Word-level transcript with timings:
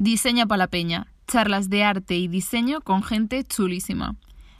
Diseña 0.00 0.46
para 0.46 0.58
la 0.58 0.66
Peña, 0.68 1.08
charlas 1.26 1.70
de 1.70 1.82
arte 1.82 2.14
y 2.14 2.28
diseño 2.28 2.82
con 2.82 3.02
gente 3.02 3.42
chulísima. 3.42 4.14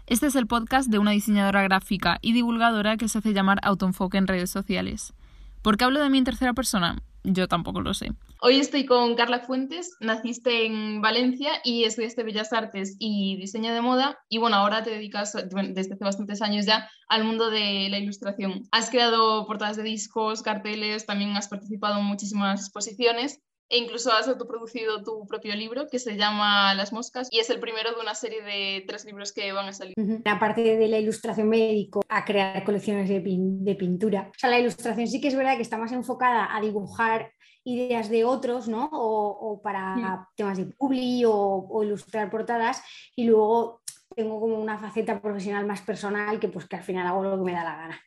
Este 0.09 0.27
es 0.27 0.35
el 0.35 0.49
podcast 0.49 0.91
de 0.91 0.99
una 0.99 1.13
diseñadora 1.13 1.63
gráfica 1.63 2.19
y 2.23 2.33
divulgadora 2.33 2.97
que 2.97 3.09
se 3.09 3.19
hace 3.19 3.33
llamar 3.33 3.61
Autoenfoque 3.63 4.19
en 4.19 4.27
redes 4.27 4.51
sociales. 4.51 5.15
¿Por 5.63 5.77
qué 5.77 5.85
hablo 5.85 6.03
de 6.03 6.11
mí 6.11 6.19
en 6.19 6.25
tercera 6.25 6.55
persona? 6.55 7.05
Yo 7.23 7.47
tampoco 7.47 7.81
lo 7.81 7.95
sé. 7.95 8.11
Hoy 8.41 8.57
estoy 8.57 8.85
con 8.85 9.15
Carla 9.15 9.39
Fuentes, 9.39 9.97
naciste 10.01 10.67
en 10.67 11.01
Valencia 11.03 11.51
y 11.63 11.85
estudiaste 11.85 12.25
Bellas 12.25 12.53
Artes 12.53 12.97
y 12.99 13.37
Diseño 13.37 13.73
de 13.73 13.81
Moda 13.81 14.19
y 14.29 14.39
bueno, 14.39 14.57
ahora 14.57 14.83
te 14.83 14.91
dedicas 14.91 15.35
desde 15.35 15.95
hace 15.95 16.05
bastantes 16.05 16.43
años 16.43 16.67
ya 16.67 16.91
al 17.09 17.23
mundo 17.23 17.49
de 17.51 17.87
la 17.91 18.01
ilustración. 18.01 18.65
Has 18.73 18.91
creado 18.91 19.47
portadas 19.47 19.77
de 19.77 19.85
discos, 19.85 20.43
carteles, 20.43 21.07
también 21.07 21.37
has 21.37 21.47
participado 21.47 22.01
en 22.01 22.07
muchísimas 22.07 22.61
exposiciones 22.61 23.41
e 23.69 23.79
incluso 23.79 24.11
has 24.13 24.29
autoproducido 24.29 25.03
tu 25.03 25.27
propio 25.27 25.55
libro 25.55 25.87
que 25.91 25.99
se 25.99 26.17
llama 26.17 26.75
Las 26.75 26.93
Moscas 26.93 27.29
y 27.31 27.39
es 27.39 27.51
el 27.51 27.61
primero 27.61 27.95
de 27.95 28.01
una 28.01 28.15
serie 28.15 28.43
de 28.43 28.85
tres 28.87 29.05
libros 29.05 29.33
que 29.33 29.53
van 29.53 29.69
a 29.69 29.73
salir. 29.73 29.95
Aparte 30.25 30.77
de 30.77 30.89
la 30.89 30.99
ilustración 30.99 31.49
médico, 31.49 32.03
a 32.09 32.25
crear 32.25 32.65
colecciones 32.65 33.09
de, 33.09 33.23
de, 33.23 33.75
pintura. 33.75 34.31
O 34.31 34.39
sea, 34.39 34.51
la 34.51 34.59
ilustración 34.59 35.07
sí 35.07 35.21
que 35.21 35.29
es 35.29 35.37
verdad 35.37 35.57
que 35.57 35.63
está 35.63 35.77
más 35.77 35.93
enfocada 35.93 36.57
a 36.57 36.61
dibujar 36.61 37.33
ideas 37.65 38.09
de 38.09 38.25
otros, 38.25 38.69
¿no? 38.69 38.89
O, 38.93 39.61
para 39.63 40.27
temas 40.35 40.57
de 40.57 40.67
publi 40.67 41.25
o, 41.27 41.35
o 41.35 41.85
ilustrar 41.85 42.31
portadas 42.31 42.83
y 43.15 43.25
luego 43.25 43.83
tengo 44.17 44.41
como 44.41 44.59
una 44.59 44.79
faceta 44.79 45.21
profesional 45.21 45.67
más 45.67 45.83
personal 45.83 46.41
que 46.41 46.49
pues 46.49 46.67
que 46.67 46.77
al 46.77 46.83
final 46.83 47.07
hago 47.07 47.23
lo 47.23 47.37
que 47.37 47.45
me 47.45 47.53
da 47.53 47.65
la 47.65 47.77
gana. 47.77 48.01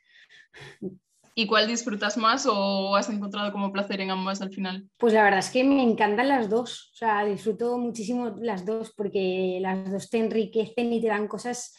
¿Y 1.34 1.48
cuál 1.48 1.68
disfrutas 1.68 2.18
más 2.18 2.46
o 2.46 2.96
has 2.96 3.10
encontrado 3.10 3.52
como 3.52 3.72
placer 3.72 4.02
en 4.02 4.12
ambas 4.12 4.42
al 4.42 4.52
final? 4.52 4.88
Pues 4.98 5.14
la 5.14 5.24
verdad 5.24 5.40
es 5.40 5.50
que 5.50 5.64
me 5.64 5.82
encantan 5.82 6.28
las 6.28 6.50
dos, 6.50 6.92
o 6.94 6.96
sea, 6.96 7.24
disfruto 7.24 7.78
muchísimo 7.78 8.36
las 8.40 8.66
dos 8.66 8.94
porque 8.96 9.60
las 9.62 9.90
dos 9.90 10.10
te 10.10 10.20
enriquecen 10.20 10.92
y 10.92 11.02
te 11.02 11.08
dan 11.08 11.28
cosas 11.28 11.76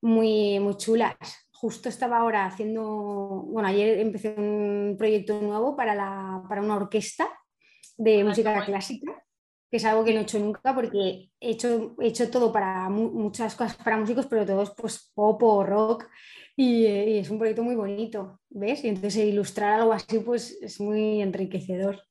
muy, 0.00 0.58
muy 0.60 0.76
chulas. 0.76 1.16
Justo 1.52 1.88
estaba 1.88 2.18
ahora 2.18 2.46
haciendo, 2.46 2.84
bueno, 3.48 3.68
ayer 3.68 3.98
empecé 3.98 4.34
un 4.36 4.96
proyecto 4.98 5.40
nuevo 5.40 5.76
para, 5.76 5.94
la, 5.94 6.42
para 6.48 6.62
una 6.62 6.76
orquesta 6.76 7.28
de 7.96 8.24
música 8.24 8.64
clásica, 8.64 9.24
que 9.70 9.76
es 9.76 9.84
algo 9.84 10.04
que 10.04 10.12
no 10.12 10.20
he 10.20 10.22
hecho 10.22 10.38
nunca 10.38 10.74
porque 10.74 11.30
he 11.40 11.50
hecho, 11.50 11.96
he 12.00 12.08
hecho 12.08 12.30
todo 12.30 12.52
para 12.52 12.88
muchas 12.88 13.54
cosas 13.54 13.76
para 13.76 13.96
músicos, 13.96 14.26
pero 14.26 14.46
todo 14.46 14.62
es 14.62 14.70
pues 14.70 15.10
pop 15.14 15.42
o 15.42 15.64
rock 15.64 16.06
eh, 16.58 17.10
y, 17.10 17.18
es 17.18 17.30
un 17.30 17.38
proyecto 17.38 17.62
muy 17.62 17.76
bonito, 17.76 18.40
¿ves? 18.50 18.84
Y 18.84 18.88
entonces 18.88 19.24
ilustrar 19.24 19.80
algo 19.80 19.92
así 19.92 20.18
pues 20.18 20.58
es 20.60 20.80
muy 20.80 21.22
enriquecedor. 21.22 22.02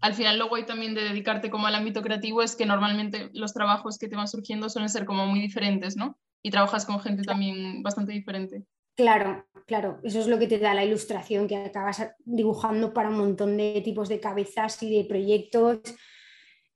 Al 0.00 0.14
final 0.14 0.38
lo 0.38 0.48
guay 0.48 0.64
también 0.64 0.94
de 0.94 1.02
dedicarte 1.02 1.50
como 1.50 1.66
al 1.66 1.74
ámbito 1.74 2.02
creativo 2.02 2.40
es 2.40 2.54
que 2.54 2.66
normalmente 2.66 3.30
los 3.32 3.52
trabajos 3.52 3.98
que 3.98 4.08
te 4.08 4.14
van 4.14 4.28
surgiendo 4.28 4.68
suelen 4.68 4.88
ser 4.88 5.04
como 5.04 5.26
muy 5.26 5.40
diferentes, 5.40 5.96
¿no? 5.96 6.16
Y 6.42 6.50
trabajas 6.50 6.86
con 6.86 7.00
gente 7.00 7.24
también 7.24 7.82
bastante 7.82 8.12
diferente. 8.12 8.64
Claro, 8.94 9.44
claro, 9.66 10.00
eso 10.04 10.20
es 10.20 10.28
lo 10.28 10.38
que 10.38 10.46
te 10.46 10.58
da 10.58 10.74
la 10.74 10.84
ilustración, 10.84 11.48
que 11.48 11.56
acabas 11.56 12.04
dibujando 12.24 12.92
para 12.92 13.08
un 13.08 13.18
montón 13.18 13.56
de 13.56 13.80
tipos 13.84 14.08
de 14.08 14.20
cabezas 14.20 14.80
y 14.82 14.96
de 14.96 15.04
proyectos 15.04 15.80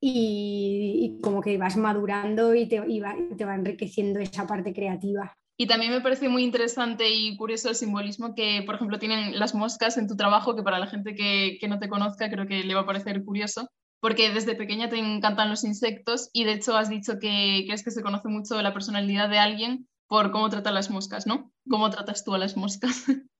y, 0.00 1.20
como 1.23 1.41
que 1.41 1.56
vas 1.59 1.77
madurando 1.77 2.55
y 2.55 2.67
te, 2.67 2.81
va, 2.81 3.17
te 3.37 3.45
va 3.45 3.55
enriqueciendo 3.55 4.19
esa 4.19 4.47
parte 4.47 4.73
creativa. 4.73 5.37
Y 5.56 5.67
también 5.67 5.92
me 5.92 6.00
parece 6.00 6.28
muy 6.28 6.42
interesante 6.42 7.11
y 7.11 7.36
curioso 7.36 7.69
el 7.69 7.75
simbolismo 7.75 8.34
que, 8.34 8.62
por 8.64 8.75
ejemplo, 8.75 8.98
tienen 8.98 9.39
las 9.39 9.55
moscas 9.55 9.97
en 9.98 10.09
tu 10.09 10.17
trabajo, 10.17 10.56
que 10.56 10.62
para 10.62 10.78
la 10.78 10.86
gente 10.86 11.14
que, 11.14 11.59
no 11.69 11.78
te 11.78 11.89
conozca 11.89 12.31
creo 12.31 12.47
que 12.47 12.64
le 12.64 12.75
va 12.75 12.81
a 12.81 12.86
parecer 12.86 13.22
curioso, 13.25 13.69
porque 14.00 14.31
desde 14.31 14.55
pequeña 14.55 14.89
te 14.89 14.98
encantan 14.98 15.50
los 15.50 15.64
insectos 15.64 16.31
y 16.33 16.44
de 16.44 16.55
hecho 16.55 16.77
has 16.77 16.89
dicho 16.89 17.19
que 17.20 17.64
crees 17.67 17.84
que 17.84 17.91
se 17.91 18.03
conoce 18.03 18.28
mucho 18.28 18.61
la 18.62 18.72
personalidad 18.72 19.28
de 19.28 19.39
alguien 19.39 19.89
por 20.09 20.33
cómo 20.33 20.48
trata 20.48 20.72
las 20.72 20.91
moscas, 20.91 21.27
¿no? 21.27 21.53
¿Cómo 21.69 21.91
tratas 21.91 22.25
tú 22.25 22.34
a 22.34 22.39
las 22.39 22.56
moscas? 22.56 23.05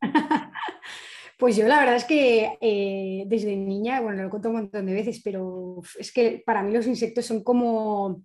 Pues 1.40 1.56
yo 1.56 1.66
la 1.66 1.78
verdad 1.78 1.96
es 1.96 2.04
que 2.04 2.58
eh, 2.60 3.24
desde 3.26 3.56
niña, 3.56 4.02
bueno, 4.02 4.22
lo 4.22 4.28
contado 4.28 4.54
un 4.54 4.60
montón 4.60 4.84
de 4.84 4.92
veces, 4.92 5.22
pero 5.24 5.80
es 5.98 6.12
que 6.12 6.42
para 6.44 6.62
mí 6.62 6.70
los 6.70 6.86
insectos 6.86 7.24
son 7.24 7.42
como 7.42 8.24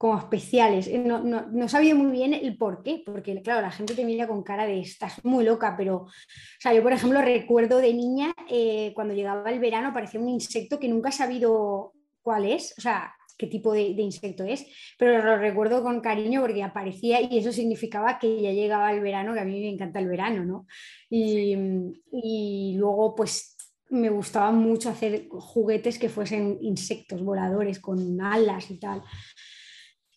como 0.00 0.16
especiales. 0.16 0.88
Eh, 0.88 0.98
no, 0.98 1.68
sabía 1.68 1.94
muy 1.94 2.10
bien 2.10 2.32
el 2.32 2.56
por 2.56 2.82
qué, 2.82 3.02
porque 3.04 3.42
claro, 3.42 3.60
la 3.60 3.70
gente 3.70 3.94
te 3.94 4.06
mira 4.06 4.26
con 4.26 4.42
cara 4.42 4.64
de 4.64 4.80
estás 4.80 5.22
muy 5.26 5.44
loca, 5.44 5.74
pero, 5.76 5.96
o 5.96 6.10
sea, 6.58 6.72
yo 6.72 6.82
por 6.82 6.94
ejemplo 6.94 7.20
recuerdo 7.20 7.76
de 7.76 7.92
niña, 7.92 8.34
eh, 8.48 8.92
cuando 8.94 9.12
llegaba 9.12 9.50
el 9.50 9.60
verano, 9.60 9.88
aparecía 9.88 10.18
un 10.18 10.30
insecto 10.30 10.80
que 10.80 10.88
nunca 10.88 11.10
he 11.10 11.12
sabido 11.12 11.92
cuál 12.22 12.46
es, 12.46 12.72
o 12.78 12.80
sea, 12.80 13.12
qué 13.36 13.46
tipo 13.46 13.74
de, 13.74 13.88
insecto 13.88 14.42
es, 14.42 14.64
pero 14.98 15.22
lo 15.22 15.36
recuerdo 15.36 15.82
con 15.82 16.00
cariño 16.00 16.40
porque 16.40 16.62
aparecía 16.62 17.20
y 17.20 17.36
eso 17.36 17.52
significaba 17.52 18.18
que 18.18 18.40
ya 18.40 18.52
llegaba 18.52 18.94
el 18.94 19.02
verano, 19.02 19.34
que 19.34 19.40
a 19.40 19.44
mí 19.44 19.60
me 19.60 19.68
encanta 19.68 19.98
el 19.98 20.08
verano, 20.08 20.46
¿no? 20.46 20.66
Y, 21.10 21.54
y 22.10 22.74
luego, 22.78 23.14
pues 23.14 23.54
me 23.90 24.08
gustaba 24.08 24.50
mucho 24.50 24.88
hacer 24.88 25.28
juguetes 25.28 25.98
que 25.98 26.08
fuesen 26.08 26.56
insectos 26.62 27.22
voladores 27.22 27.80
con 27.80 28.18
alas 28.22 28.70
y 28.70 28.78
tal. 28.78 29.02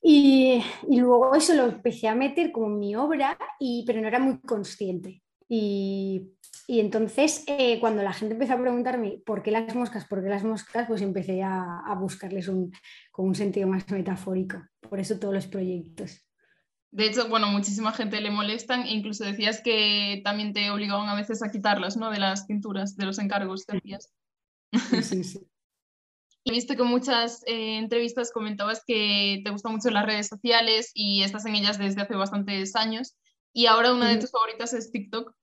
Y, 0.05 0.61
luego 0.85 1.33
eso 1.33 1.53
lo 1.53 1.63
empecé 1.63 2.09
a 2.09 2.15
meter 2.15 2.51
como 2.51 2.67
en 2.67 2.77
mi 2.77 2.95
obra, 2.95 3.37
y, 3.57 3.85
pero 3.87 4.01
no 4.01 4.09
era 4.09 4.19
muy 4.19 4.39
consciente. 4.41 5.23
Y, 5.47 6.29
entonces 6.67 7.43
eh, 7.47 7.79
cuando 7.79 8.03
la 8.03 8.13
gente 8.13 8.33
empezó 8.33 8.53
a 8.53 8.61
preguntarme 8.61 9.21
por 9.25 9.43
qué 9.43 9.51
las 9.51 9.75
moscas, 9.75 10.05
por 10.05 10.21
qué 10.21 10.29
las 10.29 10.43
moscas, 10.43 10.87
pues 10.87 11.01
empecé 11.01 11.41
a, 11.41 11.95
buscarles 11.99 12.47
un, 12.47 12.71
con 13.11 13.27
un 13.27 13.35
sentido 13.35 13.67
más 13.67 13.89
metafórico. 13.89 14.61
Por 14.81 14.99
eso 14.99 15.19
todos 15.19 15.33
los 15.33 15.47
proyectos. 15.47 16.21
De 16.91 17.07
hecho, 17.07 17.27
bueno, 17.29 17.47
muchísima 17.47 17.91
gente 17.91 18.21
le 18.21 18.29
molestan 18.29 18.83
e 18.83 18.91
incluso 18.91 19.23
decías 19.23 19.61
que 19.61 20.21
también 20.23 20.53
te 20.53 20.69
obligaban 20.69 21.09
a 21.09 21.15
veces 21.15 21.41
a 21.41 21.49
quitarlas, 21.49 21.97
¿no? 21.97 22.11
De 22.11 22.19
las 22.19 22.45
pinturas, 22.45 22.95
de 22.95 23.05
los 23.05 23.19
encargos 23.19 23.65
que 23.65 23.77
hacías. 23.77 24.13
Sí, 25.01 25.23
sí. 25.23 25.39
He 26.45 26.51
visto 26.51 26.75
que 26.75 26.83
muchas 26.83 27.41
eh, 27.47 27.77
entrevistas 27.77 28.31
comentabas 28.31 28.83
que 28.85 29.41
te 29.43 29.51
gustan 29.51 29.73
mucho 29.73 29.89
las 29.89 30.05
redes 30.05 30.27
sociales 30.27 30.91
y 30.93 31.23
estás 31.23 31.45
en 31.45 31.55
ellas 31.55 31.77
desde 31.77 32.01
hace 32.01 32.15
bastantes 32.15 32.75
años. 32.75 33.15
Y 33.53 33.67
ahora 33.67 33.93
una 33.93 34.09
de 34.09 34.17
tus 34.17 34.31
favoritas 34.31 34.73
es 34.73 34.91
TikTok. 34.91 35.33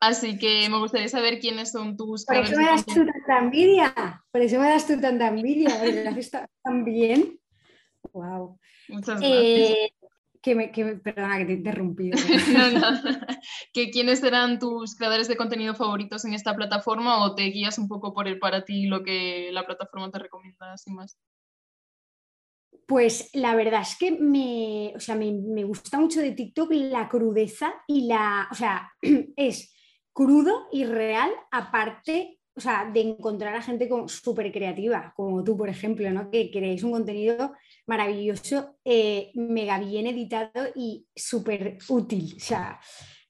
Así 0.00 0.36
que 0.36 0.68
me 0.68 0.78
gustaría 0.78 1.08
saber 1.08 1.38
quiénes 1.38 1.70
son 1.70 1.96
tus 1.96 2.26
Por 2.26 2.36
eso 2.36 2.56
me 2.56 2.66
das 2.66 2.84
tú 2.84 3.06
tanta 3.06 3.38
envidia. 3.38 4.24
Por 4.32 4.40
eso 4.40 4.58
me 4.58 4.68
das 4.68 4.86
tú 4.86 5.00
tanta 5.00 5.28
envidia. 5.28 5.70
Porque 5.78 6.04
lo 6.04 6.10
haces 6.10 6.30
tan 6.30 6.84
bien. 6.84 7.38
Wow. 8.12 8.58
Muchas 8.88 9.20
gracias. 9.20 9.30
Eh, 9.30 9.92
que 10.42 10.54
me, 10.54 10.72
que, 10.72 10.84
perdona 10.96 11.38
que 11.38 11.44
te 11.44 11.52
he 11.52 11.56
interrumpido. 11.56 12.18
¿Que 13.72 13.90
¿Quiénes 13.90 14.22
eran 14.22 14.58
tus 14.58 14.96
creadores 14.96 15.28
de 15.28 15.36
contenido 15.36 15.74
favoritos 15.74 16.24
en 16.24 16.34
esta 16.34 16.54
plataforma 16.54 17.24
o 17.24 17.34
te 17.34 17.44
guías 17.44 17.78
un 17.78 17.88
poco 17.88 18.12
por 18.12 18.28
el 18.28 18.38
para 18.38 18.64
ti 18.64 18.86
lo 18.86 19.02
que 19.02 19.50
la 19.52 19.64
plataforma 19.64 20.10
te 20.10 20.18
recomienda 20.18 20.76
sin 20.76 20.94
más? 20.94 21.18
Pues 22.86 23.30
la 23.32 23.54
verdad 23.54 23.82
es 23.82 23.96
que 23.96 24.10
me, 24.10 24.92
o 24.96 25.00
sea, 25.00 25.14
me, 25.14 25.32
me, 25.32 25.64
gusta 25.64 25.98
mucho 25.98 26.20
de 26.20 26.32
TikTok 26.32 26.72
la 26.72 27.08
crudeza 27.08 27.72
y 27.86 28.06
la, 28.06 28.48
o 28.50 28.54
sea, 28.54 28.90
es 29.36 29.72
crudo 30.12 30.68
y 30.72 30.84
real, 30.84 31.30
aparte 31.52 32.40
o 32.54 32.60
sea, 32.60 32.90
de 32.92 33.00
encontrar 33.00 33.54
a 33.54 33.62
gente 33.62 33.88
súper 34.06 34.52
creativa, 34.52 35.12
como 35.16 35.42
tú, 35.42 35.56
por 35.56 35.68
ejemplo, 35.68 36.10
¿no? 36.10 36.30
que 36.30 36.50
creéis 36.50 36.82
un 36.82 36.92
contenido 36.92 37.52
maravilloso, 37.86 38.78
eh, 38.84 39.30
mega 39.34 39.78
bien 39.78 40.06
editado 40.06 40.68
y 40.74 41.06
súper 41.14 41.78
útil. 41.88 42.34
O 42.36 42.40
sea, 42.40 42.80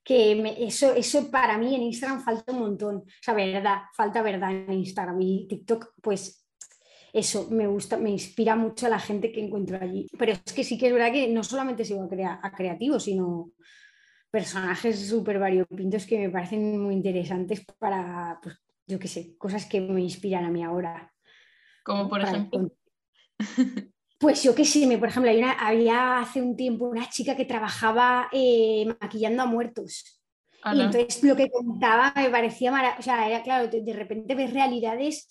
que 0.05 0.57
eso, 0.59 0.95
eso 0.95 1.31
para 1.31 1.57
mí 1.59 1.75
en 1.75 1.83
Instagram 1.83 2.23
falta 2.23 2.53
un 2.53 2.61
montón. 2.61 2.97
O 2.97 3.05
sea, 3.21 3.35
verdad, 3.35 3.83
falta 3.97 4.23
verdad 4.23 4.51
en 4.51 4.73
Instagram 4.73 5.21
y 5.21 5.47
TikTok, 5.49 5.95
pues 6.03 6.47
eso 7.13 7.49
me 7.51 7.67
gusta, 7.67 7.99
me 7.99 8.11
inspira 8.11 8.57
mucho 8.57 8.87
a 8.87 8.91
la 8.91 8.99
gente 8.99 9.31
que 9.31 9.45
encuentro 9.45 9.79
allí. 9.81 10.07
Pero 10.19 10.33
es 10.33 10.53
que 10.53 10.65
sí 10.65 10.79
que 10.79 10.89
es 10.89 10.93
verdad 10.93 11.13
que 11.13 11.29
no 11.29 11.45
solamente 11.45 11.85
sigo 11.85 12.09
a, 12.25 12.41
a 12.43 12.53
creativos, 12.53 13.05
sino 13.05 13.53
personajes 14.31 15.09
súper 15.09 15.39
variopintos 15.39 16.07
que 16.07 16.19
me 16.19 16.31
parecen 16.31 16.81
muy 16.81 16.95
interesantes 16.95 17.65
para, 17.79 18.41
pues, 18.43 18.57
yo 18.87 18.99
qué 18.99 19.09
sé, 19.09 19.37
cosas 19.37 19.67
que 19.67 19.81
me 19.81 20.01
inspiran 20.01 20.45
a 20.45 20.51
mí 20.51 20.65
ahora. 20.65 21.13
Como 21.85 22.09
por 22.09 22.23
ejemplo. 22.23 22.73
Pues 24.23 24.41
yo 24.45 24.55
qué 24.55 24.65
sé, 24.65 24.87
por 24.99 25.09
ejemplo, 25.09 25.33
había 25.59 26.21
hace 26.21 26.41
un 26.41 26.57
tiempo 26.57 26.85
una 26.85 27.11
chica 27.11 27.35
que 27.35 27.45
trabajaba 27.45 28.29
eh, 28.31 28.87
maquillando 29.01 29.43
a 29.43 29.47
muertos. 29.47 30.23
Y 30.73 30.81
entonces 30.81 31.25
lo 31.25 31.35
que 31.35 31.51
contaba 31.51 32.13
me 32.15 32.31
parecía 32.31 32.71
maravilloso. 32.71 33.01
O 33.01 33.03
sea, 33.03 33.29
era 33.29 33.43
claro, 33.43 33.67
de 33.67 33.93
repente 33.93 34.37
ves 34.37 34.53
realidades 34.53 35.29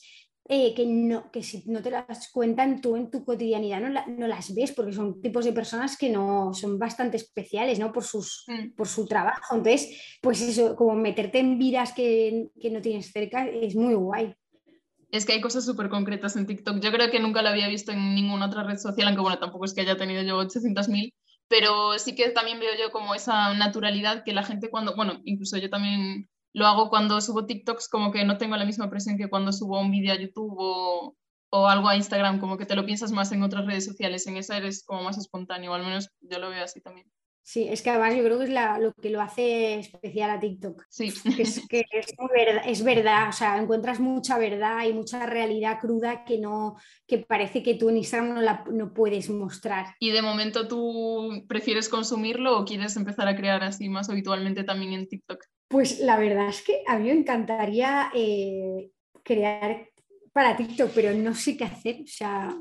eh, 0.50 0.74
que, 0.74 0.86
no, 0.86 1.32
que 1.32 1.42
si 1.42 1.64
no 1.68 1.82
te 1.82 1.90
las 1.90 2.30
cuentan 2.34 2.82
tú 2.82 2.98
en 2.98 3.10
tu 3.10 3.24
cotidianidad 3.24 3.80
no, 3.80 3.90
no, 4.06 4.28
las 4.28 4.54
ves 4.54 4.74
porque 4.74 4.92
son 4.92 5.22
tipos 5.22 5.46
de 5.46 5.54
personas 5.54 5.96
que 5.96 6.10
no 6.10 6.54
son 6.54 6.78
bastante 6.78 7.16
especiales 7.16 7.80
¿no? 7.80 7.94
por, 7.94 8.04
sus, 8.04 8.44
mm. 8.48 8.76
por 8.76 8.90
su 8.90 9.06
trabajo. 9.06 9.56
Entonces, 9.56 10.20
pues 10.22 10.42
eso, 10.42 10.76
como 10.76 10.96
meterte 10.96 11.40
en 11.40 11.58
vidas 11.58 11.94
que, 11.94 12.50
que, 12.60 12.70
no 12.70 12.82
tienes 12.82 13.10
cerca 13.10 13.48
es 13.48 13.74
muy 13.74 13.94
guay. 13.94 14.36
Es 15.12 15.26
que 15.26 15.34
hay 15.34 15.42
cosas 15.42 15.66
súper 15.66 15.90
concretas 15.90 16.36
en 16.38 16.48
TikTok. 16.48 16.80
Yo 16.80 16.92
creo 16.92 17.12
que 17.12 17.20
nunca 17.20 17.42
lo 17.42 17.50
había 17.50 17.68
visto 17.68 17.92
en 17.92 18.16
ninguna 18.16 18.46
otra 18.48 18.64
red 18.64 18.78
social, 18.78 19.08
aunque 19.08 19.22
bueno, 19.22 19.40
tampoco 19.40 19.66
es 19.66 19.74
que 19.74 19.82
haya 19.82 19.98
tenido 19.98 20.24
yo 20.24 20.38
800.000, 20.40 21.14
pero 21.50 22.00
sí 22.00 22.16
que 22.16 22.30
también 22.30 22.60
veo 22.60 22.72
yo 22.80 22.92
como 22.92 23.14
esa 23.14 23.54
naturalidad 23.54 24.24
que 24.24 24.34
la 24.34 24.44
gente 24.44 24.70
cuando, 24.70 24.96
bueno, 24.96 25.20
incluso 25.26 25.58
yo 25.58 25.70
también 25.70 26.30
lo 26.54 26.66
hago 26.66 26.90
cuando 26.90 27.20
subo 27.22 27.46
TikToks, 27.46 27.90
como 27.90 28.12
que 28.12 28.24
no 28.26 28.38
tengo 28.38 28.56
la 28.56 28.66
misma 28.66 28.90
presión 28.90 29.18
que 29.18 29.30
cuando 29.30 29.52
subo 29.52 29.80
un 29.82 29.92
vídeo 29.92 30.14
a 30.14 30.18
YouTube 30.18 30.56
o, 30.58 31.16
o 31.50 31.68
algo 31.68 31.90
a 31.90 31.98
Instagram, 31.98 32.40
como 32.40 32.58
que 32.58 32.66
te 32.66 32.76
lo 32.76 32.86
piensas 32.86 33.12
más 33.12 33.32
en 33.34 33.44
otras 33.44 33.66
redes 33.66 33.86
sociales, 33.86 34.26
en 34.28 34.38
esa 34.38 34.58
eres 34.58 34.84
como 34.86 35.04
más 35.04 35.18
espontáneo, 35.18 35.74
al 35.74 35.84
menos 35.84 36.10
yo 36.22 36.40
lo 36.40 36.50
veo 36.50 36.64
así 36.64 36.82
también. 36.82 37.08
Sí, 37.44 37.68
es 37.68 37.82
que 37.82 37.90
además 37.90 38.16
yo 38.16 38.24
creo 38.24 38.38
que 38.38 38.46
es 38.46 38.52
lo 38.52 38.94
que 38.94 39.10
lo 39.10 39.20
hace 39.20 39.80
especial 39.80 40.30
a 40.30 40.40
TikTok. 40.40 40.86
Sí. 40.90 41.12
Es, 41.38 41.68
que 41.68 41.86
es, 41.92 42.14
verdad, 42.34 42.64
es, 42.66 42.84
verdad, 42.84 43.30
o 43.30 43.32
sea, 43.32 43.58
encuentras 43.58 44.00
mucha 44.00 44.38
verdad 44.38 44.86
y 44.86 44.94
mucha 44.94 45.26
realidad 45.26 45.80
cruda 45.80 46.24
que 46.24 46.38
no, 46.38 46.76
que 47.08 47.18
parece 47.20 47.64
que 47.64 47.76
tú 47.76 47.90
en 47.90 47.98
Instagram 47.98 48.36
no, 48.36 48.42
la, 48.42 48.64
no 48.72 48.94
puedes 48.94 49.30
mostrar. 49.30 49.88
¿Y 50.00 50.12
de 50.12 50.22
momento 50.22 50.68
tú 50.68 51.44
prefieres 51.48 51.90
consumirlo 51.90 52.60
o 52.60 52.66
quieres 52.66 52.96
empezar 52.96 53.28
a 53.28 53.36
crear 53.36 53.64
así 53.64 53.90
más 53.90 54.10
habitualmente 54.10 54.64
también 54.64 54.94
en 54.94 55.08
TikTok? 55.08 55.44
Pues 55.68 56.00
la 56.00 56.18
verdad 56.18 56.50
es 56.50 56.62
que 56.62 56.84
a 56.88 57.00
mí 57.00 57.06
me 57.06 57.20
encantaría 57.20 58.12
eh, 58.14 58.92
crear 59.24 59.88
para 60.32 60.56
TikTok, 60.56 60.92
pero 60.94 61.14
no 61.14 61.34
sé 61.34 61.58
qué 61.58 61.64
hacer. 61.64 62.02
O 62.04 62.08
sea, 62.08 62.56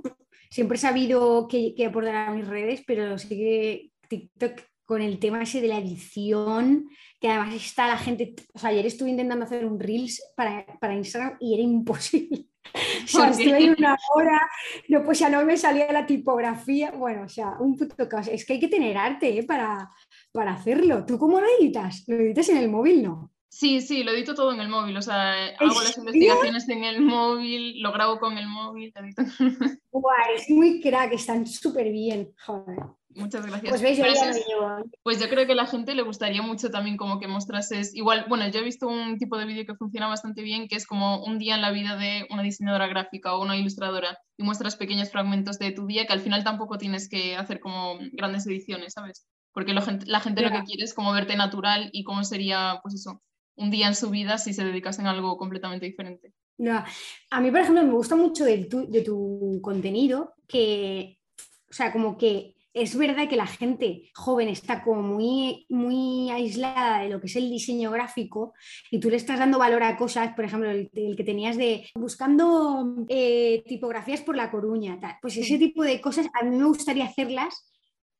siempre 0.50 0.76
he 0.76 0.80
sabido 0.80 1.46
que, 1.48 1.74
que 1.76 1.86
aportar 1.86 2.28
a 2.28 2.32
mis 2.32 2.48
redes, 2.48 2.82
pero 2.86 3.18
sí 3.18 3.28
que 3.28 3.90
TikTok 4.08 4.69
con 4.90 5.02
el 5.02 5.20
tema 5.20 5.42
ese 5.42 5.60
de 5.60 5.68
la 5.68 5.78
edición, 5.78 6.88
que 7.20 7.28
además 7.28 7.54
está 7.54 7.86
la 7.86 7.96
gente, 7.96 8.34
o 8.52 8.58
sea, 8.58 8.70
ayer 8.70 8.84
estuve 8.86 9.10
intentando 9.10 9.44
hacer 9.44 9.64
un 9.64 9.78
Reels 9.78 10.20
para, 10.34 10.66
para 10.80 10.96
Instagram 10.96 11.36
y 11.38 11.54
era 11.54 11.62
imposible. 11.62 12.46
O 13.04 13.06
sea, 13.06 13.30
estuve 13.30 13.54
ahí 13.54 13.68
una 13.68 13.96
hora, 14.14 14.48
no, 14.88 15.02
pues 15.02 15.18
ya 15.18 15.28
no 15.28 15.44
me 15.44 15.56
salía 15.56 15.90
la 15.92 16.06
tipografía, 16.06 16.92
bueno, 16.92 17.22
o 17.22 17.28
sea, 17.28 17.56
un 17.58 17.76
puto 17.76 18.08
caos. 18.08 18.28
Es 18.28 18.44
que 18.44 18.52
hay 18.54 18.60
que 18.60 18.68
tener 18.68 18.96
arte 18.96 19.38
¿eh? 19.38 19.42
para, 19.44 19.90
para 20.30 20.52
hacerlo. 20.52 21.04
¿Tú 21.04 21.18
cómo 21.18 21.40
lo 21.40 21.46
editas? 21.58 22.04
¿Lo 22.06 22.16
editas 22.16 22.48
en 22.50 22.58
el 22.58 22.68
móvil, 22.68 23.02
no? 23.02 23.32
Sí, 23.48 23.80
sí, 23.80 24.04
lo 24.04 24.12
edito 24.12 24.34
todo 24.34 24.52
en 24.52 24.60
el 24.60 24.68
móvil, 24.68 24.96
o 24.96 25.02
sea, 25.02 25.46
hago 25.58 25.82
las 25.82 25.98
investigaciones 25.98 26.68
en 26.68 26.84
el 26.84 27.00
móvil, 27.00 27.80
lo 27.80 27.92
grabo 27.92 28.20
con 28.20 28.38
el 28.38 28.46
móvil. 28.46 28.92
Guay, 29.90 30.34
es 30.36 30.50
muy 30.50 30.80
crack, 30.80 31.12
están 31.12 31.46
súper 31.46 31.90
bien, 31.90 32.32
joder. 32.44 32.78
Muchas 33.20 33.46
gracias. 33.46 33.70
Pues 33.70 33.82
veis, 33.82 33.98
yo 33.98 34.04
ya 34.04 34.26
lo 34.26 34.32
llevo. 34.32 34.90
Pues 35.02 35.20
yo 35.20 35.28
creo 35.28 35.46
que 35.46 35.52
a 35.52 35.56
la 35.56 35.66
gente 35.66 35.94
le 35.94 36.02
gustaría 36.02 36.42
mucho 36.42 36.70
también 36.70 36.96
como 36.96 37.20
que 37.20 37.28
mostrases, 37.28 37.94
igual, 37.94 38.24
bueno, 38.28 38.48
yo 38.48 38.60
he 38.60 38.64
visto 38.64 38.88
un 38.88 39.18
tipo 39.18 39.36
de 39.38 39.44
vídeo 39.44 39.66
que 39.66 39.74
funciona 39.74 40.08
bastante 40.08 40.42
bien, 40.42 40.68
que 40.68 40.76
es 40.76 40.86
como 40.86 41.22
un 41.22 41.38
día 41.38 41.54
en 41.54 41.62
la 41.62 41.70
vida 41.70 41.96
de 41.96 42.26
una 42.30 42.42
diseñadora 42.42 42.86
gráfica 42.86 43.34
o 43.34 43.42
una 43.42 43.56
ilustradora 43.56 44.18
y 44.36 44.42
muestras 44.42 44.76
pequeños 44.76 45.10
fragmentos 45.10 45.58
de 45.58 45.72
tu 45.72 45.86
día 45.86 46.06
que 46.06 46.12
al 46.12 46.20
final 46.20 46.42
tampoco 46.42 46.78
tienes 46.78 47.08
que 47.08 47.36
hacer 47.36 47.60
como 47.60 47.98
grandes 48.12 48.46
ediciones, 48.46 48.94
¿sabes? 48.94 49.26
Porque 49.52 49.74
la 49.74 49.82
gente, 49.82 50.06
la 50.06 50.20
gente 50.20 50.42
lo 50.42 50.50
que 50.50 50.62
quiere 50.62 50.84
es 50.84 50.94
como 50.94 51.12
verte 51.12 51.36
natural 51.36 51.90
y 51.92 52.04
cómo 52.04 52.24
sería, 52.24 52.80
pues 52.82 52.94
eso, 52.94 53.22
un 53.56 53.70
día 53.70 53.88
en 53.88 53.94
su 53.94 54.10
vida 54.10 54.38
si 54.38 54.54
se 54.54 54.64
dedicasen 54.64 55.06
a 55.06 55.10
algo 55.10 55.36
completamente 55.36 55.86
diferente. 55.86 56.32
No. 56.58 56.84
A 57.30 57.40
mí, 57.40 57.50
por 57.50 57.60
ejemplo, 57.60 57.82
me 57.82 57.92
gusta 57.92 58.16
mucho 58.16 58.44
de 58.44 58.64
tu, 58.66 58.90
de 58.90 59.02
tu 59.02 59.60
contenido 59.62 60.34
que, 60.46 61.18
o 61.70 61.72
sea, 61.72 61.92
como 61.92 62.18
que 62.18 62.54
es 62.72 62.96
verdad 62.96 63.28
que 63.28 63.36
la 63.36 63.46
gente 63.46 64.10
joven 64.14 64.48
está 64.48 64.82
como 64.82 65.02
muy, 65.02 65.66
muy 65.68 66.30
aislada 66.30 67.00
de 67.00 67.08
lo 67.08 67.20
que 67.20 67.26
es 67.26 67.36
el 67.36 67.50
diseño 67.50 67.90
gráfico 67.90 68.52
y 68.90 69.00
tú 69.00 69.10
le 69.10 69.16
estás 69.16 69.38
dando 69.38 69.58
valor 69.58 69.82
a 69.82 69.96
cosas, 69.96 70.34
por 70.34 70.44
ejemplo, 70.44 70.70
el, 70.70 70.90
el 70.92 71.16
que 71.16 71.24
tenías 71.24 71.56
de 71.56 71.88
buscando 71.94 73.06
eh, 73.08 73.62
tipografías 73.66 74.20
por 74.22 74.36
La 74.36 74.50
Coruña, 74.50 74.98
tal. 75.00 75.16
pues 75.20 75.36
ese 75.36 75.58
tipo 75.58 75.82
de 75.82 76.00
cosas 76.00 76.28
a 76.40 76.44
mí 76.44 76.56
me 76.56 76.64
gustaría 76.64 77.06
hacerlas, 77.06 77.70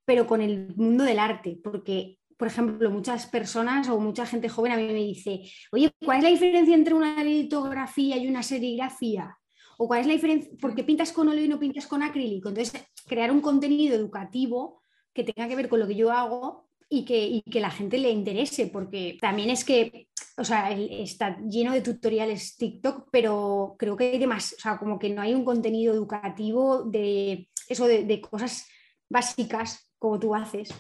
pero 0.05 0.27
con 0.27 0.41
el 0.41 0.75
mundo 0.77 1.05
del 1.05 1.19
arte, 1.19 1.59
porque 1.63 2.19
por 2.41 2.49
ejemplo, 2.49 2.91
muchas 2.91 3.27
personas 3.27 3.91
o 3.91 4.01
mucha 4.01 4.25
gente 4.25 4.49
joven 4.49 4.73
a 4.73 4.77
mí 4.77 4.87
me 4.87 4.95
dice, 4.95 5.43
oye, 5.73 5.93
¿cuál 6.03 6.19
es 6.19 6.25
la 6.25 6.31
diferencia 6.31 6.75
entre 6.75 6.95
una 6.95 7.23
litografía 7.23 8.17
y 8.17 8.27
una 8.27 8.43
serigrafía? 8.43 9.37
¿O 9.83 9.89
cuál 9.89 10.03
es 10.03 10.07
la 10.07 10.13
diferencia? 10.13 10.53
¿Por 10.61 10.75
qué 10.75 10.85
pintas 10.85 11.11
con 11.11 11.31
óleo 11.31 11.43
y 11.43 11.49
no 11.49 11.59
pintas 11.59 11.87
con 11.87 12.03
acrílico? 12.03 12.51
Entonces, 12.51 12.85
crear 13.07 13.33
un 13.33 13.41
contenido 13.41 13.97
educativo 13.97 14.83
que 15.15 15.25
tenga 15.25 15.49
que 15.49 15.57
ver 15.57 15.71
con 15.71 15.81
lo 15.81 15.89
que 15.89 15.95
yo 15.95 16.13
hago 16.13 16.69
y 16.87 17.07
que, 17.07 17.27
y 17.27 17.41
que 17.41 17.61
la 17.61 17.71
gente 17.71 17.97
le 17.97 18.11
interese, 18.11 18.67
porque 18.67 19.17
también 19.19 19.49
es 19.49 19.65
que, 19.65 20.09
o 20.37 20.45
sea, 20.45 20.71
está 20.71 21.41
lleno 21.49 21.73
de 21.73 21.81
tutoriales 21.81 22.59
TikTok, 22.59 23.09
pero 23.11 23.75
creo 23.79 23.97
que 23.97 24.11
hay 24.11 24.19
demás, 24.19 24.55
o 24.59 24.61
sea, 24.61 24.77
como 24.77 24.99
que 24.99 25.09
no 25.09 25.23
hay 25.23 25.33
un 25.33 25.47
contenido 25.47 25.95
educativo 25.95 26.83
de 26.83 27.49
eso, 27.67 27.87
de, 27.87 28.05
de 28.05 28.21
cosas 28.21 28.67
básicas 29.09 29.91
como 29.99 30.21
tú 30.21 30.35
haces 30.35 30.75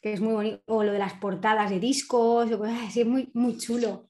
que 0.00 0.12
es 0.12 0.20
muy 0.20 0.34
bonito, 0.34 0.62
o 0.66 0.84
lo 0.84 0.92
de 0.92 1.00
las 1.00 1.14
portadas 1.14 1.68
de 1.68 1.80
discos, 1.80 2.52
o 2.52 2.64
así, 2.64 3.00
es 3.00 3.06
muy, 3.08 3.28
muy 3.34 3.58
chulo. 3.58 4.06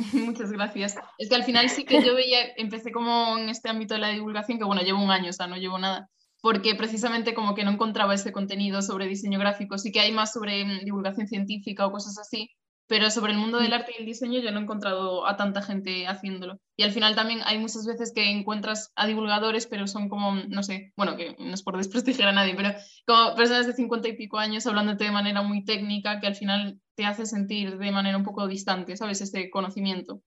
Muchas 0.12 0.50
gracias. 0.50 0.96
Es 1.18 1.28
que 1.28 1.34
al 1.34 1.44
final 1.44 1.68
sí 1.68 1.84
que 1.84 2.02
yo 2.02 2.14
veía, 2.14 2.38
empecé 2.56 2.90
como 2.90 3.36
en 3.38 3.48
este 3.48 3.68
ámbito 3.68 3.94
de 3.94 4.00
la 4.00 4.08
divulgación, 4.08 4.58
que 4.58 4.64
bueno, 4.64 4.82
llevo 4.82 5.02
un 5.02 5.10
año, 5.10 5.30
o 5.30 5.32
sea, 5.32 5.46
no 5.46 5.56
llevo 5.56 5.78
nada, 5.78 6.08
porque 6.40 6.74
precisamente 6.74 7.34
como 7.34 7.54
que 7.54 7.64
no 7.64 7.70
encontraba 7.70 8.14
ese 8.14 8.32
contenido 8.32 8.82
sobre 8.82 9.06
diseño 9.06 9.38
gráfico, 9.38 9.78
sí 9.78 9.92
que 9.92 10.00
hay 10.00 10.12
más 10.12 10.32
sobre 10.32 10.64
mm, 10.64 10.84
divulgación 10.84 11.26
científica 11.26 11.86
o 11.86 11.92
cosas 11.92 12.18
así, 12.18 12.50
pero 12.90 13.08
sobre 13.08 13.32
el 13.32 13.38
mundo 13.38 13.60
del 13.60 13.70
mm. 13.70 13.74
arte 13.74 13.92
y 13.96 14.00
el 14.00 14.06
diseño 14.06 14.40
yo 14.40 14.50
no 14.50 14.58
he 14.58 14.62
encontrado 14.64 15.24
a 15.24 15.36
tanta 15.36 15.62
gente 15.62 16.08
haciéndolo. 16.08 16.58
Y 16.76 16.82
al 16.82 16.90
final 16.90 17.14
también 17.14 17.38
hay 17.44 17.56
muchas 17.56 17.86
veces 17.86 18.12
que 18.12 18.28
encuentras 18.28 18.90
a 18.96 19.06
divulgadores, 19.06 19.68
pero 19.68 19.86
son 19.86 20.08
como, 20.08 20.34
no 20.34 20.64
sé, 20.64 20.92
bueno, 20.96 21.16
que 21.16 21.36
no 21.38 21.54
es 21.54 21.62
por 21.62 21.76
desprestigiar 21.78 22.28
a 22.28 22.32
nadie, 22.32 22.56
pero 22.56 22.70
como 23.06 23.36
personas 23.36 23.68
de 23.68 23.74
50 23.74 24.08
y 24.08 24.16
pico 24.16 24.38
años 24.38 24.66
hablándote 24.66 25.04
de 25.04 25.12
manera 25.12 25.40
muy 25.42 25.64
técnica 25.64 26.18
que 26.18 26.26
al 26.26 26.34
final 26.34 26.80
te 26.96 27.04
hace 27.04 27.26
sentir 27.26 27.78
de 27.78 27.92
manera 27.92 28.16
un 28.16 28.24
poco 28.24 28.48
distante, 28.48 28.96
¿sabes? 28.96 29.20
Este 29.20 29.50
conocimiento. 29.50 30.20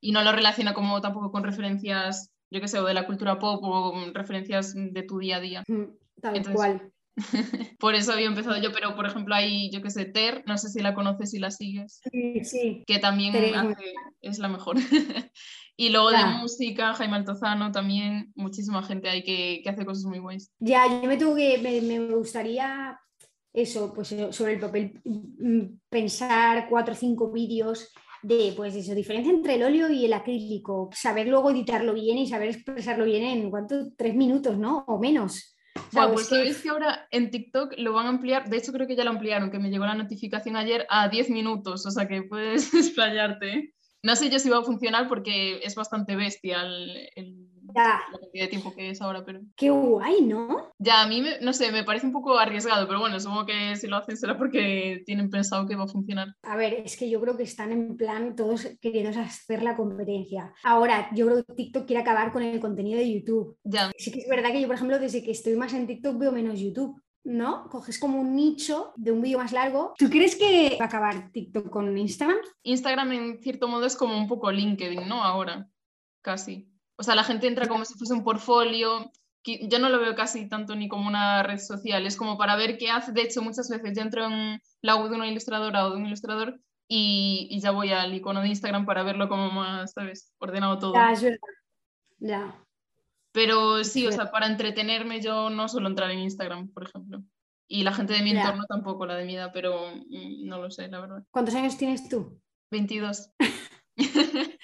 Y 0.00 0.12
no 0.12 0.22
lo 0.22 0.32
relaciona 0.32 0.72
como 0.72 1.02
tampoco 1.02 1.30
con 1.30 1.44
referencias, 1.44 2.30
yo 2.50 2.62
qué 2.62 2.68
sé, 2.68 2.78
o 2.78 2.86
de 2.86 2.94
la 2.94 3.06
cultura 3.06 3.38
pop 3.38 3.60
o 3.62 3.92
referencias 4.14 4.72
de 4.74 5.02
tu 5.02 5.18
día 5.18 5.36
a 5.36 5.40
día. 5.40 5.64
Mm, 5.68 5.84
tal 6.22 6.52
cual. 6.54 6.92
por 7.78 7.94
eso 7.94 8.12
había 8.12 8.26
empezado 8.26 8.60
yo, 8.60 8.72
pero 8.72 8.94
por 8.94 9.06
ejemplo 9.06 9.34
hay, 9.34 9.70
yo 9.70 9.82
que 9.82 9.90
sé, 9.90 10.04
Ter, 10.04 10.44
no 10.46 10.58
sé 10.58 10.68
si 10.68 10.80
la 10.80 10.94
conoces 10.94 11.32
y 11.34 11.38
la 11.38 11.50
sigues. 11.50 12.00
Sí, 12.10 12.44
sí. 12.44 12.84
Que 12.86 12.98
también 12.98 13.34
es 14.20 14.38
la 14.38 14.48
mejor. 14.48 14.76
y 15.76 15.90
luego 15.90 16.10
de 16.10 16.24
música, 16.24 16.94
Jaime 16.94 17.16
Altozano 17.16 17.72
también, 17.72 18.32
muchísima 18.34 18.82
gente 18.82 19.08
hay 19.08 19.22
que, 19.22 19.60
que 19.62 19.70
hace 19.70 19.84
cosas 19.84 20.04
muy 20.04 20.18
buenas. 20.18 20.52
Ya, 20.58 20.86
yo 20.86 21.08
me 21.08 21.16
tuve 21.16 21.56
que, 21.56 21.62
me, 21.62 21.80
me 21.80 22.14
gustaría 22.14 22.98
eso, 23.56 23.92
pues 23.94 24.12
eh, 24.12 24.32
sobre 24.32 24.54
el 24.54 24.60
papel, 24.60 25.00
mm, 25.04 25.78
pensar 25.88 26.68
cuatro 26.68 26.92
o 26.92 26.96
cinco 26.96 27.32
vídeos 27.32 27.90
de, 28.22 28.52
pues 28.54 28.74
eso, 28.74 28.94
diferencia 28.94 29.32
entre 29.32 29.54
el 29.54 29.62
óleo 29.62 29.88
y 29.88 30.04
el 30.04 30.12
acrílico, 30.12 30.90
saber 30.92 31.28
luego 31.28 31.50
editarlo 31.50 31.94
bien 31.94 32.18
y 32.18 32.28
saber 32.28 32.50
expresarlo 32.50 33.04
bien 33.04 33.24
en 33.24 33.50
cuánto, 33.50 33.92
tres 33.96 34.14
minutos, 34.14 34.58
¿no? 34.58 34.84
O 34.88 34.98
menos. 34.98 35.55
Bueno, 35.92 36.14
pues 36.14 36.28
sabéis 36.28 36.62
que 36.62 36.68
ahora 36.68 37.06
en 37.10 37.30
TikTok 37.30 37.74
lo 37.78 37.92
van 37.92 38.06
a 38.06 38.10
ampliar, 38.10 38.48
de 38.48 38.56
hecho 38.56 38.72
creo 38.72 38.86
que 38.86 38.96
ya 38.96 39.04
lo 39.04 39.10
ampliaron, 39.10 39.50
que 39.50 39.58
me 39.58 39.70
llegó 39.70 39.86
la 39.86 39.94
notificación 39.94 40.56
ayer 40.56 40.86
a 40.88 41.08
10 41.08 41.30
minutos, 41.30 41.86
o 41.86 41.90
sea 41.90 42.06
que 42.06 42.22
puedes 42.22 42.72
explayarte. 42.74 43.74
No 44.02 44.14
sé 44.14 44.30
yo 44.30 44.38
si 44.38 44.48
va 44.48 44.58
a 44.58 44.62
funcionar 44.62 45.08
porque 45.08 45.58
es 45.64 45.74
bastante 45.74 46.14
bestia 46.14 46.62
el, 46.62 47.50
la 47.84 48.18
cantidad 48.20 48.44
de 48.44 48.48
tiempo 48.48 48.74
que 48.74 48.90
es 48.90 49.02
ahora, 49.02 49.24
pero... 49.24 49.40
Qué 49.56 49.70
guay, 49.70 50.22
¿no? 50.22 50.72
Ya, 50.78 51.02
a 51.02 51.06
mí, 51.06 51.20
me, 51.20 51.38
no 51.40 51.52
sé, 51.52 51.72
me 51.72 51.84
parece 51.84 52.06
un 52.06 52.12
poco 52.12 52.38
arriesgado, 52.38 52.86
pero 52.86 53.00
bueno, 53.00 53.18
supongo 53.20 53.46
que 53.46 53.76
si 53.76 53.86
lo 53.86 53.96
hacen 53.96 54.16
será 54.16 54.36
porque 54.36 55.02
tienen 55.04 55.30
pensado 55.30 55.66
que 55.66 55.76
va 55.76 55.84
a 55.84 55.88
funcionar. 55.88 56.28
A 56.42 56.56
ver, 56.56 56.74
es 56.84 56.96
que 56.96 57.08
yo 57.08 57.20
creo 57.20 57.36
que 57.36 57.42
están 57.42 57.72
en 57.72 57.96
plan 57.96 58.34
todos 58.36 58.68
queriendo 58.80 59.18
hacer 59.18 59.62
la 59.62 59.76
competencia. 59.76 60.52
Ahora, 60.64 61.08
yo 61.14 61.26
creo 61.26 61.44
que 61.44 61.54
TikTok 61.54 61.86
quiere 61.86 62.02
acabar 62.02 62.32
con 62.32 62.42
el 62.42 62.60
contenido 62.60 62.98
de 62.98 63.12
YouTube. 63.12 63.56
Ya. 63.64 63.90
Sí 63.96 64.10
que 64.10 64.20
es 64.20 64.28
verdad 64.28 64.52
que 64.52 64.60
yo, 64.60 64.66
por 64.66 64.76
ejemplo, 64.76 64.98
desde 64.98 65.22
que 65.22 65.30
estoy 65.30 65.56
más 65.56 65.74
en 65.74 65.86
TikTok 65.86 66.18
veo 66.18 66.32
menos 66.32 66.60
YouTube. 66.60 67.00
¿no? 67.26 67.68
Coges 67.68 67.98
como 67.98 68.20
un 68.20 68.36
nicho 68.36 68.92
de 68.96 69.10
un 69.10 69.20
vídeo 69.20 69.38
más 69.38 69.52
largo. 69.52 69.94
¿Tú 69.98 70.08
crees 70.08 70.36
que 70.36 70.76
va 70.78 70.84
a 70.84 70.88
acabar 70.88 71.32
TikTok 71.32 71.68
con 71.68 71.98
Instagram? 71.98 72.38
Instagram 72.62 73.12
en 73.12 73.42
cierto 73.42 73.66
modo 73.66 73.84
es 73.84 73.96
como 73.96 74.16
un 74.16 74.28
poco 74.28 74.52
LinkedIn, 74.52 75.08
¿no? 75.08 75.24
Ahora, 75.24 75.68
casi. 76.22 76.70
O 76.96 77.02
sea, 77.02 77.14
la 77.14 77.24
gente 77.24 77.46
entra 77.46 77.68
como 77.68 77.84
si 77.84 77.94
fuese 77.94 78.14
un 78.14 78.24
portfolio. 78.24 79.10
Yo 79.44 79.78
no 79.78 79.88
lo 79.88 80.00
veo 80.00 80.14
casi 80.14 80.48
tanto 80.48 80.74
ni 80.74 80.88
como 80.88 81.06
una 81.06 81.42
red 81.42 81.58
social, 81.58 82.04
es 82.06 82.16
como 82.16 82.36
para 82.36 82.56
ver 82.56 82.78
qué 82.78 82.90
hace. 82.90 83.12
De 83.12 83.22
hecho, 83.22 83.42
muchas 83.42 83.68
veces 83.68 83.96
yo 83.96 84.02
entro 84.02 84.26
en 84.26 84.60
la 84.82 84.96
web 84.96 85.10
de 85.10 85.16
una 85.16 85.28
ilustradora 85.28 85.86
o 85.86 85.90
de 85.90 85.96
un 85.98 86.06
ilustrador 86.06 86.58
y, 86.88 87.58
ya 87.60 87.70
voy 87.70 87.92
al 87.92 88.14
icono 88.14 88.40
de 88.40 88.48
Instagram 88.48 88.86
para 88.86 89.02
verlo 89.02 89.28
como 89.28 89.50
más, 89.50 89.92
¿sabes? 89.92 90.32
Ordenado 90.38 90.78
todo. 90.78 90.94
Ya, 90.94 91.14
ya. 92.18 92.64
Pero 93.32 93.84
sí, 93.84 94.06
o 94.06 94.12
sea, 94.12 94.30
para 94.30 94.46
entretenerme 94.46 95.20
yo 95.20 95.50
no 95.50 95.68
suelo 95.68 95.88
entrar 95.88 96.10
en 96.10 96.20
Instagram, 96.20 96.68
por 96.72 96.84
ejemplo. 96.84 97.22
Y 97.68 97.82
la 97.82 97.92
gente 97.92 98.14
de 98.14 98.22
mi 98.22 98.30
entorno 98.30 98.64
tampoco, 98.68 99.06
la 99.06 99.16
de 99.16 99.24
mi 99.24 99.34
edad, 99.34 99.50
pero 99.52 99.90
mm, 99.90 100.46
no 100.46 100.58
lo 100.58 100.70
sé, 100.70 100.88
la 100.88 101.00
verdad. 101.00 101.24
¿Cuántos 101.30 101.54
años 101.54 101.76
tienes 101.76 102.08
tú? 102.08 102.40
22. 102.70 103.30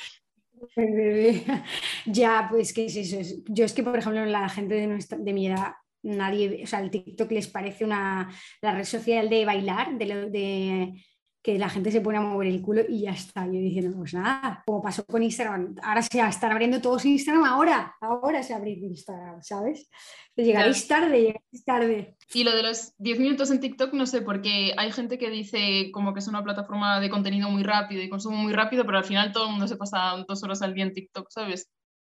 ya, 2.07 2.47
pues, 2.51 2.73
¿qué 2.73 2.87
es 2.87 2.97
eso? 2.97 3.43
Yo 3.49 3.65
es 3.65 3.73
que, 3.73 3.83
por 3.83 3.99
ejemplo, 3.99 4.25
la 4.27 4.49
gente 4.49 4.75
de, 4.75 4.87
nuestra, 4.87 5.19
de 5.19 5.33
mi 5.33 5.47
edad, 5.47 5.73
nadie, 6.03 6.63
o 6.65 6.67
sea, 6.67 6.81
el 6.81 6.91
TikTok 6.91 7.31
les 7.33 7.49
parece 7.49 7.85
una, 7.85 8.31
la 8.61 8.73
red 8.73 8.85
social 8.85 9.29
de 9.29 9.45
bailar, 9.45 9.97
de, 9.99 10.31
de 10.31 11.05
que 11.43 11.59
la 11.59 11.69
gente 11.69 11.91
se 11.91 12.01
pone 12.01 12.19
a 12.19 12.21
mover 12.21 12.47
el 12.47 12.63
culo 12.63 12.83
y 12.89 13.01
ya 13.03 13.11
está. 13.11 13.47
Yo 13.47 13.53
diciendo, 13.53 13.97
pues 13.97 14.15
nada, 14.15 14.63
como 14.65 14.81
pasó 14.81 15.05
con 15.05 15.25
Instagram, 15.25 15.75
ahora 15.83 16.01
se 16.01 16.21
están 16.21 16.53
abriendo 16.53 16.81
todos 16.81 17.05
Instagram, 17.05 17.45
ahora, 17.45 17.97
ahora 18.01 18.43
se 18.45 18.55
abre 18.55 18.71
Instagram, 18.71 19.43
¿sabes? 19.43 19.91
Llegaréis 20.37 20.87
tarde, 20.87 21.21
llegaréis 21.21 21.65
tarde. 21.65 22.17
Y 22.33 22.45
lo 22.45 22.55
de 22.55 22.63
los 22.63 22.95
10 22.99 23.19
minutos 23.19 23.51
en 23.51 23.59
TikTok, 23.59 23.93
no 23.93 24.07
sé, 24.07 24.23
porque 24.23 24.73
hay 24.77 24.93
gente 24.93 25.19
que 25.19 25.31
dice 25.31 25.91
como 25.93 26.15
que 26.15 26.21
es 26.21 26.29
una 26.29 26.45
plataforma 26.45 27.01
de 27.01 27.11
contenido 27.11 27.51
muy 27.51 27.65
rápido 27.65 28.03
y 28.03 28.09
consumo 28.09 28.37
muy 28.37 28.53
rápido, 28.53 28.87
pero 28.87 28.99
al 28.99 29.05
final 29.05 29.33
todo 29.33 29.47
el 29.47 29.51
mundo 29.51 29.67
se 29.67 29.77
pasa 29.77 30.25
dos 30.27 30.45
horas 30.45 30.63
al 30.63 30.75
día 30.75 30.85
en 30.85 30.93
TikTok, 30.93 31.27
¿sabes? 31.29 31.69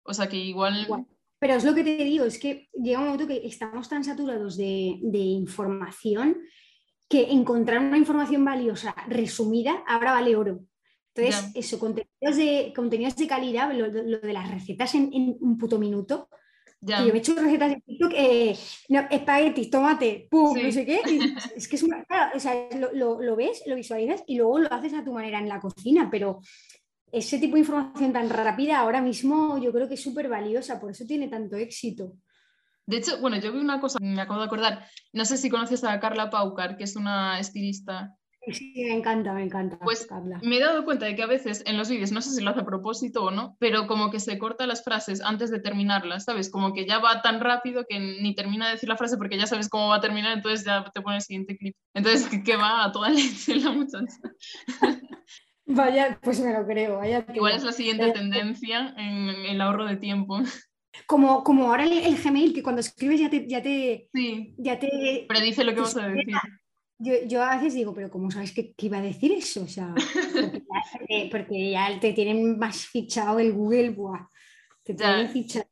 O 0.04 0.14
sea 0.14 0.26
que 0.26 0.36
igual... 0.36 0.86
Pero 1.38 1.54
es 1.54 1.64
lo 1.64 1.74
que 1.74 1.84
te 1.84 1.96
digo, 2.02 2.24
es 2.24 2.38
que 2.38 2.68
llega 2.72 2.98
un 2.98 3.04
momento 3.04 3.28
que 3.28 3.46
estamos 3.46 3.88
tan 3.88 4.02
saturados 4.02 4.56
de, 4.56 4.98
de 5.02 5.18
información 5.18 6.36
que 7.08 7.30
encontrar 7.30 7.80
una 7.80 7.98
información 7.98 8.44
valiosa 8.44 8.94
resumida 9.08 9.82
ahora 9.86 10.12
vale 10.12 10.36
oro. 10.36 10.60
Entonces, 11.14 11.50
eso, 11.54 11.78
contenidos 11.78 12.36
de, 12.36 12.72
contenidos 12.74 13.16
de 13.16 13.26
calidad, 13.26 13.72
lo, 13.72 13.90
de 13.90 14.32
las 14.32 14.50
recetas 14.50 14.94
en, 14.94 15.36
un 15.40 15.58
puto 15.58 15.78
minuto. 15.78 16.28
yo 16.80 16.96
me 17.00 17.10
he 17.10 17.18
hecho 17.18 17.34
recetas 17.34 17.70
de 17.70 17.82
TikTok, 17.84 18.12
eh, 18.14 18.56
espaguetis, 19.10 19.70
tomate, 19.70 20.28
pum, 20.30 20.56
no 20.62 20.70
sé 20.70 20.86
qué. 20.86 21.00
es 21.56 21.66
que 21.66 21.76
es 21.76 21.82
una, 21.82 22.06
o 22.34 22.38
sea, 22.38 22.68
lo, 22.92 23.20
lo, 23.20 23.36
ves, 23.36 23.62
lo 23.66 23.74
visualizas 23.74 24.22
y 24.26 24.36
luego 24.36 24.60
lo 24.60 24.72
haces 24.72 24.94
a 24.94 25.02
tu 25.02 25.12
manera 25.12 25.40
en 25.40 25.48
la 25.48 25.60
cocina, 25.60 26.08
pero 26.10 26.40
ese 27.10 27.38
tipo 27.38 27.54
de 27.54 27.60
información 27.60 28.12
tan 28.12 28.28
rápida 28.30 28.78
ahora 28.78 29.00
mismo 29.00 29.58
yo 29.58 29.72
creo 29.72 29.88
que 29.88 29.94
es 29.94 30.02
súper 30.02 30.28
valiosa, 30.28 30.78
por 30.78 30.90
eso 30.90 31.04
tiene 31.04 31.28
tanto 31.28 31.56
éxito. 31.56 32.12
De 32.88 32.96
hecho, 32.96 33.20
bueno, 33.20 33.36
yo 33.36 33.52
vi 33.52 33.58
una 33.58 33.82
cosa, 33.82 33.98
me 34.00 34.18
acabo 34.18 34.40
de 34.40 34.46
acordar, 34.46 34.86
no 35.12 35.26
sé 35.26 35.36
si 35.36 35.50
conoces 35.50 35.84
a 35.84 36.00
Carla 36.00 36.30
Paucar, 36.30 36.78
que 36.78 36.84
es 36.84 36.96
una 36.96 37.38
estilista. 37.38 38.16
Sí, 38.50 38.72
me 38.76 38.94
encanta, 38.94 39.34
me 39.34 39.42
encanta. 39.42 39.78
Pues 39.80 40.08
me 40.40 40.56
he 40.56 40.60
dado 40.60 40.86
cuenta 40.86 41.04
de 41.04 41.14
que 41.14 41.22
a 41.22 41.26
veces 41.26 41.62
en 41.66 41.76
los 41.76 41.90
vídeos, 41.90 42.12
no 42.12 42.22
sé 42.22 42.30
si 42.30 42.42
lo 42.42 42.48
hace 42.48 42.60
a 42.60 42.64
propósito 42.64 43.24
o 43.24 43.30
no, 43.30 43.58
pero 43.58 43.86
como 43.86 44.10
que 44.10 44.20
se 44.20 44.38
corta 44.38 44.66
las 44.66 44.82
frases 44.84 45.20
antes 45.20 45.50
de 45.50 45.60
terminarlas, 45.60 46.24
¿sabes? 46.24 46.48
Como 46.48 46.72
que 46.72 46.86
ya 46.86 46.98
va 46.98 47.20
tan 47.20 47.40
rápido 47.40 47.84
que 47.86 48.00
ni 48.00 48.34
termina 48.34 48.68
de 48.68 48.72
decir 48.72 48.88
la 48.88 48.96
frase 48.96 49.18
porque 49.18 49.36
ya 49.36 49.46
sabes 49.46 49.68
cómo 49.68 49.90
va 49.90 49.96
a 49.96 50.00
terminar, 50.00 50.32
entonces 50.32 50.64
ya 50.64 50.90
te 50.90 51.02
pone 51.02 51.16
el 51.16 51.22
siguiente 51.22 51.58
clip. 51.58 51.76
Entonces, 51.92 52.26
que 52.42 52.56
va 52.56 52.84
a 52.84 52.90
toda 52.92 53.10
leche 53.10 53.54
la 53.56 53.70
muchacha. 53.70 54.16
Vaya, 55.66 56.18
pues 56.22 56.40
me 56.40 56.54
lo 56.54 56.66
creo. 56.66 57.02
Igual 57.34 57.54
es 57.54 57.64
la 57.64 57.72
siguiente 57.72 58.10
tendencia 58.12 58.94
en 58.96 59.28
el 59.44 59.60
ahorro 59.60 59.84
de 59.84 59.96
tiempo. 59.96 60.40
Como, 61.06 61.42
como 61.44 61.68
ahora 61.68 61.84
el, 61.84 62.16
Gmail, 62.16 62.52
que 62.52 62.62
cuando 62.62 62.80
escribes 62.80 63.20
ya 63.20 63.30
te, 63.30 63.46
ya 63.46 63.62
te, 63.62 64.08
sí. 64.12 64.54
ya 64.58 64.78
te 64.78 65.26
predice 65.28 65.64
lo 65.64 65.74
que 65.74 65.80
vas 65.80 65.96
a 65.96 66.08
decir. 66.08 66.34
Yo, 67.00 67.12
yo, 67.26 67.42
a 67.42 67.56
veces 67.56 67.74
digo, 67.74 67.94
pero 67.94 68.10
¿cómo 68.10 68.30
sabes 68.30 68.52
que, 68.52 68.74
iba 68.78 68.98
a 68.98 69.02
decir 69.02 69.30
eso? 69.32 69.62
O 69.62 69.68
sea, 69.68 69.94
porque 71.30 71.70
ya, 71.70 72.00
te 72.00 72.12
tienen 72.12 72.58
más 72.58 72.86
fichado 72.86 73.38
el 73.38 73.52
Google, 73.52 73.90
buah, 73.90 74.28
te 74.82 74.94
tienen 74.94 75.28
fichado. 75.28 75.66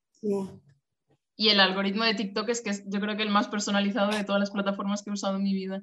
Y 1.37 1.49
el 1.49 1.61
algoritmo 1.61 2.04
de 2.04 2.14
TikTok 2.14 2.49
es 2.49 2.61
que 2.61 2.71
es, 2.71 2.85
yo 2.88 3.00
creo 3.00 3.16
que 3.16 3.23
el 3.23 3.30
más 3.30 3.49
personalizado 3.49 4.12
de 4.12 4.25
todas 4.25 4.40
las 4.40 4.50
plataformas 4.50 5.02
que 5.02 5.11
he 5.11 5.12
usado 5.12 5.37
en 5.37 5.42
mi 5.42 5.52
vida. 5.52 5.83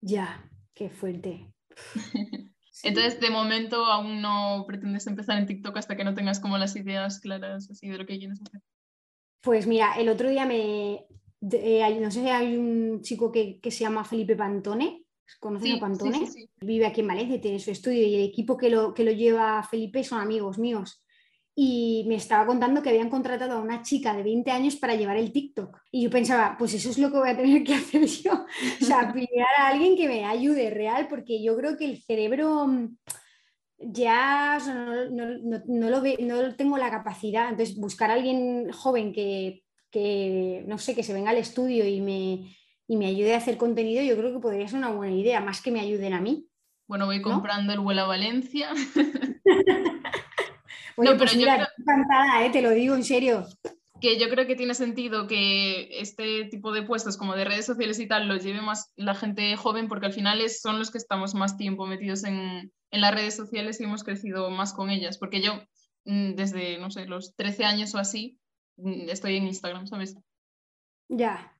Ya, 0.00 0.50
qué 0.74 0.90
fuerte. 0.90 1.52
Entonces, 2.82 3.20
de 3.20 3.30
momento 3.30 3.84
aún 3.86 4.20
no 4.20 4.64
pretendes 4.66 5.06
empezar 5.06 5.38
en 5.38 5.46
TikTok 5.46 5.76
hasta 5.76 5.96
que 5.96 6.04
no 6.04 6.14
tengas 6.14 6.40
como 6.40 6.58
las 6.58 6.76
ideas 6.76 7.20
claras 7.20 7.70
así 7.70 7.88
de 7.88 7.98
lo 7.98 8.06
que 8.06 8.18
quieres 8.18 8.40
hacer. 8.42 8.60
Pues 9.40 9.66
mira, 9.66 9.94
el 9.94 10.08
otro 10.08 10.28
día 10.28 10.44
me, 10.44 11.06
eh, 11.52 11.98
no 12.00 12.10
sé 12.10 12.22
si 12.22 12.28
hay 12.28 12.56
un 12.56 13.00
chico 13.02 13.30
que, 13.32 13.60
se 13.62 13.84
llama 13.84 14.04
Felipe 14.04 14.36
Pantone, 14.36 15.04
¿conoces 15.40 15.76
a 15.76 15.80
Pantone? 15.80 16.28
Vive 16.60 16.86
aquí 16.86 17.00
en 17.00 17.08
Valencia, 17.08 17.40
tiene 17.40 17.58
su 17.58 17.70
estudio 17.70 18.02
y 18.02 18.14
el 18.16 18.24
equipo 18.24 18.56
que 18.56 18.70
lo, 18.70 18.92
que 18.92 19.04
lo 19.04 19.12
lleva 19.12 19.62
Felipe 19.62 20.04
son 20.04 20.20
amigos 20.20 20.58
míos 20.58 21.05
y 21.58 22.04
me 22.06 22.16
estaba 22.16 22.44
contando 22.44 22.82
que 22.82 22.90
habían 22.90 23.08
contratado 23.08 23.54
a 23.54 23.62
una 23.62 23.80
chica 23.80 24.14
de 24.14 24.22
20 24.22 24.50
años 24.50 24.76
para 24.76 24.94
llevar 24.94 25.16
el 25.16 25.32
TikTok. 25.32 25.78
Y 25.90 26.02
yo 26.02 26.10
pensaba, 26.10 26.54
pues 26.58 26.74
eso 26.74 26.90
es 26.90 26.98
lo 26.98 27.10
que 27.10 27.16
voy 27.16 27.30
a 27.30 27.36
tener 27.36 27.64
que 27.64 27.74
hacer 27.74 28.04
yo. 28.04 28.44
O 28.82 28.84
sea, 28.84 29.10
pillar 29.14 29.48
a 29.58 29.68
alguien 29.68 29.96
que 29.96 30.06
me 30.06 30.26
ayude 30.26 30.68
real, 30.68 31.08
porque 31.08 31.42
yo 31.42 31.56
creo 31.56 31.78
que 31.78 31.86
el 31.86 32.02
cerebro 32.02 32.66
mm, 32.66 32.98
ya 33.78 34.58
no, 35.10 35.90
lo 35.90 36.00
ve, 36.02 36.18
no 36.20 36.54
tengo 36.56 36.76
la 36.76 36.90
capacidad. 36.90 37.48
Entonces, 37.48 37.74
buscar 37.78 38.10
a 38.10 38.14
alguien 38.14 38.70
joven 38.70 39.14
que, 39.14 39.62
no 40.66 40.76
sé, 40.76 40.94
que 40.94 41.02
se 41.02 41.14
venga 41.14 41.30
al 41.30 41.38
estudio 41.38 41.88
y 41.88 42.02
me, 42.02 42.54
y 42.86 42.96
me 42.98 43.06
ayude 43.06 43.32
a 43.32 43.38
hacer 43.38 43.56
contenido, 43.56 44.02
yo 44.02 44.14
creo 44.18 44.30
que 44.30 44.40
podría 44.40 44.68
ser 44.68 44.76
una 44.76 44.90
buena 44.90 45.16
idea, 45.16 45.40
más 45.40 45.62
que 45.62 45.70
me 45.70 45.80
ayuden 45.80 46.12
a 46.12 46.20
mí. 46.20 46.46
Bueno, 46.86 47.06
voy 47.06 47.22
comprando 47.22 47.72
el 47.72 47.80
vuelo 47.80 48.02
a 48.02 48.08
Valencia. 48.08 48.68
Oye, 50.96 51.10
no, 51.10 51.16
pues 51.16 51.30
pero 51.30 51.38
mira, 51.38 51.68
encantada, 51.78 52.44
¿eh? 52.44 52.50
te 52.50 52.62
lo 52.62 52.70
digo 52.70 52.94
en 52.94 53.04
serio. 53.04 53.46
Que 54.00 54.18
yo 54.18 54.28
creo 54.28 54.46
que 54.46 54.56
tiene 54.56 54.74
sentido 54.74 55.26
que 55.26 56.00
este 56.00 56.44
tipo 56.44 56.72
de 56.72 56.82
puestos 56.82 57.16
como 57.16 57.34
de 57.34 57.44
redes 57.44 57.66
sociales 57.66 57.98
y 57.98 58.06
tal 58.06 58.28
los 58.28 58.42
lleve 58.42 58.60
más 58.60 58.92
la 58.96 59.14
gente 59.14 59.56
joven 59.56 59.88
porque 59.88 60.06
al 60.06 60.12
final 60.12 60.48
son 60.50 60.78
los 60.78 60.90
que 60.90 60.98
estamos 60.98 61.34
más 61.34 61.56
tiempo 61.56 61.86
metidos 61.86 62.24
en, 62.24 62.72
en 62.90 63.00
las 63.00 63.14
redes 63.14 63.34
sociales 63.34 63.80
y 63.80 63.84
hemos 63.84 64.04
crecido 64.04 64.50
más 64.50 64.74
con 64.74 64.90
ellas. 64.90 65.18
Porque 65.18 65.40
yo 65.40 65.54
mm, 66.04 66.34
desde, 66.34 66.78
no 66.78 66.90
sé, 66.90 67.06
los 67.06 67.34
13 67.36 67.64
años 67.64 67.94
o 67.94 67.98
así 67.98 68.38
mm, 68.76 69.08
estoy 69.08 69.36
en 69.36 69.46
Instagram, 69.46 69.86
¿sabes? 69.86 70.16
Ya, 71.08 71.55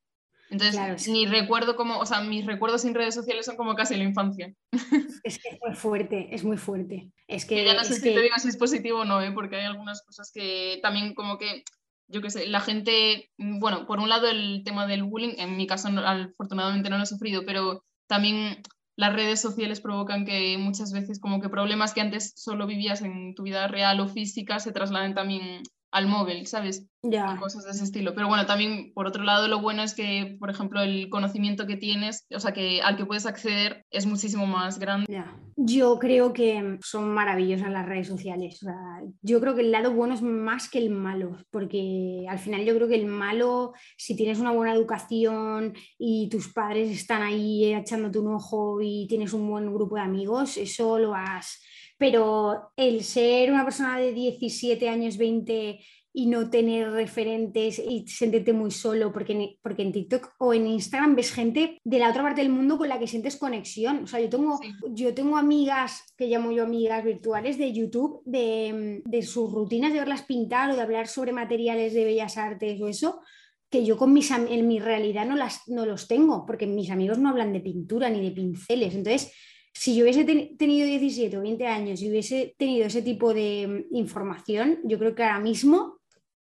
entonces, 0.51 1.09
ni 1.09 1.27
recuerdo 1.27 1.77
como, 1.77 1.99
o 1.99 2.07
sea, 2.07 2.21
mis 2.21 2.47
recuerdos 2.47 2.83
sin 2.83 2.95
redes 2.95 3.15
sociales 3.15 3.47
son 3.47 3.57
como 3.57 3.75
casi 3.75 3.97
la 3.97 4.05
infancia. 4.05 4.53
Es 5.25 5.39
que 5.39 5.49
es 5.49 5.59
muy 5.61 5.75
fuerte, 5.75 6.29
es 6.35 6.45
muy 6.45 6.57
fuerte. 6.57 7.11
Es 7.27 7.45
que, 7.45 7.65
ya 7.65 7.75
no 7.75 7.83
sé 7.83 7.95
si 7.95 8.03
te 8.03 8.21
digo 8.21 8.35
si 8.37 8.49
es 8.49 8.57
positivo 8.57 9.01
o 9.01 9.05
no, 9.05 9.21
¿eh? 9.21 9.33
porque 9.33 9.57
hay 9.57 9.65
algunas 9.65 10.03
cosas 10.05 10.31
que 10.33 10.79
también 10.83 11.15
como 11.15 11.37
que, 11.37 11.65
yo 12.09 12.23
qué 12.23 12.31
sé, 12.31 12.47
la 12.47 12.61
gente, 12.61 13.31
mm, 13.39 13.59
bueno, 13.59 13.87
por 13.87 13.99
un 13.99 14.09
lado 14.09 14.29
el 14.29 14.63
tema 14.65 14.87
del 14.87 15.03
bullying, 15.03 15.35
en 15.39 15.57
mi 15.57 15.67
caso 15.67 15.89
afortunadamente 15.89 16.91
no 16.91 16.99
lo 16.99 17.03
he 17.03 17.07
sufrido, 17.07 17.45
pero 17.45 17.85
también 18.07 18.63
las 18.95 19.13
redes 19.13 19.41
sociales 19.41 19.81
provocan 19.81 20.25
que 20.25 20.57
muchas 20.59 20.93
veces 20.93 21.21
como 21.21 21.41
que 21.41 21.49
problemas 21.49 21.93
que 21.93 22.01
antes 22.01 22.33
solo 22.37 22.67
vivías 22.67 23.03
en 23.03 23.35
tu 23.35 23.43
vida 23.43 23.67
real 23.67 24.01
o 24.01 24.09
física 24.09 24.61
se 24.61 24.73
trasladen 24.73 25.15
también 25.15 25.63
al 25.97 26.07
móvil, 26.09 26.47
¿sabes? 26.47 26.87
Ya. 27.03 27.37
Cosas 27.39 27.65
de 27.65 27.71
ese 27.71 27.85
estilo. 27.85 28.15
Pero 28.15 28.29
bueno, 28.29 28.45
también 28.45 28.93
por 28.93 29.07
otro 29.07 29.25
lado 29.25 29.49
lo 29.49 29.61
bueno 29.61 29.83
es 29.83 29.95
que, 29.95 30.37
por 30.39 30.51
ejemplo, 30.51 30.83
el 30.83 31.09
conocimiento 31.09 31.67
que 31.67 31.77
tienes, 31.77 32.27
o 32.35 32.39
sea, 32.39 32.53
que 32.53 32.83
al 32.83 32.97
que 32.99 33.07
puedes 33.07 33.25
acceder 33.25 33.87
es 33.91 34.05
muchísimo 34.05 34.47
más 34.47 34.79
grande. 34.79 35.07
Ya. 35.11 35.35
Yo 35.57 35.99
creo 35.99 36.35
que 36.35 36.79
son 36.83 37.15
maravillosas 37.15 37.71
las 37.71 37.87
redes 37.87 38.09
sociales. 38.09 38.63
O 38.63 38.67
sea, 38.67 38.77
yo 39.23 39.41
creo 39.41 39.55
que 39.55 39.63
el 39.63 39.73
lado 39.73 39.93
bueno 39.93 40.13
es 40.13 40.21
más 40.21 40.69
que 40.69 40.79
el 40.79 40.91
malo, 40.91 41.39
porque 41.51 42.27
al 42.29 42.39
final 42.39 42.63
yo 42.67 42.75
creo 42.75 42.89
que 42.89 42.97
el 42.97 43.07
malo, 43.07 43.73
si 43.97 44.15
tienes 44.15 44.39
una 44.39 44.53
buena 44.53 44.75
educación 44.75 45.73
y 45.99 46.29
tus 46.29 46.53
padres 46.53 46.91
están 46.91 47.23
ahí 47.23 47.73
echándote 47.73 48.19
un 48.19 48.35
ojo 48.35 48.83
y 48.83 49.07
tienes 49.09 49.33
un 49.33 49.49
buen 49.49 49.73
grupo 49.73 49.95
de 49.95 50.03
amigos, 50.03 50.59
eso 50.59 50.99
lo 50.99 51.15
has 51.15 51.59
pero 51.99 52.73
el 52.77 53.03
ser 53.05 53.51
una 53.51 53.65
persona 53.65 53.99
de 53.99 54.13
17 54.13 54.89
años, 54.89 55.17
20 55.17 55.81
y 56.19 56.29
no 56.29 56.49
tener 56.49 56.93
referentes 56.93 57.79
y 57.79 58.07
sentirte 58.09 58.55
muy 58.55 58.71
solo, 58.71 59.13
porque, 59.13 59.59
porque 59.63 59.83
en 59.83 59.93
TikTok 59.93 60.31
o 60.39 60.55
en 60.55 60.67
Instagram 60.67 61.15
ves 61.15 61.31
gente 61.31 61.79
de 61.85 61.99
la 61.99 62.09
otra 62.09 62.23
parte 62.23 62.41
del 62.41 62.51
mundo 62.51 62.79
con 62.79 62.89
la 62.89 62.99
que 62.99 63.07
sientes 63.07 63.37
conexión. 63.37 64.05
O 64.05 64.07
sea, 64.07 64.19
yo 64.19 64.31
tengo, 64.31 64.59
yo 64.93 65.13
tengo 65.13 65.37
amigas, 65.37 66.15
que 66.17 66.27
llamo 66.27 66.53
yo 66.53 66.63
amigas 66.63 67.05
virtuales 67.05 67.59
de 67.59 67.71
YouTube, 67.71 68.23
de, 68.25 69.03
de 69.05 69.23
sus 69.23 69.53
rutinas 69.53 69.93
de 69.93 69.99
verlas 69.99 70.23
pintar 70.23 70.71
o 70.71 70.75
de 70.75 70.81
hablar 70.81 71.07
sobre 71.07 71.35
materiales 71.35 71.93
de 71.93 72.07
bellas 72.07 72.39
artes 72.39 72.81
o 72.81 72.89
eso, 72.89 73.21
que 73.69 73.85
yo 73.85 73.99
con 73.99 74.15
mis, 74.15 74.31
en 74.31 74.67
mi 74.67 74.79
realidad 74.79 75.27
no, 75.27 75.37
las, 75.37 75.69
no 75.69 75.85
los 75.85 76.09
tengo, 76.09 76.47
porque 76.47 76.67
mis 76.67 76.91
amigos 76.91 77.19
no 77.19 77.29
hablan 77.29 77.53
de 77.53 77.61
pintura 77.61 78.09
ni 78.09 78.23
de 78.23 78.31
pinceles. 78.31 78.95
Entonces, 78.95 79.35
si 79.79 79.95
yo 79.95 80.05
hubiese 80.05 80.25
tenido 80.25 80.87
17 80.87 81.37
o 81.37 81.43
20 81.43 81.67
años 81.67 82.01
y 82.01 82.09
hubiese 82.09 82.55
tenido 82.57 82.87
ese 82.87 83.03
tipo 83.03 83.35
de 83.35 83.87
mm, 83.91 83.95
información, 83.95 84.79
yo 84.85 84.99
creo 84.99 85.15
que 85.15 85.23
ahora 85.23 85.39
mismo 85.39 85.99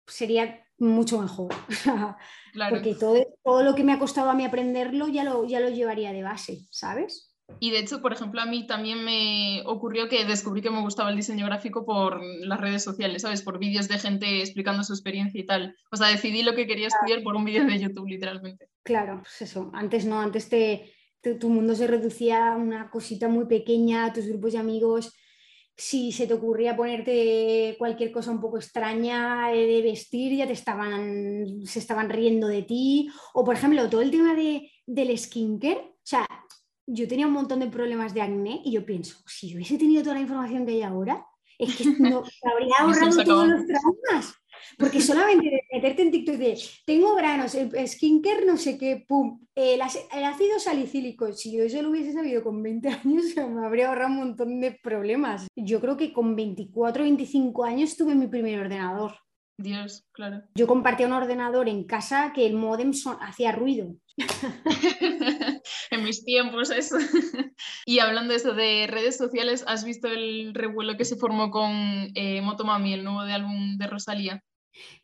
sería 0.07 0.65
mucho 0.79 1.21
mejor. 1.21 1.53
Porque 2.71 2.95
todo, 2.95 3.27
todo 3.43 3.65
lo 3.65 3.75
que 3.75 3.83
me 3.83 3.93
ha 3.93 3.99
costado 3.99 4.31
a 4.31 4.35
mí 4.35 4.45
aprenderlo 4.45 5.09
ya 5.09 5.25
lo, 5.25 5.45
ya 5.47 5.59
lo 5.59 5.69
llevaría 5.69 6.13
de 6.13 6.23
base, 6.23 6.61
¿sabes? 6.71 7.35
Y 7.59 7.73
de 7.73 7.81
hecho, 7.81 8.01
por 8.01 8.13
ejemplo, 8.13 8.41
a 8.41 8.47
mí 8.47 8.67
también 8.67 9.05
me 9.05 9.63
ocurrió 9.67 10.09
que 10.09 10.25
descubrí 10.25 10.63
que 10.63 10.71
me 10.71 10.81
gustaba 10.81 11.11
el 11.11 11.17
diseño 11.17 11.45
gráfico 11.45 11.85
por 11.85 12.23
las 12.23 12.61
redes 12.61 12.85
sociales, 12.85 13.23
¿sabes? 13.23 13.43
Por 13.43 13.59
vídeos 13.59 13.89
de 13.89 13.99
gente 13.99 14.41
explicando 14.41 14.85
su 14.85 14.93
experiencia 14.93 15.41
y 15.41 15.45
tal. 15.45 15.77
O 15.91 15.97
sea, 15.97 16.09
decidí 16.09 16.43
lo 16.43 16.55
que 16.55 16.67
quería 16.67 16.87
estudiar 16.87 17.23
por 17.23 17.35
un 17.35 17.45
vídeo 17.45 17.65
de 17.67 17.79
YouTube, 17.79 18.07
literalmente. 18.07 18.69
Claro, 18.83 19.21
pues 19.23 19.43
eso. 19.43 19.71
Antes 19.75 20.07
no, 20.07 20.21
antes 20.21 20.49
te, 20.49 20.94
tu, 21.39 21.49
mundo 21.49 21.75
se 21.75 21.87
reducía 21.87 22.53
a 22.53 22.57
una 22.57 22.91
cosita 22.91 23.29
muy 23.29 23.47
pequeña, 23.47 24.13
tus 24.13 24.27
grupos 24.27 24.53
de 24.53 24.59
amigos. 24.59 25.13
si 25.77 26.13
se 26.13 26.27
te 26.29 26.35
ocurría 26.35 26.77
ponerte 26.77 27.75
cualquier 27.79 28.13
cosa 28.13 28.31
un 28.31 28.41
poco 28.41 28.59
extraña 28.59 29.49
de 29.49 29.83
vestir, 29.83 30.37
ya 30.37 30.47
te 30.47 30.53
estaban, 30.53 31.67
se 31.67 31.81
estaban 31.81 32.11
riendo 32.11 32.47
de 32.49 32.63
ti. 32.63 33.11
O, 33.35 33.45
por 33.45 33.57
ejemplo, 33.57 33.91
todo 33.91 34.01
el 34.03 34.11
tema 34.11 34.35
de, 34.35 34.71
del 34.87 35.19
skincare. 35.19 35.79
O 35.79 36.07
sea, 36.07 36.27
yo 36.87 37.09
tenía 37.09 37.27
un 37.27 37.33
montón 37.33 37.61
de 37.61 37.67
problemas 37.67 38.15
de 38.15 38.23
acné 38.23 38.61
y 38.65 38.73
yo 38.73 38.85
pienso, 38.85 39.19
si 39.27 39.49
yo 39.49 39.57
hubiese 39.57 39.79
tenido 39.79 40.03
toda 40.03 40.15
la 40.15 40.21
información 40.21 40.67
que 40.67 40.73
hay 40.73 40.83
ahora, 40.83 41.27
es 41.59 41.77
que 41.77 41.85
no, 41.99 42.23
habría 42.43 42.75
ahorrado 42.79 43.25
todos 43.25 43.49
los 43.49 43.67
traumas. 43.67 44.35
Porque 44.79 45.01
solamente 45.01 45.51
de 45.51 45.63
meterte 45.73 46.03
en 46.03 46.11
TikTok 46.11 46.37
de 46.37 46.59
tengo 46.85 47.15
granos, 47.15 47.55
el 47.55 47.89
skincare, 47.89 48.45
no 48.45 48.57
sé 48.57 48.79
qué, 48.79 49.05
pum, 49.07 49.45
el, 49.55 49.81
ácido 49.83 50.59
salicílico, 50.59 51.33
si 51.33 51.57
yo 51.57 51.63
eso 51.63 51.81
lo 51.81 51.91
hubiese 51.91 52.13
sabido 52.13 52.43
con 52.43 52.63
20 52.63 52.89
años, 53.05 53.25
me 53.37 53.65
habría 53.65 53.89
ahorrado 53.89 54.11
un 54.11 54.19
montón 54.19 54.61
de 54.61 54.73
problemas. 54.73 55.47
Yo 55.55 55.81
creo 55.81 55.97
que 55.97 56.13
con 56.13 56.35
24 56.35 57.03
o 57.03 57.05
25 57.05 57.65
años 57.65 57.97
tuve 57.97 58.15
mi 58.15 58.27
primer 58.27 58.61
ordenador. 58.61 59.13
Dios, 59.57 60.05
claro. 60.11 60.43
Yo 60.57 60.67
compartía 60.67 61.07
un 61.07 61.13
ordenador 61.13 61.69
en 61.69 61.85
casa 61.85 62.33
que 62.35 62.45
el 62.45 62.55
modem 62.55 62.91
hacía 63.21 63.53
ruido. 63.53 63.95
en 65.91 66.05
mis 66.05 66.25
tiempos 66.25 66.71
eso. 66.71 66.97
y 67.87 68.01
hablando 68.01 68.33
de 68.33 68.37
eso 68.37 68.53
de 68.53 68.89
redes 68.89 69.17
sociales, 69.17 69.65
¿has 69.69 69.85
visto 69.85 70.09
el 70.09 70.55
revuelo 70.55 70.97
que 70.97 71.05
se 71.05 71.17
formó 71.17 71.53
con 71.53 71.71
eh, 72.17 72.41
Motomami, 72.43 72.95
el 72.95 73.05
nuevo 73.05 73.23
de 73.23 73.33
álbum 73.33 73.79
de 73.79 73.87
Rosalía? 73.87 74.43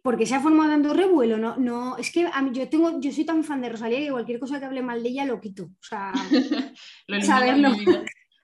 Porque 0.02 0.26
se 0.26 0.34
ha 0.34 0.40
formado 0.40 0.70
dando 0.70 0.94
revuelo, 0.94 1.36
no, 1.36 1.56
no, 1.56 1.96
es 1.96 2.10
que 2.12 2.26
a 2.32 2.42
mí, 2.42 2.50
yo 2.52 2.68
tengo, 2.68 3.00
yo 3.00 3.12
soy 3.12 3.24
tan 3.24 3.44
fan 3.44 3.60
de 3.60 3.68
Rosalía 3.68 4.00
que 4.00 4.10
cualquier 4.10 4.40
cosa 4.40 4.58
que 4.58 4.66
hable 4.66 4.82
mal 4.82 5.02
de 5.02 5.10
ella 5.10 5.24
lo 5.24 5.40
quito. 5.40 5.64
O 5.64 5.82
sea, 5.82 6.12
lo 7.06 7.22
saberlo. 7.22 7.70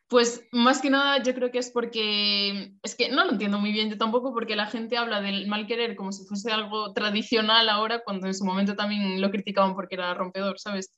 Pues 0.09 0.47
más 0.53 0.81
que 0.81 0.89
nada 0.89 1.21
yo 1.21 1.35
creo 1.35 1.51
que 1.51 1.59
es 1.59 1.71
porque, 1.71 2.75
es 2.81 2.95
que 2.95 3.09
no 3.09 3.25
lo 3.25 3.33
entiendo 3.33 3.59
muy 3.59 3.73
bien 3.73 3.91
yo 3.91 3.99
tampoco, 3.99 4.33
porque 4.33 4.55
la 4.55 4.67
gente 4.67 4.97
habla 4.97 5.21
del 5.21 5.49
mal 5.49 5.67
querer 5.67 5.97
como 5.97 6.13
si 6.13 6.25
fuese 6.27 6.53
algo 6.53 6.93
tradicional 6.93 7.69
ahora, 7.69 8.03
cuando 8.05 8.29
en 8.29 8.35
su 8.35 8.45
momento 8.45 8.77
también 8.77 9.21
lo 9.21 9.33
criticaban 9.33 9.75
porque 9.75 9.97
era 9.97 10.15
rompedor, 10.15 10.61
¿sabes? 10.61 10.93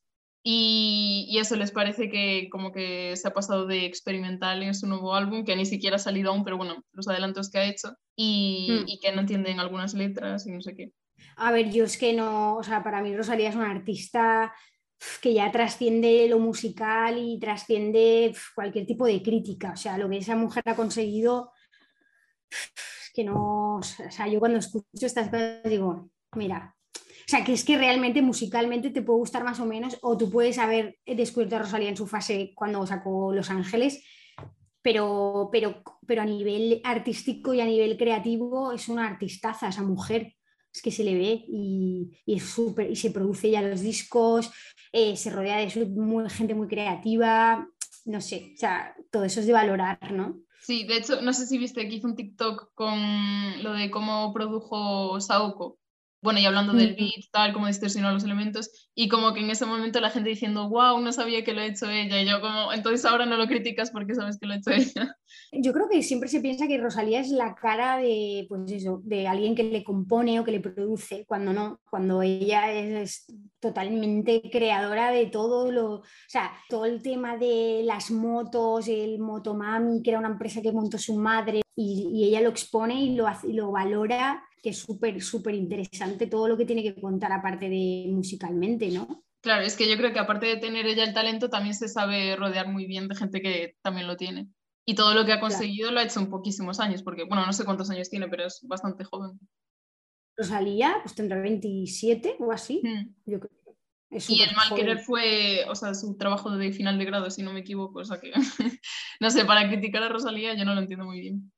Y, 0.51 1.37
eso 1.39 1.57
les 1.57 1.73
parece 1.73 2.09
que 2.09 2.49
como 2.51 2.73
que 2.73 3.15
se 3.17 3.29
ha 3.29 3.35
pasado 3.35 3.67
de 3.67 3.85
experimental 3.85 4.63
en 4.63 4.75
su 4.75 4.87
nuevo 4.87 5.15
álbum, 5.15 5.45
que 5.45 5.55
ni 5.55 5.67
siquiera 5.67 5.97
ha 5.97 5.99
salido 5.99 6.31
aún, 6.31 6.43
pero 6.43 6.57
bueno, 6.57 6.83
los 6.93 7.07
adelantos 7.07 7.51
que 7.51 7.59
ha 7.59 7.67
hecho, 7.67 7.95
y, 8.17 8.69
hmm. 8.71 8.89
y 8.89 8.99
que 8.99 9.13
no 9.13 9.21
entienden 9.21 9.61
algunas 9.61 9.93
letras 9.93 10.47
y 10.47 10.53
no 10.53 10.63
sé 10.63 10.75
qué. 10.75 10.93
A 11.37 11.53
ver, 11.53 11.71
yo 11.71 11.85
es 11.85 11.99
que 11.99 12.15
no, 12.15 12.57
o 12.57 12.63
sea, 12.63 12.83
para 12.83 13.03
mí 13.03 13.15
Rosalía 13.15 13.51
es 13.51 13.57
una 13.57 13.71
artista 13.71 14.55
que 15.21 15.35
ya 15.35 15.53
trasciende 15.53 16.27
lo 16.31 16.39
musical 16.39 17.19
y 17.19 17.39
trasciende 17.39 18.35
cualquier 18.55 18.87
tipo 18.87 19.05
de 19.05 19.23
crítica. 19.23 19.73
O 19.73 19.77
sea, 19.77 19.99
lo 19.99 20.09
que 20.09 20.17
esa 20.17 20.35
mujer 20.35 20.63
ha 20.65 20.75
conseguido, 20.75 21.53
que 23.13 23.23
no, 23.23 23.77
o 23.77 23.83
sea, 23.83 24.27
yo 24.29 24.41
cuando 24.41 24.59
escucho 24.59 24.87
estas 24.95 25.29
cosas 25.29 25.63
digo, 25.65 26.09
mira, 26.35 26.75
sea, 27.31 27.45
que 27.45 27.53
es 27.53 27.65
que 27.65 27.77
realmente 27.77 28.23
musicalmente 28.23 28.91
te 28.91 29.03
puede 29.03 29.19
gustar 29.19 29.45
más 29.45 29.61
o 29.61 29.67
menos, 29.67 29.99
o 30.01 30.17
tú 30.17 30.31
puedes 30.31 30.59
haber 30.59 30.99
descubierto 31.05 31.57
a 31.57 31.59
Rosalía 31.61 31.91
en 31.91 31.97
su 31.97 32.07
fase 32.07 32.53
cuando 32.55 32.87
sacó 32.87 33.35
Los 33.35 33.51
Ángeles, 33.51 34.03
pero, 34.81 35.51
pero, 35.53 35.83
pero 36.07 36.23
a 36.23 36.25
nivel 36.25 36.81
artístico 36.85 37.53
y 37.53 37.61
a 37.61 37.67
nivel 37.67 37.99
creativo 37.99 38.73
es 38.73 38.89
una 38.89 39.07
artistaza 39.07 39.69
esa 39.69 39.83
mujer. 39.83 40.35
Es 40.73 40.81
que 40.81 40.91
se 40.91 41.05
le 41.05 41.15
ve 41.15 41.45
y, 41.49 42.11
es 42.27 42.45
súper, 42.45 42.91
y 42.91 42.97
se 42.97 43.11
produce 43.11 43.51
ya 43.51 43.61
los 43.61 43.81
discos, 43.81 44.51
eh, 44.93 45.17
se 45.17 45.31
rodea 45.31 45.59
de 45.59 45.71
gente 45.71 46.55
muy 46.55 46.69
creativa, 46.69 47.67
no 48.05 48.21
sé, 48.21 48.53
o 48.55 48.57
sea, 48.57 48.95
todo 49.11 49.25
eso 49.25 49.41
es 49.41 49.47
de 49.47 49.53
valorar, 49.53 50.13
¿no? 50.13 50.41
Sí, 50.63 50.87
de 50.87 50.99
hecho, 50.99 51.21
no 51.21 51.33
sé 51.33 51.47
si 51.47 51.59
viste 51.59 51.89
que 51.89 51.97
hizo 51.97 52.07
un 52.07 52.17
TikTok 52.17 52.73
con 52.75 53.63
lo 53.63 53.73
de 53.73 53.91
cómo 53.91 54.33
produjo 54.33 55.21
Saoko 55.21 55.78
bueno, 56.21 56.41
y 56.41 56.47
hablando 56.47 56.73
del 56.73 56.97
beat, 56.97 57.27
tal, 57.31 57.53
como 57.53 57.69
distorsionó 57.69 58.11
los 58.11 58.25
elementos, 58.25 58.91
y 58.95 59.09
como 59.09 59.33
que 59.33 59.41
en 59.41 59.51
ese 59.51 59.67
momento 59.67 60.01
la 60.01 60.11
gente 60.11 60.31
diciendo, 60.31 60.69
wow, 60.69 61.01
no 61.01 61.13
sabía 61.13 61.45
que 61.45 61.53
lo 61.53 61.61
ha 61.61 61.67
hecho 61.67 61.89
ella, 61.89 62.21
y 62.21 62.27
yo 62.27 62.41
como, 62.41 62.73
entonces 62.73 63.05
ahora 63.05 63.25
no 63.25 63.37
lo 63.37 63.47
criticas 63.47 63.91
porque 63.93 64.17
sabes 64.17 64.39
que 64.39 64.47
lo 64.47 64.55
ha 64.55 64.57
hecho 64.57 64.71
ella. 64.71 65.17
Yo 65.53 65.73
creo 65.73 65.89
que 65.89 66.03
siempre 66.03 66.29
se 66.29 66.41
piensa 66.41 66.67
que 66.67 66.79
Rosalía 66.79 67.21
es 67.21 67.31
la 67.31 67.55
cara 67.55 67.99
de, 67.99 68.47
pues 68.49 68.71
eso, 68.73 69.01
de 69.05 69.29
alguien 69.29 69.55
que 69.55 69.63
le 69.65 69.85
compone 69.85 70.41
o 70.41 70.45
que 70.45 70.51
le 70.51 70.61
produce, 70.61 71.25
cuando 71.27 71.53
no, 71.53 71.81
cuando 71.89 72.23
ella 72.23 72.73
es, 72.73 73.27
totalmente 73.61 74.43
creadora 74.53 75.11
de 75.11 75.27
todo 75.27 75.73
lo, 75.73 75.95
o 75.95 76.05
sea, 76.29 76.53
todo 76.69 76.85
el 76.85 77.03
tema 77.03 77.37
de 77.37 77.83
las 77.85 78.11
motos, 78.11 78.87
el 78.89 79.19
Motomami, 79.19 80.03
que 80.03 80.11
era 80.11 80.19
una 80.19 80.29
empresa 80.29 80.63
que 80.63 80.73
montó 80.73 80.99
su 80.99 81.17
madre, 81.17 81.63
y, 81.77 82.11
y 82.13 82.25
ella 82.25 82.41
lo 82.41 82.51
expone 82.51 83.01
y 83.01 83.15
lo, 83.15 83.27
y 83.45 83.53
lo 83.53 83.71
valora 83.71 84.43
que 84.63 84.71
es 84.71 84.79
súper, 84.79 85.23
súper 85.23 85.55
interesante 85.55 86.27
todo 86.27 86.49
lo 86.49 86.57
que 86.57 86.65
tiene 86.65 86.83
que 86.83 87.01
contar 87.01 87.33
aparte 87.33 87.69
de 87.69 88.07
musicalmente, 88.11 88.91
¿no? 88.91 89.25
Claro, 89.41 89.63
es 89.63 89.77
que 89.77 89.89
yo 89.89 89.97
creo 89.97 90.13
que 90.13 90.19
aparte 90.19 90.47
de 90.47 90.57
tener 90.57 90.87
ella 90.87 91.05
el 91.05 91.15
talento, 91.15 91.49
también 91.49 91.75
se 91.75 91.89
sabe 91.89 92.35
rodear 92.37 92.69
muy 92.69 92.87
bien 92.87 93.09
de 93.09 93.15
gente 93.15 93.41
que 93.41 93.77
también 93.83 94.07
lo 94.07 94.17
tiene. 94.17 94.49
Y 94.85 94.95
todo 94.95 95.15
lo 95.15 95.25
que 95.25 95.33
ha 95.33 95.41
conseguido 95.41 95.93
lo 95.93 96.01
ha 96.01 96.05
hecho 96.05 96.21
en 96.21 96.31
poquísimos 96.31 96.81
años, 96.81 97.03
porque, 97.03 97.25
bueno, 97.25 97.45
no 97.47 97.53
sé 97.53 97.65
cuántos 97.65 97.91
años 97.91 98.09
tiene, 98.09 98.27
pero 98.29 98.47
es 98.47 98.61
bastante 98.63 99.05
joven. 99.05 99.39
Rosalía, 100.37 100.97
pues 101.03 101.15
tendrá 101.15 101.41
27 101.41 102.37
o 102.39 102.53
así. 102.53 102.81
Hmm. 102.83 103.15
Yo 103.27 103.39
creo. 103.41 103.53
y 104.11 104.43
el 104.43 104.57
mal 104.57 104.75
querer 104.75 105.01
fue, 105.01 105.65
o 105.69 105.75
sea, 105.75 105.95
su 105.95 106.17
trabajo 106.17 106.57
de 106.57 106.73
final 106.73 106.97
de 106.99 107.05
grado, 107.05 107.31
si 107.31 107.43
no 107.43 107.53
me 107.53 107.61
equivoco. 107.61 107.99
O 107.99 108.05
sea 108.05 108.19
que, 108.19 108.33
no 109.21 109.31
sé, 109.31 109.45
para 109.45 109.69
criticar 109.69 110.03
a 110.03 110.09
Rosalía 110.09 110.55
yo 110.55 110.65
no 110.65 110.75
lo 110.75 110.81
entiendo 110.81 111.05
muy 111.05 111.21
bien. 111.21 111.53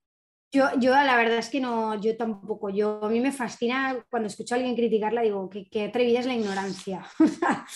Yo, 0.53 0.65
yo 0.81 0.91
la 0.91 1.17
verdad 1.17 1.39
es 1.39 1.49
que 1.49 1.61
no, 1.61 2.01
yo 2.01 2.17
tampoco. 2.17 2.71
Yo, 2.71 3.05
a 3.05 3.09
mí 3.09 3.21
me 3.21 3.31
fascina 3.31 4.05
cuando 4.11 4.27
escucho 4.27 4.55
a 4.55 4.59
alguien 4.59 4.75
criticarla, 4.75 5.23
digo, 5.23 5.49
que, 5.49 5.69
que 5.69 5.85
atrevida 5.85 6.21
es 6.21 6.27
la 6.27 6.35
ignorancia. 6.35 7.07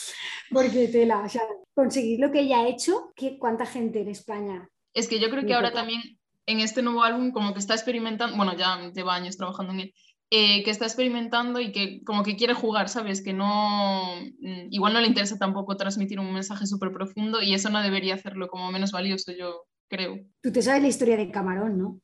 Porque 0.50 0.88
tela, 0.88 1.20
o 1.20 1.28
sea, 1.28 1.42
conseguir 1.74 2.18
lo 2.18 2.32
que 2.32 2.40
ella 2.40 2.60
ha 2.60 2.68
hecho, 2.68 3.12
¿qué, 3.14 3.38
¿cuánta 3.38 3.64
gente 3.64 4.00
en 4.00 4.08
España? 4.08 4.68
Es 4.92 5.08
que 5.08 5.20
yo 5.20 5.30
creo 5.30 5.46
que 5.46 5.54
ahora 5.54 5.72
también 5.72 6.02
en 6.46 6.60
este 6.60 6.82
nuevo 6.82 7.02
álbum 7.02 7.30
como 7.32 7.52
que 7.52 7.58
está 7.60 7.74
experimentando, 7.74 8.36
bueno, 8.36 8.56
ya 8.56 8.90
lleva 8.92 9.14
años 9.14 9.36
trabajando 9.36 9.72
en 9.72 9.80
él, 9.80 9.94
eh, 10.30 10.64
que 10.64 10.70
está 10.70 10.86
experimentando 10.86 11.60
y 11.60 11.70
que 11.70 12.02
como 12.02 12.22
que 12.22 12.36
quiere 12.36 12.54
jugar, 12.54 12.88
¿sabes? 12.88 13.22
Que 13.22 13.32
no, 13.32 14.16
mm, 14.40 14.66
igual 14.70 14.92
no 14.92 15.00
le 15.00 15.06
interesa 15.06 15.38
tampoco 15.38 15.76
transmitir 15.76 16.18
un 16.18 16.32
mensaje 16.32 16.66
súper 16.66 16.92
profundo 16.92 17.40
y 17.40 17.54
eso 17.54 17.70
no 17.70 17.82
debería 17.82 18.14
hacerlo 18.14 18.48
como 18.48 18.72
menos 18.72 18.90
valioso, 18.90 19.32
yo 19.32 19.64
creo. 19.88 20.18
Tú 20.42 20.50
te 20.50 20.62
sabes 20.62 20.82
la 20.82 20.88
historia 20.88 21.16
de 21.16 21.30
Camarón, 21.30 21.78
¿no? 21.78 22.00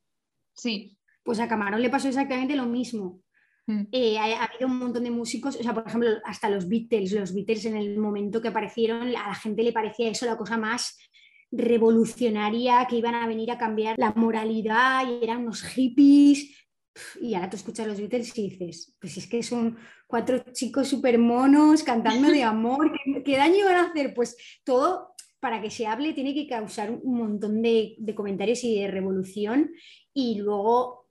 Sí. 0.60 0.98
Pues 1.22 1.40
a 1.40 1.48
Camarón 1.48 1.82
le 1.82 1.90
pasó 1.90 2.08
exactamente 2.08 2.54
lo 2.56 2.66
mismo. 2.66 3.22
Mm. 3.66 3.82
Eh, 3.92 4.18
ha, 4.18 4.44
habido 4.44 4.66
un 4.68 4.78
montón 4.78 5.04
de 5.04 5.10
músicos, 5.10 5.56
o 5.56 5.62
sea, 5.62 5.72
por 5.72 5.86
ejemplo, 5.86 6.10
hasta 6.24 6.50
los 6.50 6.68
Beatles, 6.68 7.12
los 7.12 7.34
Beatles 7.34 7.64
en 7.66 7.76
el 7.76 7.98
momento 7.98 8.42
que 8.42 8.48
aparecieron, 8.48 9.08
a 9.08 9.28
la 9.28 9.34
gente 9.34 9.62
le 9.62 9.72
parecía 9.72 10.10
eso 10.10 10.26
la 10.26 10.36
cosa 10.36 10.56
más 10.56 10.98
revolucionaria, 11.52 12.86
que 12.88 12.96
iban 12.96 13.14
a 13.14 13.26
venir 13.26 13.50
a 13.50 13.58
cambiar 13.58 13.96
la 13.98 14.12
moralidad 14.12 15.06
y 15.08 15.24
eran 15.24 15.42
unos 15.42 15.62
hippies. 15.62 16.56
Y 17.20 17.34
ahora 17.34 17.48
tú 17.48 17.56
escuchas 17.56 17.86
los 17.86 17.98
Beatles 17.98 18.36
y 18.36 18.50
dices, 18.50 18.96
pues 19.00 19.16
es 19.16 19.26
que 19.26 19.42
son 19.42 19.78
cuatro 20.06 20.38
chicos 20.52 20.88
súper 20.88 21.18
monos 21.18 21.82
cantando 21.82 22.28
de 22.28 22.42
amor, 22.42 22.92
¿qué, 23.24 23.36
daño 23.36 23.64
van 23.64 23.76
a 23.76 23.90
hacer? 23.90 24.12
Pues 24.14 24.36
todo 24.64 25.09
para 25.40 25.60
que 25.60 25.70
se 25.70 25.86
hable 25.86 26.12
tiene 26.12 26.34
que 26.34 26.46
causar 26.46 26.90
un 26.90 27.18
montón 27.18 27.62
de, 27.62 27.96
comentarios 28.14 28.62
y 28.64 28.78
de 28.78 28.88
revolución 28.88 29.72
y 30.12 30.38
luego 30.38 31.08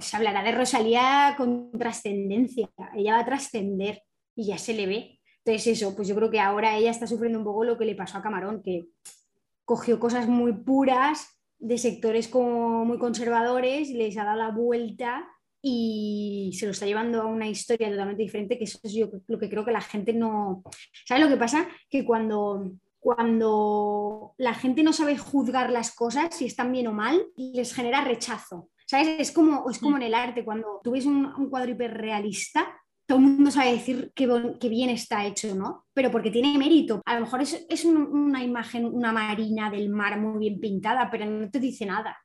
se 0.00 0.16
hablará 0.16 0.42
de 0.42 0.52
Rosalía 0.52 1.34
con 1.36 1.70
trascendencia, 1.72 2.68
ella 2.96 3.14
va 3.14 3.20
a 3.20 3.26
trascender 3.26 4.02
y 4.34 4.46
ya 4.46 4.58
se 4.58 4.74
le 4.74 4.86
ve. 4.86 5.20
Entonces 5.44 5.78
eso, 5.78 5.94
pues 5.94 6.08
yo 6.08 6.14
creo 6.16 6.30
que 6.30 6.40
ahora 6.40 6.76
ella 6.76 6.90
está 6.90 7.06
sufriendo 7.06 7.38
un 7.38 7.44
poco 7.44 7.64
lo 7.64 7.78
que 7.78 7.84
le 7.84 7.94
pasó 7.94 8.18
a 8.18 8.22
Camarón, 8.22 8.62
que 8.62 8.88
cogió 9.64 10.00
cosas 10.00 10.28
muy 10.28 10.52
puras 10.52 11.38
de 11.58 11.78
sectores 11.78 12.28
como 12.28 12.84
muy 12.84 12.98
conservadores 12.98 13.90
les 13.90 14.16
ha 14.16 14.24
dado 14.24 14.38
la 14.38 14.50
vuelta 14.50 15.26
y 15.60 16.52
se 16.58 16.66
lo 16.66 16.72
está 16.72 16.86
llevando 16.86 17.22
a 17.22 17.26
una 17.26 17.48
historia 17.48 17.90
totalmente 17.90 18.22
diferente, 18.22 18.58
que 18.58 18.64
eso 18.64 18.78
es 18.82 18.92
yo 18.92 19.10
lo 19.26 19.38
que 19.38 19.50
creo 19.50 19.64
que 19.64 19.72
la 19.72 19.80
gente 19.80 20.12
no... 20.12 20.62
¿Sabes 21.04 21.24
lo 21.24 21.30
que 21.30 21.36
pasa? 21.36 21.68
Que 21.90 22.04
cuando 22.04 22.72
cuando 22.98 24.34
la 24.38 24.54
gente 24.54 24.82
no 24.82 24.92
sabe 24.92 25.16
juzgar 25.16 25.70
las 25.70 25.94
cosas, 25.94 26.34
si 26.34 26.46
están 26.46 26.72
bien 26.72 26.88
o 26.88 26.92
mal, 26.92 27.20
les 27.36 27.74
genera 27.74 28.02
rechazo. 28.02 28.70
¿Sabes? 28.86 29.08
Es 29.18 29.32
como, 29.32 29.68
es 29.70 29.78
como 29.78 29.96
en 29.96 30.02
el 30.02 30.14
arte, 30.14 30.44
cuando 30.44 30.80
tú 30.82 30.92
ves 30.92 31.04
un, 31.04 31.26
un 31.26 31.50
cuadro 31.50 31.70
hiperrealista, 31.72 32.66
todo 33.08 33.18
el 33.18 33.24
mundo 33.24 33.50
sabe 33.50 33.72
decir 33.72 34.12
que, 34.14 34.26
bien 34.68 34.90
está 34.90 35.24
hecho, 35.24 35.54
¿no? 35.54 35.86
Pero 35.94 36.10
porque 36.10 36.30
tiene 36.30 36.58
mérito. 36.58 37.00
A 37.06 37.14
lo 37.14 37.22
mejor 37.22 37.40
es, 37.40 37.64
es 37.70 37.86
una 37.86 38.44
imagen, 38.44 38.84
una 38.84 39.12
marina 39.12 39.70
del 39.70 39.88
mar 39.88 40.20
muy 40.20 40.38
bien 40.38 40.60
pintada, 40.60 41.10
pero 41.10 41.24
no 41.24 41.50
te 41.50 41.58
dice 41.58 41.86
nada. 41.86 42.18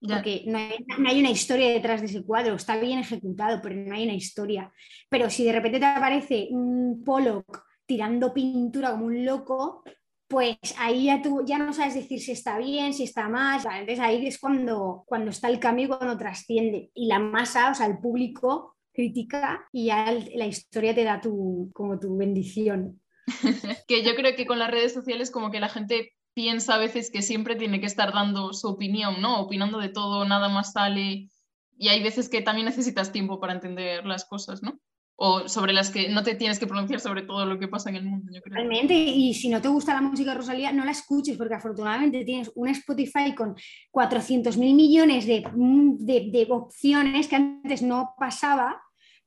Porque 0.00 0.44
no 0.46 0.56
hay, 0.56 0.86
no 0.98 1.08
hay, 1.08 1.18
una 1.18 1.30
historia 1.30 1.70
detrás 1.70 2.00
de 2.00 2.06
ese 2.06 2.24
cuadro, 2.24 2.54
está 2.54 2.76
bien 2.78 3.00
ejecutado, 3.00 3.60
pero 3.60 3.74
no 3.74 3.92
hay 3.92 4.04
una 4.04 4.14
historia. 4.14 4.72
Pero 5.08 5.28
si 5.28 5.44
de 5.44 5.52
repente 5.52 5.80
te 5.80 5.86
aparece 5.86 6.46
un 6.52 7.02
Pollock 7.04 7.64
tirando 7.84 8.32
pintura 8.32 8.92
como 8.92 9.06
un 9.06 9.24
loco, 9.26 9.82
pues 10.30 10.56
ahí 10.78 11.06
ya 11.06 11.20
tú 11.20 11.42
ya 11.44 11.58
no 11.58 11.72
sabes 11.72 11.94
decir 11.94 12.20
si 12.20 12.30
está 12.30 12.56
bien, 12.56 12.94
si 12.94 13.02
está 13.02 13.28
mal. 13.28 13.58
Entonces 13.58 13.98
ahí 13.98 14.24
es 14.24 14.38
cuando, 14.38 15.02
cuando 15.06 15.32
está 15.32 15.48
el 15.48 15.58
cambio 15.58 15.88
cuando 15.88 16.16
trasciende. 16.16 16.92
Y 16.94 17.08
la 17.08 17.18
masa, 17.18 17.72
o 17.72 17.74
sea, 17.74 17.86
el 17.86 17.98
público 17.98 18.76
critica 18.94 19.68
y 19.72 19.86
ya 19.86 20.16
la 20.36 20.46
historia 20.46 20.94
te 20.94 21.02
da 21.02 21.20
tu, 21.20 21.72
como 21.74 21.98
tu 21.98 22.16
bendición. 22.16 23.02
que 23.88 24.04
yo 24.04 24.14
creo 24.14 24.36
que 24.36 24.46
con 24.46 24.60
las 24.60 24.70
redes 24.70 24.94
sociales 24.94 25.32
como 25.32 25.50
que 25.50 25.58
la 25.58 25.68
gente 25.68 26.12
piensa 26.32 26.76
a 26.76 26.78
veces 26.78 27.10
que 27.10 27.22
siempre 27.22 27.56
tiene 27.56 27.80
que 27.80 27.86
estar 27.86 28.12
dando 28.12 28.52
su 28.52 28.68
opinión, 28.68 29.20
¿no? 29.20 29.40
Opinando 29.40 29.78
de 29.78 29.88
todo, 29.88 30.24
nada 30.26 30.48
más 30.48 30.72
sale. 30.74 31.28
Y 31.76 31.88
hay 31.88 32.04
veces 32.04 32.28
que 32.28 32.40
también 32.40 32.66
necesitas 32.66 33.10
tiempo 33.10 33.40
para 33.40 33.54
entender 33.54 34.06
las 34.06 34.24
cosas, 34.26 34.62
¿no? 34.62 34.78
O 35.22 35.48
sobre 35.48 35.74
las 35.74 35.90
que 35.90 36.08
no 36.08 36.22
te 36.22 36.34
tienes 36.34 36.58
que 36.58 36.66
pronunciar 36.66 36.98
sobre 36.98 37.22
todo 37.22 37.44
lo 37.44 37.58
que 37.58 37.68
pasa 37.68 37.90
en 37.90 37.96
el 37.96 38.04
mundo, 38.04 38.32
yo 38.32 38.40
creo. 38.40 38.54
Realmente, 38.54 38.94
y 38.94 39.34
si 39.34 39.50
no 39.50 39.60
te 39.60 39.68
gusta 39.68 39.92
la 39.92 40.00
música 40.00 40.30
de 40.30 40.38
Rosalía, 40.38 40.72
no 40.72 40.84
la 40.84 40.92
escuches, 40.92 41.36
porque 41.36 41.54
afortunadamente 41.54 42.24
tienes 42.24 42.50
un 42.54 42.68
Spotify 42.68 43.34
con 43.34 43.54
400 43.90 44.56
mil 44.56 44.74
millones 44.74 45.26
de, 45.26 45.44
de, 45.52 46.30
de 46.32 46.46
opciones 46.48 47.28
que 47.28 47.36
antes 47.36 47.82
no 47.82 48.14
pasaba 48.18 48.80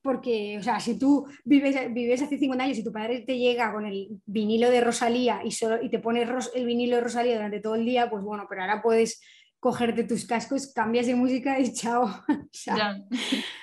porque, 0.04 0.58
o 0.58 0.62
sea, 0.62 0.80
si 0.80 0.98
tú 0.98 1.26
vives, 1.46 1.74
vives 1.94 2.20
hace 2.20 2.36
50 2.36 2.62
años 2.62 2.76
y 2.76 2.84
tu 2.84 2.92
padre 2.92 3.22
te 3.22 3.38
llega 3.38 3.72
con 3.72 3.86
el 3.86 4.08
vinilo 4.26 4.68
de 4.68 4.82
Rosalía 4.82 5.40
y, 5.42 5.50
solo, 5.50 5.82
y 5.82 5.88
te 5.88 5.98
pones 5.98 6.28
el 6.54 6.66
vinilo 6.66 6.96
de 6.96 7.02
Rosalía 7.02 7.36
durante 7.36 7.60
todo 7.60 7.74
el 7.74 7.86
día, 7.86 8.10
pues 8.10 8.22
bueno, 8.22 8.44
pero 8.46 8.60
ahora 8.60 8.82
puedes 8.82 9.22
cogerte 9.64 10.04
tus 10.04 10.26
cascos, 10.26 10.70
cambias 10.74 11.06
de 11.06 11.14
música 11.14 11.58
y 11.58 11.72
chao. 11.80 12.22
ya. 12.66 13.02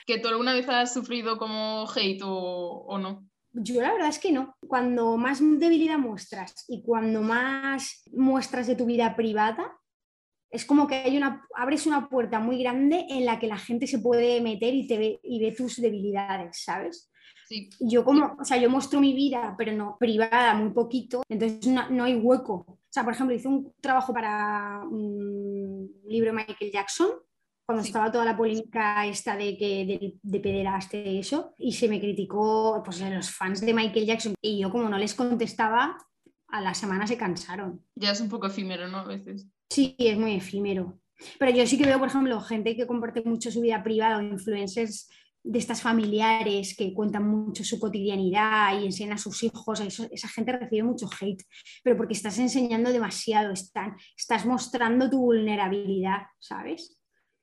¿Que 0.08 0.18
tú 0.18 0.30
alguna 0.30 0.56
vez 0.56 0.68
has 0.68 0.92
sufrido 0.92 1.38
como 1.38 1.86
hate 1.96 2.24
o, 2.24 2.86
o 2.88 2.98
no? 2.98 3.30
Yo 3.54 3.80
la 3.80 3.94
verdad 3.94 4.10
es 4.10 4.18
que 4.18 4.32
no. 4.32 4.56
Cuando 4.68 5.16
más 5.18 5.42
debilidad 5.42 6.00
muestras 6.00 6.66
y 6.68 6.82
cuando 6.82 7.22
más 7.22 8.02
muestras 8.12 8.66
de 8.66 8.76
tu 8.76 8.88
vida 8.88 9.16
privada, 9.16 9.78
es 10.50 10.66
como 10.66 10.88
que 10.88 10.96
hay 10.96 11.18
una, 11.18 11.46
abres 11.56 11.86
una 11.86 12.10
puerta 12.10 12.40
muy 12.40 12.58
grande 12.64 13.06
en 13.08 13.24
la 13.26 13.38
que 13.38 13.46
la 13.46 13.60
gente 13.60 13.86
se 13.86 14.00
puede 14.00 14.42
meter 14.42 14.74
y, 14.74 14.88
te 14.88 14.98
ve, 14.98 15.20
y 15.22 15.40
ve 15.40 15.52
tus 15.52 15.80
debilidades, 15.80 16.64
¿sabes? 16.64 17.11
Sí. 17.52 17.70
Yo 17.82 18.06
como, 18.06 18.38
o 18.40 18.46
sea, 18.46 18.56
yo 18.56 18.70
muestro 18.70 19.02
mi 19.02 19.14
vida, 19.14 19.56
pero 19.58 19.74
no 19.74 19.98
privada, 20.00 20.54
muy 20.54 20.70
poquito, 20.70 21.22
entonces 21.28 21.68
no, 21.68 22.06
hay 22.06 22.16
hueco. 22.16 22.54
O 22.54 22.80
sea, 22.90 23.04
por 23.04 23.12
ejemplo, 23.12 23.36
hice 23.36 23.50
un 23.50 23.74
trabajo 23.82 24.14
para 24.14 24.82
un 24.90 25.92
libro 26.08 26.32
de 26.32 26.38
Michael 26.38 26.72
Jackson, 26.72 27.10
cuando 27.66 27.84
estaba 27.84 28.10
toda 28.10 28.24
la 28.24 28.38
polémica 28.38 29.06
esta 29.06 29.36
de 29.36 29.58
que 29.58 29.86
de, 29.86 30.14
de 30.22 30.40
pederaste 30.40 31.12
y 31.12 31.20
eso, 31.20 31.54
y 31.58 31.74
se 31.74 31.90
me 31.90 32.00
criticó 32.00 32.82
pues 32.86 33.02
los 33.02 33.30
fans 33.30 33.60
de 33.60 33.74
Michael 33.74 34.06
Jackson, 34.06 34.34
y 34.42 34.62
yo 34.62 34.72
como 34.72 34.88
no 34.88 34.98
les 34.98 35.14
contestaba, 35.14 35.98
a 36.48 36.62
la 36.62 36.74
semana 36.74 37.06
se 37.06 37.18
cansaron. 37.18 37.84
Ya 37.96 38.12
es 38.12 38.22
un 38.22 38.30
poco 38.30 38.48
efímero, 38.48 38.88
¿no? 38.88 39.00
A 39.00 39.06
veces. 39.08 39.46
Sí, 39.70 39.94
es 40.00 40.18
muy 40.18 40.36
efímero. 40.36 41.02
Pero 41.38 41.52
yo 41.52 41.68
sí 41.68 41.78
que 41.78 41.86
veo, 41.86 42.00
por 42.00 42.08
ejemplo, 42.08 42.40
gente 42.40 42.78
que 42.78 42.88
comparte 42.88 43.22
mucho 43.24 43.52
su 43.52 43.62
vida 43.62 43.84
privada 43.84 44.18
o 44.18 44.22
influencers 44.22 45.10
de 45.44 45.60
estas 45.60 45.82
familiares 45.82 46.76
que 46.78 46.94
cuentan 46.94 47.28
mucho 47.28 47.64
su 47.64 47.80
cotidianidad 47.80 48.80
y 48.80 48.86
enseñan 48.86 49.14
a 49.14 49.18
sus 49.18 49.44
hijos, 49.44 49.80
esa 49.80 50.28
gente 50.28 50.52
recibe 50.52 50.84
mucho 50.84 51.10
hate, 51.20 51.44
pero 51.84 51.98
porque 51.98 52.14
estás 52.14 52.38
enseñando 52.40 52.92
demasiado, 52.92 53.52
están, 53.52 53.96
estás 54.16 54.46
mostrando 54.46 55.10
tu 55.10 55.20
vulnerabilidad, 55.20 56.24
¿sabes? 56.40 56.98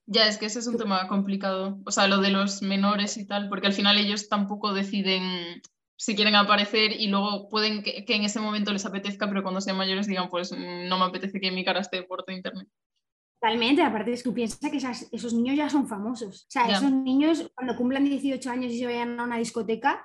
Ya, 0.06 0.26
es 0.26 0.38
que 0.38 0.46
ese 0.46 0.60
es 0.60 0.66
un 0.66 0.78
tema 0.78 1.06
complicado, 1.06 1.80
o 1.84 1.90
sea, 1.90 2.06
lo 2.06 2.18
de 2.18 2.30
los 2.30 2.62
menores 2.62 3.16
y 3.18 3.26
tal, 3.26 3.48
porque 3.48 3.66
al 3.66 3.74
final 3.74 3.98
ellos 3.98 4.28
tampoco 4.28 4.72
deciden 4.72 5.60
si 5.98 6.14
quieren 6.14 6.36
aparecer 6.36 6.92
y 6.92 7.08
luego 7.08 7.48
pueden 7.48 7.82
que, 7.82 8.04
en 8.06 8.24
ese 8.24 8.40
momento 8.40 8.72
les 8.72 8.86
apetezca, 8.86 9.28
pero 9.28 9.42
cuando 9.42 9.60
sean 9.60 9.76
mayores 9.76 10.06
digan, 10.06 10.28
pues 10.28 10.52
no 10.52 10.98
me 10.98 11.04
apetece 11.04 11.40
que 11.40 11.50
mi 11.50 11.64
cara 11.64 11.80
esté 11.80 12.04
por 12.04 12.22
todo 12.22 12.36
internet. 12.36 12.68
Totalmente, 13.40 13.82
aparte 13.82 14.12
es 14.12 14.22
que 14.22 14.32
piensa 14.32 14.70
que 14.70 14.78
esos 14.78 15.32
niños 15.32 15.56
ya 15.56 15.70
son 15.70 15.86
famosos. 15.86 16.46
O 16.48 16.50
sea, 16.50 16.68
esos 16.68 16.90
niños 16.90 17.50
cuando 17.54 17.76
cumplan 17.76 18.04
18 18.04 18.50
años 18.50 18.72
y 18.72 18.80
se 18.80 18.86
vayan 18.86 19.18
a 19.20 19.24
una 19.24 19.38
discoteca, 19.38 20.04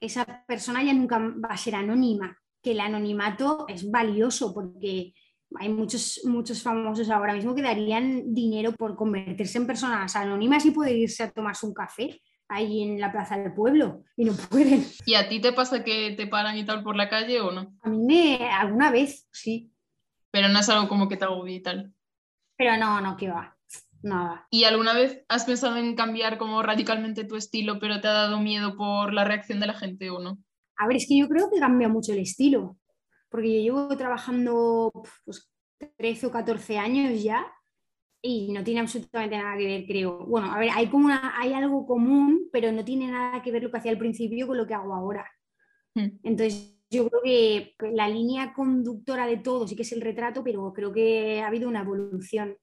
esa 0.00 0.44
persona 0.46 0.82
ya 0.82 0.92
nunca 0.92 1.18
va 1.18 1.50
a 1.50 1.56
ser 1.56 1.76
anónima, 1.76 2.36
que 2.60 2.72
el 2.72 2.80
anonimato 2.80 3.66
es 3.68 3.88
valioso 3.88 4.52
porque 4.52 5.14
hay 5.56 5.68
muchos, 5.68 6.20
muchos 6.24 6.60
famosos 6.62 7.08
ahora 7.10 7.34
mismo 7.34 7.54
que 7.54 7.62
darían 7.62 8.34
dinero 8.34 8.72
por 8.72 8.96
convertirse 8.96 9.58
en 9.58 9.66
personas 9.66 10.14
anónimas 10.16 10.66
y 10.66 10.72
poder 10.72 10.96
irse 10.96 11.22
a 11.22 11.30
tomarse 11.30 11.64
un 11.64 11.74
café 11.74 12.20
ahí 12.48 12.82
en 12.82 13.00
la 13.00 13.12
plaza 13.12 13.38
del 13.38 13.54
pueblo 13.54 14.02
y 14.16 14.24
no 14.24 14.32
pueden. 14.32 14.84
¿Y 15.06 15.14
a 15.14 15.28
ti 15.28 15.40
te 15.40 15.52
pasa 15.52 15.84
que 15.84 16.14
te 16.16 16.26
paran 16.26 16.56
y 16.56 16.64
tal 16.64 16.82
por 16.82 16.96
la 16.96 17.08
calle 17.08 17.40
o 17.40 17.52
no? 17.52 17.74
A 17.82 17.88
mí 17.88 17.98
me, 17.98 18.50
alguna 18.50 18.90
vez, 18.90 19.28
sí. 19.30 19.70
Pero 20.30 20.48
no 20.48 20.58
es 20.58 20.68
algo 20.68 20.88
como 20.88 21.08
que 21.08 21.16
te 21.16 21.24
agobie 21.24 21.56
y 21.56 21.62
tal. 21.62 21.94
Pero 22.58 22.76
no, 22.76 23.00
no, 23.00 23.16
que 23.16 23.28
va. 23.30 23.56
Nada. 24.02 24.46
¿Y 24.50 24.64
alguna 24.64 24.92
vez 24.92 25.24
has 25.28 25.44
pensado 25.44 25.76
en 25.76 25.96
cambiar 25.96 26.38
como 26.38 26.62
radicalmente 26.62 27.24
tu 27.24 27.36
estilo, 27.36 27.78
pero 27.80 28.00
te 28.00 28.08
ha 28.08 28.12
dado 28.12 28.40
miedo 28.40 28.76
por 28.76 29.14
la 29.14 29.24
reacción 29.24 29.60
de 29.60 29.68
la 29.68 29.74
gente 29.74 30.10
o 30.10 30.20
no? 30.20 30.38
A 30.76 30.86
ver, 30.86 30.96
es 30.96 31.06
que 31.08 31.18
yo 31.18 31.28
creo 31.28 31.50
que 31.50 31.58
cambia 31.58 31.88
mucho 31.88 32.12
el 32.12 32.18
estilo, 32.18 32.76
porque 33.28 33.54
yo 33.54 33.60
llevo 33.60 33.96
trabajando 33.96 34.92
pues, 35.24 35.50
13 35.96 36.26
o 36.26 36.30
14 36.30 36.78
años 36.78 37.22
ya 37.22 37.46
y 38.22 38.52
no 38.52 38.62
tiene 38.62 38.80
absolutamente 38.80 39.36
nada 39.36 39.56
que 39.56 39.66
ver, 39.66 39.86
creo. 39.86 40.26
Bueno, 40.26 40.52
a 40.52 40.58
ver, 40.58 40.70
hay, 40.74 40.88
como 40.88 41.08
hay 41.10 41.52
algo 41.52 41.86
común, 41.86 42.48
pero 42.52 42.70
no 42.72 42.84
tiene 42.84 43.08
nada 43.08 43.42
que 43.42 43.52
ver 43.52 43.62
lo 43.62 43.70
que 43.70 43.78
hacía 43.78 43.92
al 43.92 43.98
principio 43.98 44.46
con 44.46 44.56
lo 44.56 44.66
que 44.66 44.74
hago 44.74 44.94
ahora. 44.94 45.28
Hmm. 45.94 46.18
Entonces, 46.22 46.77
yo 46.90 47.08
creo 47.08 47.22
que 47.22 47.74
la 47.92 48.08
línea 48.08 48.52
conductora 48.54 49.26
de 49.26 49.38
todo 49.38 49.66
sí 49.66 49.76
que 49.76 49.82
es 49.82 49.92
el 49.92 50.00
retrato, 50.00 50.42
pero 50.42 50.72
creo 50.72 50.92
que 50.92 51.40
ha 51.42 51.46
habido 51.46 51.68
una 51.68 51.82
evolución. 51.82 52.56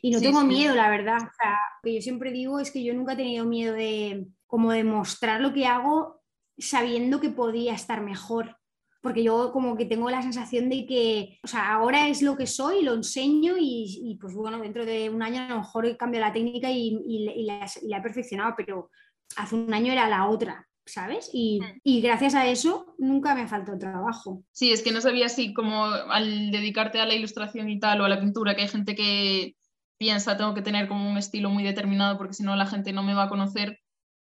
Y 0.00 0.10
no 0.10 0.20
tengo 0.20 0.44
miedo, 0.44 0.74
la 0.74 0.90
verdad. 0.90 1.16
O 1.16 1.34
sea, 1.36 1.52
lo 1.52 1.82
que 1.82 1.94
yo 1.94 2.02
siempre 2.02 2.30
digo 2.30 2.60
es 2.60 2.70
que 2.70 2.84
yo 2.84 2.94
nunca 2.94 3.14
he 3.14 3.16
tenido 3.16 3.44
miedo 3.44 3.74
de 3.74 4.26
como 4.46 4.72
demostrar 4.72 5.40
lo 5.40 5.52
que 5.52 5.66
hago 5.66 6.22
sabiendo 6.58 7.20
que 7.20 7.30
podía 7.30 7.74
estar 7.74 8.02
mejor 8.02 8.56
porque 9.02 9.24
yo 9.24 9.52
como 9.52 9.76
que 9.76 9.84
tengo 9.84 10.08
la 10.08 10.22
sensación 10.22 10.70
de 10.70 10.86
que, 10.86 11.40
o 11.42 11.48
sea, 11.48 11.74
ahora 11.74 12.08
es 12.08 12.22
lo 12.22 12.36
que 12.36 12.46
soy, 12.46 12.82
lo 12.82 12.94
enseño 12.94 13.56
y, 13.58 14.16
pues 14.20 14.32
bueno, 14.32 14.60
dentro 14.60 14.86
de 14.86 15.10
un 15.10 15.22
año 15.22 15.42
a 15.42 15.48
lo 15.48 15.58
mejor 15.58 15.96
cambio 15.96 16.20
la 16.20 16.32
técnica 16.32 16.70
y, 16.70 17.44
la, 17.44 17.98
he 17.98 18.00
perfeccionado, 18.00 18.54
pero 18.56 18.90
hace 19.36 19.56
un 19.56 19.74
año 19.74 19.92
era 19.92 20.08
la 20.08 20.28
otra. 20.28 20.68
¿Sabes? 20.84 21.30
Y, 21.32 21.60
mm. 21.60 21.80
y, 21.84 22.00
gracias 22.00 22.34
a 22.34 22.46
eso 22.46 22.94
nunca 22.98 23.34
me 23.34 23.46
faltó 23.46 23.78
trabajo. 23.78 24.42
Sí, 24.50 24.72
es 24.72 24.82
que 24.82 24.92
no 24.92 25.00
sabía 25.00 25.28
si 25.28 25.54
como 25.54 25.84
al 25.84 26.50
dedicarte 26.50 27.00
a 27.00 27.06
la 27.06 27.14
ilustración 27.14 27.70
y 27.70 27.78
tal 27.78 28.00
o 28.00 28.04
a 28.04 28.08
la 28.08 28.20
pintura, 28.20 28.54
que 28.54 28.62
hay 28.62 28.68
gente 28.68 28.94
que 28.94 29.56
piensa 30.02 30.36
tengo 30.36 30.52
que 30.52 30.62
tener 30.62 30.88
como 30.88 31.08
un 31.08 31.16
estilo 31.16 31.48
muy 31.48 31.62
determinado 31.62 32.18
porque 32.18 32.34
si 32.34 32.42
no 32.42 32.56
la 32.56 32.66
gente 32.66 32.92
no 32.92 33.04
me 33.04 33.14
va 33.14 33.24
a 33.24 33.28
conocer, 33.28 33.78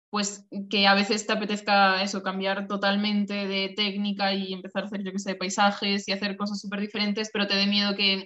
pues 0.09 0.47
que 0.71 0.87
a 0.87 0.95
veces 0.95 1.27
te 1.27 1.33
apetezca 1.33 2.01
eso, 2.01 2.23
cambiar 2.23 2.67
totalmente 2.67 3.45
de 3.45 3.73
técnica 3.75 4.33
y 4.33 4.53
empezar 4.53 4.83
a 4.83 4.85
hacer, 4.87 5.03
yo 5.03 5.11
que 5.11 5.19
sé, 5.19 5.35
paisajes 5.35 6.07
y 6.07 6.13
hacer 6.13 6.35
cosas 6.35 6.59
súper 6.59 6.79
diferentes, 6.79 7.29
pero 7.31 7.45
te 7.45 7.55
dé 7.55 7.67
miedo 7.67 7.95
que 7.95 8.25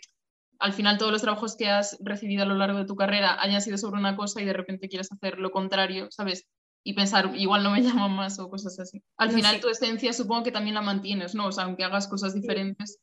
al 0.60 0.72
final 0.72 0.98
todos 0.98 1.12
los 1.12 1.24
trabajos 1.24 1.58
que 1.58 1.68
has 1.70 1.98
recibido 2.00 2.44
a 2.44 2.46
lo 2.46 2.56
largo 2.56 2.78
de 2.78 2.86
tu 2.86 2.96
carrera 2.96 3.42
hayan 3.42 3.62
sido 3.62 3.78
sobre 3.78 4.00
una 4.00 4.16
cosa 4.16 4.42
y 4.42 4.46
de 4.46 4.54
repente 4.54 4.88
quieras 4.88 5.12
hacer 5.12 5.38
lo 5.40 5.52
contrario, 5.52 6.08
¿sabes? 6.10 6.48
Y 6.84 6.94
pensar, 6.94 7.32
igual 7.36 7.64
no 7.64 7.72
me 7.72 7.82
llaman 7.84 8.16
más 8.16 8.40
o 8.40 8.50
cosas 8.50 8.80
así. 8.80 9.04
Al 9.18 9.32
final 9.32 9.60
tu 9.60 9.70
esencia 9.70 10.14
supongo 10.14 10.44
que 10.44 10.52
también 10.52 10.76
la 10.76 10.82
mantienes, 10.82 11.36
¿no? 11.36 11.48
O 11.48 11.52
sea, 11.52 11.66
aunque 11.66 11.84
hagas 11.84 12.08
cosas 12.08 12.34
diferentes. 12.34 13.00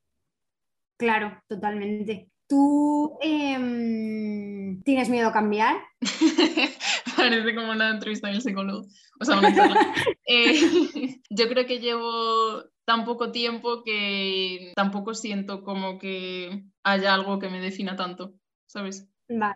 Claro, 0.99 1.41
totalmente. 1.49 2.29
¿Tú 2.49 3.19
em, 3.21 4.83
tienes 4.83 5.11
miedo 5.11 5.29
a 5.29 5.33
cambiar? 5.33 5.77
Parece 7.17 7.55
como 7.55 7.71
una 7.73 7.91
entrevista 7.91 8.29
en 8.29 8.37
el 8.37 8.43
psicólogo. 8.43 8.87
O 9.21 9.25
sea, 9.25 9.41
eh, 10.27 11.21
yo 11.29 11.49
creo 11.49 11.67
que 11.67 11.79
llevo 11.79 12.65
tan 12.85 13.05
poco 13.05 13.33
tiempo 13.33 13.85
que 13.85 14.73
tampoco 14.75 15.15
siento 15.15 15.63
como 15.63 15.99
que 15.99 16.65
haya 16.85 17.13
algo 17.13 17.39
que 17.39 17.51
me 17.51 17.61
defina 17.61 17.97
tanto, 17.97 18.33
¿sabes? 18.67 19.07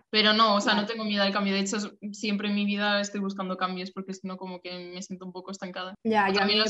Pero 0.09 0.33
no, 0.33 0.55
o 0.55 0.61
sea, 0.61 0.75
no 0.75 0.85
tengo 0.85 1.03
miedo 1.03 1.23
al 1.23 1.33
cambio. 1.33 1.53
De 1.53 1.59
hecho, 1.59 1.77
siempre 2.11 2.49
en 2.49 2.55
mi 2.55 2.65
vida 2.65 3.01
estoy 3.01 3.21
buscando 3.21 3.57
cambios 3.57 3.91
porque 3.91 4.13
si 4.13 4.27
no, 4.27 4.37
como 4.37 4.61
que 4.61 4.91
me 4.93 5.01
siento 5.01 5.25
un 5.25 5.31
poco 5.31 5.51
estancada. 5.51 5.95
Ya, 6.03 6.29
yo 6.33 6.41
a 6.41 6.45
mí 6.45 6.55
me 6.55 6.63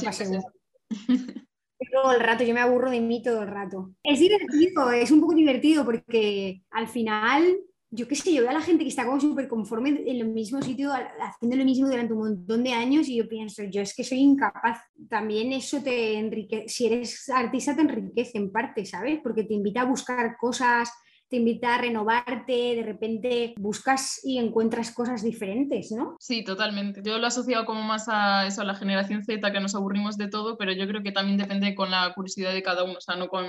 todo 1.91 2.13
el 2.13 2.21
rato, 2.21 2.43
yo 2.43 2.53
me 2.53 2.61
aburro 2.61 2.89
de 2.89 3.01
mí 3.01 3.21
todo 3.21 3.43
el 3.43 3.49
rato. 3.49 3.91
Es 4.03 4.19
divertido, 4.19 4.91
es 4.91 5.11
un 5.11 5.21
poco 5.21 5.35
divertido 5.35 5.85
porque 5.85 6.63
al 6.71 6.87
final, 6.87 7.57
yo 7.91 8.07
qué 8.07 8.15
sé, 8.15 8.33
yo 8.33 8.41
veo 8.41 8.49
a 8.49 8.53
la 8.53 8.61
gente 8.61 8.83
que 8.83 8.89
está 8.89 9.05
como 9.05 9.19
súper 9.19 9.47
conforme 9.47 9.89
en 9.89 10.07
el 10.07 10.27
mismo 10.27 10.61
sitio, 10.61 10.91
haciendo 10.93 11.57
lo 11.57 11.65
mismo 11.65 11.87
durante 11.87 12.13
un 12.13 12.19
montón 12.19 12.63
de 12.63 12.73
años 12.73 13.07
y 13.07 13.17
yo 13.17 13.27
pienso, 13.27 13.63
yo 13.63 13.81
es 13.81 13.95
que 13.95 14.03
soy 14.03 14.19
incapaz. 14.19 14.79
También 15.09 15.51
eso 15.51 15.81
te 15.83 16.17
enriquece, 16.17 16.69
si 16.69 16.85
eres 16.85 17.29
artista 17.29 17.75
te 17.75 17.81
enriquece 17.81 18.37
en 18.37 18.51
parte, 18.51 18.85
¿sabes? 18.85 19.19
Porque 19.21 19.43
te 19.43 19.53
invita 19.53 19.81
a 19.81 19.85
buscar 19.85 20.37
cosas 20.37 20.89
te 21.29 21.37
invita 21.37 21.75
a 21.75 21.77
renovarte, 21.79 22.75
de 22.75 22.83
repente 22.83 23.53
buscas 23.57 24.19
y 24.23 24.37
encuentras 24.37 24.91
cosas 24.91 25.23
diferentes, 25.23 25.91
¿no? 25.91 26.15
Sí, 26.19 26.43
totalmente. 26.43 27.01
Yo 27.03 27.17
lo 27.17 27.25
he 27.25 27.27
asociado 27.27 27.65
como 27.65 27.81
más 27.81 28.07
a 28.07 28.45
eso, 28.45 28.61
a 28.61 28.65
la 28.65 28.75
generación 28.75 29.23
Z, 29.23 29.51
que 29.51 29.59
nos 29.59 29.75
aburrimos 29.75 30.17
de 30.17 30.27
todo, 30.27 30.57
pero 30.57 30.71
yo 30.73 30.87
creo 30.87 31.01
que 31.01 31.11
también 31.11 31.37
depende 31.37 31.73
con 31.75 31.91
la 31.91 32.13
curiosidad 32.13 32.53
de 32.53 32.63
cada 32.63 32.83
uno, 32.83 32.95
o 32.97 33.01
sea, 33.01 33.15
no 33.15 33.27
con 33.27 33.45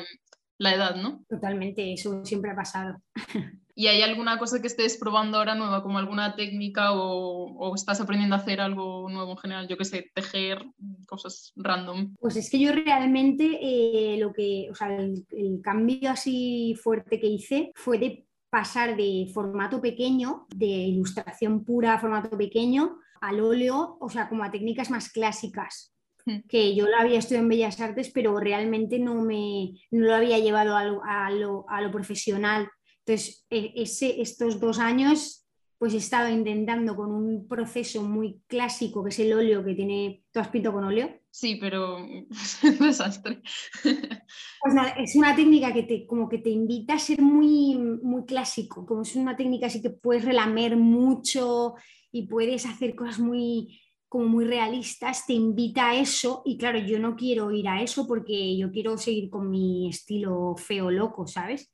la 0.59 0.75
edad, 0.75 0.97
¿no? 0.97 1.25
Totalmente, 1.29 1.93
eso 1.93 2.25
siempre 2.25 2.51
ha 2.51 2.57
pasado. 2.57 2.97
¿Y 3.77 3.89
hay 3.89 4.03
alguna 4.03 4.39
cosa 4.39 4.61
que 4.61 4.69
estés 4.69 4.97
probando 4.97 5.39
ahora 5.39 5.57
nueva, 5.57 5.83
como 5.83 5.99
alguna 5.99 6.37
técnica 6.37 6.93
o, 6.93 7.75
estás 7.75 8.01
aprendiendo 8.01 8.37
a 8.37 8.39
hacer 8.39 8.61
algo 8.61 9.09
nuevo 9.11 9.33
en 9.33 9.39
general? 9.39 9.69
Yo 9.69 9.77
que 9.77 9.85
sé, 9.85 10.11
tejer 10.15 10.65
cosas 11.09 11.53
random. 11.57 12.15
Pues 12.21 12.37
es 12.37 12.49
que 12.51 12.61
yo 12.61 12.71
realmente 12.73 13.59
eh, 13.61 14.17
lo 14.19 14.33
que, 14.33 14.69
o 14.71 14.75
sea, 14.75 14.95
el, 14.97 15.61
cambio 15.63 16.11
así 16.11 16.77
fuerte 16.81 17.19
que 17.19 17.27
hice 17.27 17.73
fue 17.75 17.99
de 17.99 18.27
pasar 18.49 18.97
de 18.97 19.29
formato 19.35 19.81
pequeño, 19.81 20.47
de 20.55 20.67
ilustración 20.67 21.65
pura, 21.65 21.99
formato 21.99 22.37
pequeñño, 22.37 22.99
al 23.21 23.41
óleo, 23.41 23.97
o 24.01 24.09
sea, 24.09 24.29
como 24.29 24.45
a 24.45 24.53
técnicas 24.53 24.91
más 24.91 25.11
clásicas 25.11 25.93
hmm. 26.27 26.41
que 26.49 26.77
yo 26.77 26.87
lo 26.87 26.97
había 26.97 27.19
estudiado 27.19 27.43
en 27.43 27.49
Bellas 27.49 27.81
Artes, 27.81 28.11
pero 28.15 28.39
realmente 28.39 29.01
no, 29.01 29.17
me, 29.23 29.73
no 29.91 30.07
lo 30.07 30.15
había 30.15 30.39
llevado 30.39 30.77
a 30.77 30.85
lo, 31.31 31.69
a 31.69 31.81
lo 31.81 31.91
profesional. 31.91 32.69
Entonces, 33.07 33.47
e, 33.51 33.73
ese, 33.77 34.21
estos 34.21 34.59
dos 34.61 34.79
años, 34.79 35.47
pues 35.79 35.93
he 35.93 35.99
estado 35.99 36.31
intentando 36.31 36.97
con 36.97 37.13
un 37.13 37.47
proceso 37.47 38.03
muy 38.03 38.41
clásico, 38.47 39.05
que 39.05 39.11
es 39.11 39.19
el 39.19 39.33
óleo 39.35 39.63
que 39.63 39.75
tiene, 39.75 40.25
¿tú 40.33 40.41
has 40.41 40.49
pintado 40.49 40.77
con 40.77 40.85
óleo? 40.85 41.21
Sí, 41.31 41.57
pero 41.57 41.99
es 42.31 42.65
un 42.65 42.79
desastre. 42.79 43.43
Pues 43.83 44.75
nada, 44.75 44.91
es 44.91 45.15
una 45.17 45.37
técnica 45.37 45.73
que 45.75 45.83
te, 45.83 46.07
como 46.07 46.29
que 46.29 46.39
te 46.39 46.51
invita 46.51 46.95
a 46.95 46.99
ser 46.99 47.21
muy, 47.21 47.77
muy 47.77 48.25
clásico, 48.25 48.87
como 48.87 49.03
es 49.03 49.15
una 49.17 49.37
técnica 49.37 49.67
así 49.67 49.83
que 49.83 49.91
puedes 49.91 50.25
relamer 50.25 50.77
mucho 50.77 51.75
y 52.11 52.27
puedes 52.27 52.65
hacer 52.65 52.95
cosas 52.95 53.19
muy, 53.19 53.81
como 54.09 54.27
muy 54.27 54.45
realistas, 54.45 55.27
te 55.27 55.33
invita 55.33 55.91
a 55.91 55.97
eso 55.97 56.43
y 56.47 56.57
claro, 56.57 56.79
yo 56.79 56.99
no 57.01 57.17
quiero 57.17 57.51
ir 57.51 57.69
a 57.69 57.83
eso 57.83 58.07
porque 58.07 58.57
yo 58.57 58.71
quiero 58.71 58.97
seguir 58.97 59.29
con 59.29 59.51
mi 59.51 59.91
estilo 59.91 60.55
feo 60.57 60.91
loco, 60.91 61.27
¿sabes? 61.27 61.71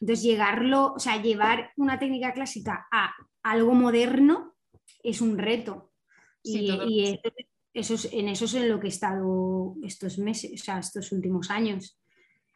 Entonces, 0.00 0.24
llegarlo, 0.24 0.94
o 0.94 0.98
sea, 0.98 1.20
llevar 1.20 1.72
una 1.76 1.98
técnica 1.98 2.32
clásica 2.32 2.86
a 2.90 3.14
algo 3.42 3.74
moderno 3.74 4.54
es 5.02 5.20
un 5.20 5.38
reto. 5.38 5.92
y, 6.42 7.20
eso 7.74 7.94
es, 7.94 8.08
en 8.12 8.28
eso 8.28 8.44
es 8.44 8.54
en 8.54 8.68
lo 8.68 8.78
que 8.78 8.86
he 8.86 8.90
estado 8.90 9.74
estos 9.82 10.18
meses, 10.18 10.60
o 10.60 10.64
sea, 10.64 10.78
estos 10.78 11.10
últimos 11.10 11.50
años. 11.50 11.98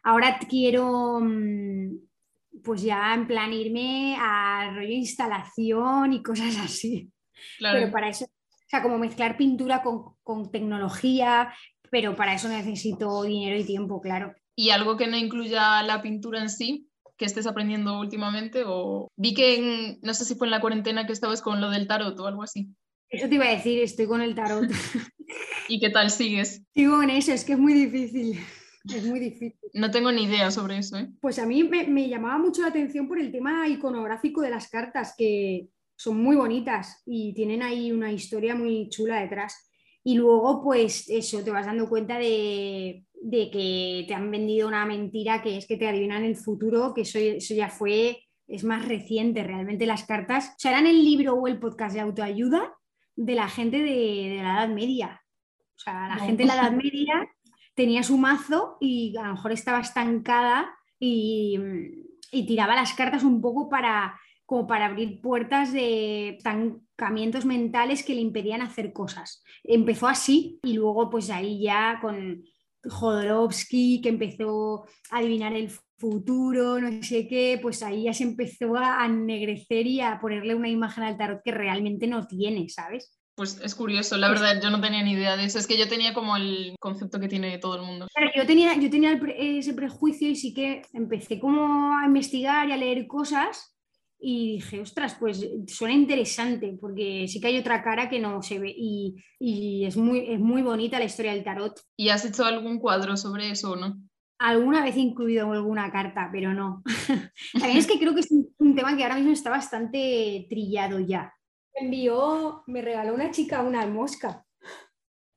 Ahora 0.04 0.38
quiero, 0.48 1.18
mm, 1.20 1.96
pues 2.62 2.82
ya 2.82 3.14
en 3.14 3.26
plan 3.26 3.52
irme 3.52 4.16
a 4.16 4.72
rollo 4.74 4.92
instalación 4.92 6.12
y 6.12 6.22
cosas 6.22 6.56
así. 6.58 7.10
Pero 7.60 7.90
para 7.90 8.08
eso, 8.08 8.26
o 8.26 8.68
sea, 8.68 8.82
como 8.82 8.98
mezclar 8.98 9.36
pintura 9.36 9.82
con, 9.82 10.14
con 10.22 10.52
tecnología, 10.52 11.52
pero 11.90 12.14
para 12.14 12.34
eso 12.34 12.48
necesito 12.48 13.24
dinero 13.24 13.58
y 13.58 13.64
tiempo, 13.64 14.00
claro. 14.00 14.34
¿Y 14.54 14.70
algo 14.70 14.96
que 14.96 15.08
no 15.08 15.16
incluya 15.16 15.82
la 15.82 16.00
pintura 16.00 16.40
en 16.40 16.50
sí? 16.50 16.87
Que 17.18 17.26
estés 17.26 17.46
aprendiendo 17.46 17.98
últimamente? 18.00 18.62
O 18.66 19.08
vi 19.16 19.34
que 19.34 19.98
no 20.00 20.14
sé 20.14 20.24
si 20.24 20.36
fue 20.36 20.46
en 20.46 20.52
la 20.52 20.60
cuarentena 20.60 21.06
que 21.06 21.12
estabas 21.12 21.42
con 21.42 21.60
lo 21.60 21.70
del 21.70 21.86
tarot 21.86 22.18
o 22.18 22.26
algo 22.26 22.42
así. 22.42 22.70
Eso 23.10 23.28
te 23.28 23.34
iba 23.34 23.46
a 23.46 23.50
decir, 23.50 23.82
estoy 23.82 24.06
con 24.06 24.22
el 24.22 24.34
tarot. 24.34 24.70
¿Y 25.68 25.80
qué 25.80 25.90
tal 25.90 26.10
sigues? 26.10 26.62
Sigo 26.74 27.02
en 27.02 27.10
eso, 27.10 27.32
es 27.32 27.44
que 27.44 27.54
es 27.54 27.58
muy 27.58 27.74
difícil. 27.74 28.38
Es 28.84 29.04
muy 29.04 29.18
difícil. 29.18 29.58
No 29.74 29.90
tengo 29.90 30.12
ni 30.12 30.24
idea 30.24 30.50
sobre 30.50 30.78
eso. 30.78 30.96
¿eh? 30.96 31.10
Pues 31.20 31.38
a 31.38 31.46
mí 31.46 31.64
me, 31.64 31.86
me, 31.88 32.08
llamaba 32.08 32.38
mucho 32.38 32.62
la 32.62 32.68
atención 32.68 33.08
por 33.08 33.18
el 33.18 33.32
tema 33.32 33.68
iconográfico 33.68 34.40
de 34.40 34.50
las 34.50 34.68
cartas, 34.68 35.14
que 35.16 35.68
son 35.96 36.22
muy 36.22 36.36
bonitas 36.36 37.02
y 37.04 37.34
tienen 37.34 37.62
ahí 37.62 37.92
una 37.92 38.12
historia 38.12 38.54
muy 38.54 38.88
chula 38.88 39.20
detrás. 39.20 39.68
Y 40.04 40.14
luego, 40.14 40.62
pues 40.62 41.08
eso, 41.08 41.42
te 41.42 41.50
vas 41.50 41.66
dando 41.66 41.88
cuenta 41.88 42.18
de, 42.18 43.04
de 43.20 43.50
que 43.50 44.04
te 44.06 44.14
han 44.14 44.30
vendido 44.30 44.68
una 44.68 44.86
mentira 44.86 45.42
que 45.42 45.56
es 45.56 45.66
que 45.66 45.76
te 45.76 45.88
adivinan 45.88 46.24
el 46.24 46.36
futuro, 46.36 46.94
que 46.94 47.02
eso, 47.02 47.18
eso 47.18 47.54
ya 47.54 47.68
fue, 47.68 48.24
es 48.46 48.64
más 48.64 48.86
reciente 48.86 49.42
realmente 49.42 49.86
las 49.86 50.04
cartas. 50.04 50.50
O 50.50 50.58
sea, 50.58 50.72
eran 50.72 50.86
el 50.86 51.04
libro 51.04 51.34
o 51.34 51.46
el 51.46 51.58
podcast 51.58 51.94
de 51.94 52.00
autoayuda 52.00 52.74
de 53.16 53.34
la 53.34 53.48
gente 53.48 53.78
de, 53.78 54.38
la 54.42 54.64
Edad 54.64 54.68
Media. 54.68 55.22
O 55.76 55.80
sea, 55.80 56.08
la 56.08 56.16
gente 56.16 56.44
de 56.44 56.46
la 56.46 56.54
Edad 56.54 56.72
Media 56.72 57.28
tenía 57.74 58.02
su 58.02 58.16
mazo 58.18 58.76
y 58.80 59.16
a 59.16 59.24
lo 59.24 59.34
mejor 59.34 59.52
estaba 59.52 59.80
estancada 59.80 60.74
y, 60.98 61.58
y 62.32 62.46
tiraba 62.46 62.74
las 62.74 62.94
cartas 62.94 63.24
un 63.24 63.40
poco 63.40 63.68
para, 63.68 64.18
como 64.46 64.66
para 64.66 64.86
abrir 64.86 65.20
puertas 65.20 65.72
de 65.72 66.30
estancamientos 66.30 67.44
mentales 67.44 68.02
que 68.02 68.14
le 68.14 68.20
impedían 68.20 68.62
hacer 68.62 68.92
cosas. 68.92 69.42
Empezó 69.62 70.08
así 70.08 70.58
y 70.62 70.72
luego 70.72 71.10
pues 71.10 71.30
ahí 71.30 71.60
ya 71.62 71.98
con 72.00 72.42
Jodorowsky 72.84 74.00
que 74.00 74.08
empezó 74.08 74.84
a 75.10 75.18
adivinar 75.18 75.54
el 75.54 75.70
futuro, 75.98 76.80
no 76.80 77.02
sé 77.02 77.26
qué, 77.26 77.58
pues 77.60 77.82
ahí 77.82 78.04
ya 78.04 78.14
se 78.14 78.22
empezó 78.24 78.76
a 78.76 79.04
ennegrecer 79.04 79.86
y 79.86 80.00
a 80.00 80.18
ponerle 80.20 80.54
una 80.54 80.68
imagen 80.68 81.04
al 81.04 81.16
tarot 81.16 81.40
que 81.44 81.50
realmente 81.50 82.06
no 82.06 82.26
tiene, 82.26 82.68
¿sabes? 82.68 83.18
Pues 83.34 83.60
es 83.62 83.74
curioso, 83.76 84.16
la 84.16 84.28
verdad, 84.28 84.60
yo 84.60 84.68
no 84.68 84.80
tenía 84.80 85.02
ni 85.02 85.12
idea 85.12 85.36
de 85.36 85.44
eso. 85.44 85.60
Es 85.60 85.68
que 85.68 85.78
yo 85.78 85.88
tenía 85.88 86.12
como 86.12 86.36
el 86.36 86.74
concepto 86.80 87.20
que 87.20 87.28
tiene 87.28 87.58
todo 87.58 87.76
el 87.76 87.82
mundo. 87.82 88.08
Yo 88.34 88.46
tenía, 88.46 88.76
yo 88.76 88.90
tenía 88.90 89.20
ese 89.36 89.74
prejuicio 89.74 90.28
y 90.28 90.34
sí 90.34 90.52
que 90.52 90.82
empecé 90.92 91.38
como 91.38 91.96
a 91.96 92.04
investigar 92.04 92.68
y 92.68 92.72
a 92.72 92.76
leer 92.76 93.06
cosas 93.06 93.77
y 94.20 94.54
dije, 94.54 94.80
ostras, 94.80 95.16
pues 95.18 95.46
suena 95.68 95.94
interesante 95.94 96.76
porque 96.80 97.26
sí 97.28 97.40
que 97.40 97.48
hay 97.48 97.58
otra 97.58 97.82
cara 97.82 98.08
que 98.08 98.18
no 98.18 98.42
se 98.42 98.58
ve 98.58 98.74
y, 98.76 99.14
es, 99.86 99.96
muy, 99.96 100.32
es 100.32 100.40
muy 100.40 100.62
bonita 100.62 100.98
la 100.98 101.04
historia 101.04 101.32
del 101.32 101.44
tarot. 101.44 101.80
¿Y 101.96 102.08
has 102.08 102.24
hecho 102.24 102.44
algún 102.44 102.78
cuadro 102.78 103.16
sobre 103.16 103.50
eso 103.50 103.72
o 103.72 103.76
no? 103.76 103.96
Alguna 104.40 104.82
vez 104.82 104.96
he 104.96 105.00
incluido 105.00 105.50
alguna 105.52 105.90
carta, 105.90 106.28
pero 106.32 106.52
no. 106.52 106.82
También 107.52 107.78
es 107.78 107.86
que 107.86 107.98
creo 107.98 108.14
que 108.14 108.20
es 108.20 108.30
un, 108.30 108.74
tema 108.74 108.96
que 108.96 109.02
ahora 109.02 109.16
mismo 109.16 109.32
está 109.32 109.50
bastante 109.50 110.46
trillado 110.48 111.00
ya. 111.00 111.32
Me 111.74 111.86
envió, 111.86 112.62
me 112.66 112.82
regaló 112.82 113.14
una 113.14 113.30
chica 113.30 113.62
una 113.62 113.86
mosca. 113.86 114.44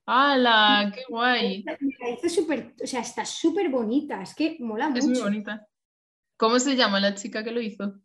¡Hala! 0.08 0.92
¡Qué 0.96 1.02
guay! 1.08 1.64
Me 1.66 1.96
la 2.00 2.10
hizo 2.12 2.30
súper, 2.30 2.76
o 2.84 2.88
sea, 2.88 3.02
está 3.02 3.26
súper 3.26 3.70
bonita, 3.70 4.22
es 4.22 4.34
que 4.36 4.58
mola 4.60 4.90
mucho. 4.90 5.00
Es 5.00 5.08
muy 5.08 5.20
bonita. 5.20 5.68
¿Cómo 6.38 6.60
se 6.60 6.76
llama 6.76 7.00
la 7.00 7.14
chica 7.14 7.44
que 7.44 7.52
lo 7.52 7.62
hizo? 7.62 8.02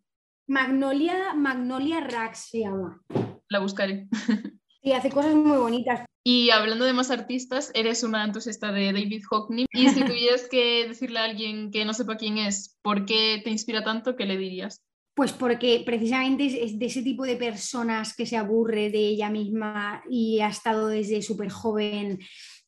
Magnolia, 0.49 1.35
Magnolia 1.35 2.01
Rax 2.01 2.51
se 2.51 2.61
llama. 2.61 3.03
La 3.49 3.59
buscaré. 3.61 4.09
Sí, 4.83 4.93
hace 4.93 5.11
cosas 5.11 5.35
muy 5.35 5.57
bonitas. 5.57 6.07
Y 6.25 6.51
hablando 6.51 6.85
de 6.85 6.93
más 6.93 7.11
artistas, 7.11 7.73
eres 7.75 8.05
una 8.05 8.25
entusiasta 8.25 8.71
de 8.71 8.93
David 8.93 9.25
Hockney. 9.29 9.67
Y 9.73 9.89
si 9.89 10.01
tuvieras 10.05 10.47
que 10.49 10.87
decirle 10.87 11.19
a 11.19 11.25
alguien 11.25 11.73
que 11.73 11.85
no 11.85 11.93
sepa 11.93 12.17
quién 12.17 12.39
es, 12.39 12.79
¿por 12.83 13.05
qué 13.05 13.41
te 13.43 13.51
inspira 13.51 13.83
tanto? 13.83 14.15
¿Qué 14.15 14.27
le 14.27 14.37
dirías? 14.37 14.81
Pues 15.17 15.33
porque 15.33 15.83
precisamente 15.85 16.47
es 16.65 16.79
de 16.79 16.87
ese 16.87 17.03
tipo 17.03 17.25
de 17.25 17.35
personas 17.35 18.15
que 18.15 18.27
se 18.27 18.37
aburre 18.37 18.91
de 18.91 19.09
ella 19.09 19.29
misma 19.29 20.05
y 20.09 20.39
ha 20.39 20.47
estado 20.47 20.87
desde 20.87 21.21
súper 21.21 21.51
joven 21.51 22.21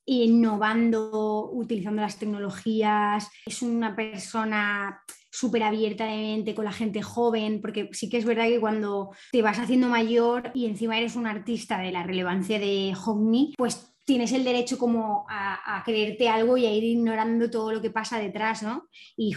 innovando, 0.03 1.49
utilizando 1.53 2.01
las 2.01 2.19
tecnologías. 2.19 3.29
Es 3.45 3.61
una 3.61 3.95
persona 3.95 5.01
súper 5.31 5.63
abierta 5.63 6.05
de 6.05 6.17
mente 6.17 6.55
con 6.55 6.65
la 6.65 6.71
gente 6.71 7.01
joven, 7.01 7.61
porque 7.61 7.89
sí 7.91 8.09
que 8.09 8.17
es 8.17 8.25
verdad 8.25 8.47
que 8.47 8.59
cuando 8.59 9.11
te 9.31 9.41
vas 9.41 9.59
haciendo 9.59 9.87
mayor 9.87 10.51
y 10.53 10.65
encima 10.65 10.97
eres 10.97 11.15
un 11.15 11.27
artista 11.27 11.79
de 11.79 11.91
la 11.91 12.03
relevancia 12.03 12.59
de 12.59 12.93
Hockney, 12.95 13.53
pues 13.57 13.89
tienes 14.09 14.31
el 14.31 14.43
derecho 14.43 14.79
como 14.79 15.27
a, 15.29 15.83
creerte 15.85 16.29
algo 16.29 16.57
y 16.57 16.65
a 16.65 16.73
ir 16.73 16.83
ignorando 16.83 17.49
todo 17.51 17.71
lo 17.71 17.79
que 17.79 17.91
pasa 17.91 18.17
detrás, 18.17 18.63
¿no? 18.63 18.87
Y 19.15 19.35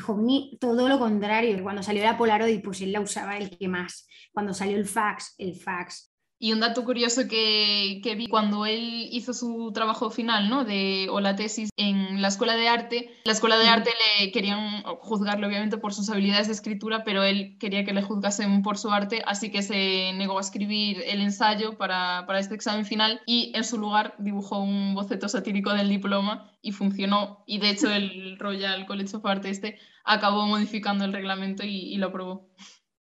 todo 0.59 0.89
lo 0.89 0.99
contrario, 0.99 1.63
cuando 1.63 1.83
salió 1.83 2.03
la 2.03 2.17
Polaroid, 2.17 2.63
pues 2.63 2.81
él 2.81 2.91
la 2.91 3.03
usaba 3.03 3.37
el 3.37 3.51
que 3.59 3.69
más. 3.69 4.09
Cuando 4.33 4.55
salió 4.55 4.79
el 4.79 4.87
fax, 4.87 5.35
el 5.37 5.57
fax. 5.57 6.12
Y 6.43 6.53
un 6.53 6.59
dato 6.59 6.85
curioso 6.85 7.29
que, 7.29 8.01
que, 8.03 8.17
vi 8.17 8.27
cuando 8.27 8.67
él 8.67 9.07
hizo 9.13 9.33
su 9.33 9.71
trabajo 9.73 10.11
final, 10.11 10.49
¿no? 10.49 10.65
De, 10.65 11.07
o 11.09 11.21
la 11.21 11.37
tesis 11.37 11.71
en 11.77 12.21
la 12.21 12.27
escuela 12.27 12.57
de 12.57 12.67
arte, 12.67 13.15
la 13.23 13.31
escuela 13.31 13.57
de 13.59 13.69
arte 13.69 13.91
le 14.19 14.33
querían 14.33 14.83
juzgarlo 14.83 15.47
obviamente 15.47 15.79
por 15.79 15.95
sus 15.95 16.11
habilidades 16.11 16.49
de 16.49 16.55
escritura, 16.55 17.05
pero 17.05 17.23
él 17.23 17.57
quería 17.61 17.85
que 17.85 17.93
le 17.93 18.03
juzgasen 18.03 18.63
por 18.63 18.77
su 18.77 18.91
arte, 18.91 19.23
así 19.25 19.53
que 19.53 19.63
se 19.63 20.15
negó 20.15 20.39
a 20.39 20.41
escribir 20.41 21.05
el 21.07 21.21
ensayo 21.21 21.79
para, 21.79 22.25
para 22.27 22.41
este 22.41 22.57
examen 22.57 22.87
final 22.87 23.21
y 23.25 23.53
en 23.55 23.63
su 23.63 23.79
lugar 23.79 24.17
dibujó 24.19 24.59
un 24.59 24.97
boceto 24.97 25.29
satírico 25.29 25.73
del 25.73 25.91
diploma 25.91 26.51
y 26.61 26.73
funcionó. 26.73 27.45
Y 27.47 27.61
de 27.61 27.71
hecho 27.71 27.89
el 27.89 28.37
Royal 28.41 28.85
College 28.87 29.17
of 29.17 29.27
Art 29.27 29.45
este 29.45 29.79
acabó 30.05 30.45
modificando 30.49 31.05
el 31.05 31.13
reglamento 31.13 31.63
y, 31.63 31.95
y 31.95 31.99
lo 31.99 32.09
aprobó. 32.09 32.49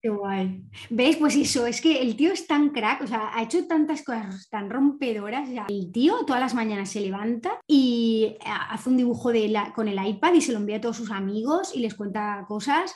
Qué 0.03 0.09
guay. 0.09 0.61
¿Ves? 0.89 1.15
Pues 1.15 1.33
eso, 1.37 1.65
es 1.65 1.79
que 1.79 2.01
el 2.01 2.17
tío 2.17 2.33
es 2.33 2.45
tan 2.45 2.71
crack, 2.71 3.03
o 3.03 3.07
sea, 3.07 3.31
ha 3.33 3.41
hecho 3.41 3.65
tantas 3.67 4.03
cosas 4.03 4.49
tan 4.49 4.69
rompedoras. 4.69 5.49
Ya. 5.49 5.65
El 5.69 5.93
tío 5.93 6.25
todas 6.27 6.41
las 6.41 6.53
mañanas 6.53 6.91
se 6.91 6.99
levanta 6.99 7.57
y 7.65 8.35
eh, 8.37 8.39
hace 8.69 8.89
un 8.89 8.97
dibujo 8.97 9.31
de 9.31 9.47
la, 9.47 9.71
con 9.71 9.87
el 9.87 10.05
iPad 10.05 10.33
y 10.33 10.41
se 10.41 10.51
lo 10.51 10.57
envía 10.57 10.75
a 10.75 10.81
todos 10.81 10.97
sus 10.97 11.09
amigos 11.09 11.73
y 11.73 11.79
les 11.79 11.95
cuenta 11.95 12.43
cosas. 12.49 12.93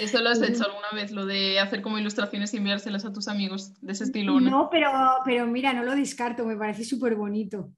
¿Esto 0.00 0.22
lo 0.22 0.30
has 0.30 0.40
hecho 0.42 0.64
alguna 0.64 0.92
vez, 0.92 1.10
lo 1.10 1.26
de 1.26 1.58
hacer 1.58 1.82
como 1.82 1.98
ilustraciones 1.98 2.54
y 2.54 2.58
enviárselas 2.58 3.04
a 3.04 3.12
tus 3.12 3.26
amigos 3.26 3.74
de 3.80 3.92
ese 3.92 4.04
estilo? 4.04 4.38
No, 4.38 4.48
no 4.48 4.68
pero, 4.70 4.92
pero 5.24 5.48
mira, 5.48 5.72
no 5.72 5.82
lo 5.82 5.96
descarto, 5.96 6.46
me 6.46 6.56
parece 6.56 6.84
súper 6.84 7.16
bonito. 7.16 7.70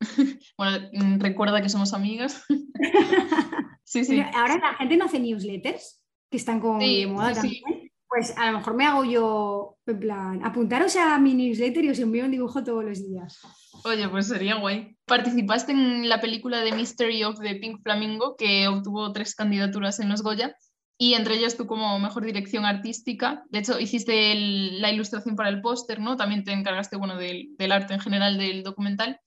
bueno, 0.56 0.88
mm, 0.92 1.18
recuerda 1.18 1.60
que 1.60 1.68
somos 1.68 1.92
amigas. 1.94 2.44
Sí, 3.82 4.04
sí. 4.04 4.22
Ahora 4.34 4.56
la 4.56 4.74
gente 4.76 4.96
no 4.96 5.06
hace 5.06 5.18
newsletters, 5.18 6.00
que 6.30 6.36
están 6.36 6.60
como 6.60 6.80
Sí, 6.80 7.00
de 7.00 7.06
moda 7.08 7.34
sí, 7.34 7.48
sí. 7.48 7.79
Pues 8.10 8.36
a 8.36 8.50
lo 8.50 8.58
mejor 8.58 8.74
me 8.74 8.84
hago 8.86 9.04
yo, 9.04 9.76
en 9.86 10.00
plan, 10.00 10.44
apuntaros 10.44 10.96
a 10.96 11.16
mi 11.20 11.32
newsletter 11.32 11.84
y 11.84 11.90
os 11.90 11.98
envío 12.00 12.24
un 12.24 12.32
dibujo 12.32 12.64
todos 12.64 12.84
los 12.84 13.08
días. 13.08 13.38
Oye, 13.84 14.08
pues 14.08 14.26
sería 14.26 14.56
guay. 14.56 14.96
Participaste 15.06 15.70
en 15.70 16.08
la 16.08 16.20
película 16.20 16.60
de 16.60 16.72
Mystery 16.72 17.22
of 17.22 17.38
the 17.38 17.54
Pink 17.54 17.82
Flamingo, 17.84 18.34
que 18.36 18.66
obtuvo 18.66 19.12
tres 19.12 19.36
candidaturas 19.36 20.00
en 20.00 20.08
los 20.08 20.22
Goya, 20.22 20.56
y 20.98 21.14
entre 21.14 21.36
ellas 21.36 21.56
tú 21.56 21.68
como 21.68 22.00
mejor 22.00 22.24
dirección 22.24 22.64
artística. 22.64 23.44
De 23.48 23.60
hecho, 23.60 23.78
hiciste 23.78 24.32
el- 24.32 24.82
la 24.82 24.90
ilustración 24.90 25.36
para 25.36 25.48
el 25.48 25.60
póster, 25.60 26.00
¿no? 26.00 26.16
También 26.16 26.42
te 26.42 26.50
encargaste, 26.52 26.96
bueno, 26.96 27.16
del, 27.16 27.54
del 27.56 27.70
arte 27.70 27.94
en 27.94 28.00
general 28.00 28.36
del 28.38 28.64
documental. 28.64 29.20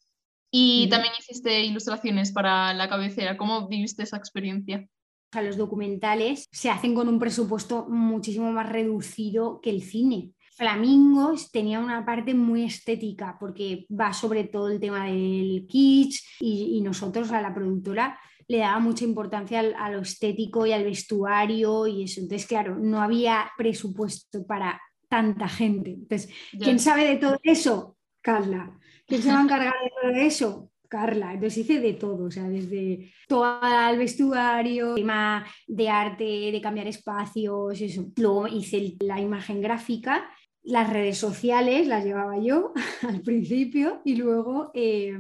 Y 0.52 0.88
también 0.90 1.14
hiciste 1.18 1.62
ilustraciones 1.62 2.32
para 2.34 2.74
la 2.74 2.90
cabecera. 2.90 3.38
¿Cómo 3.38 3.68
viviste 3.70 4.04
esa 4.04 4.18
experiencia? 4.18 4.86
Sea, 5.34 5.42
los 5.42 5.58
documentales 5.58 6.48
se 6.52 6.70
hacen 6.70 6.94
con 6.96 7.08
un 7.10 7.20
presupuesto 7.20 7.88
muchísimo 7.90 8.52
más 8.52 8.70
reducido 8.70 9.60
que 9.62 9.70
el 9.72 9.82
cine. 9.82 10.32
Flamingos 10.56 11.52
tenía 11.52 11.80
una 11.80 12.06
parte 12.06 12.34
muy 12.36 12.64
estética 12.64 13.38
porque 13.40 13.86
va 13.90 14.14
sobre 14.14 14.44
todo 14.44 14.70
el 14.70 14.80
tema 14.80 15.06
del 15.08 15.66
kitsch 15.68 16.22
y, 16.40 16.78
y 16.78 16.82
nosotros 16.82 17.32
a 17.32 17.42
la 17.42 17.54
productora 17.54 18.20
le 18.48 18.60
daba 18.60 18.80
mucha 18.80 19.04
importancia 19.04 19.60
al- 19.60 19.74
a 19.78 19.90
lo 19.90 20.02
estético 20.02 20.66
y 20.68 20.72
al 20.74 20.84
vestuario 20.84 21.88
y 21.88 22.04
eso. 22.04 22.20
Entonces, 22.22 22.46
claro, 22.48 22.78
no 22.78 23.02
había 23.02 23.50
presupuesto 23.58 24.46
para 24.46 24.80
tanta 25.10 25.48
gente. 25.48 25.92
Entonces. 25.92 26.30
¿quién 26.60 26.78
sabe 26.80 27.06
de 27.06 27.16
todo 27.18 27.40
eso? 27.44 27.98
Carla. 28.22 28.78
¿Quién 29.08 29.22
se 29.22 29.32
va 29.32 29.40
a 29.40 29.44
encargar 29.44 29.74
de 29.84 29.90
todo 30.02 30.12
eso? 30.22 30.70
Carla. 30.94 31.34
Entonces 31.34 31.58
hice 31.58 31.80
de 31.80 31.94
todo, 31.94 32.26
o 32.26 32.32
sea, 32.32 32.48
desde 32.48 33.12
todo 33.28 33.60
el 33.90 33.98
vestuario, 33.98 34.94
tema 34.94 35.44
de 35.68 35.90
arte, 35.90 36.24
de 36.24 36.62
cambiar 36.62 36.86
espacios, 36.86 37.82
eso. 37.82 38.06
Luego 38.16 38.48
hice 38.48 38.96
la 39.00 39.20
imagen 39.20 39.60
gráfica, 39.60 40.30
las 40.62 40.94
redes 40.94 41.18
sociales 41.18 41.88
las 41.88 42.06
llevaba 42.06 42.38
yo 42.38 42.74
al 43.10 43.22
principio 43.22 44.02
y 44.06 44.18
luego 44.18 44.70
eh, 44.76 45.18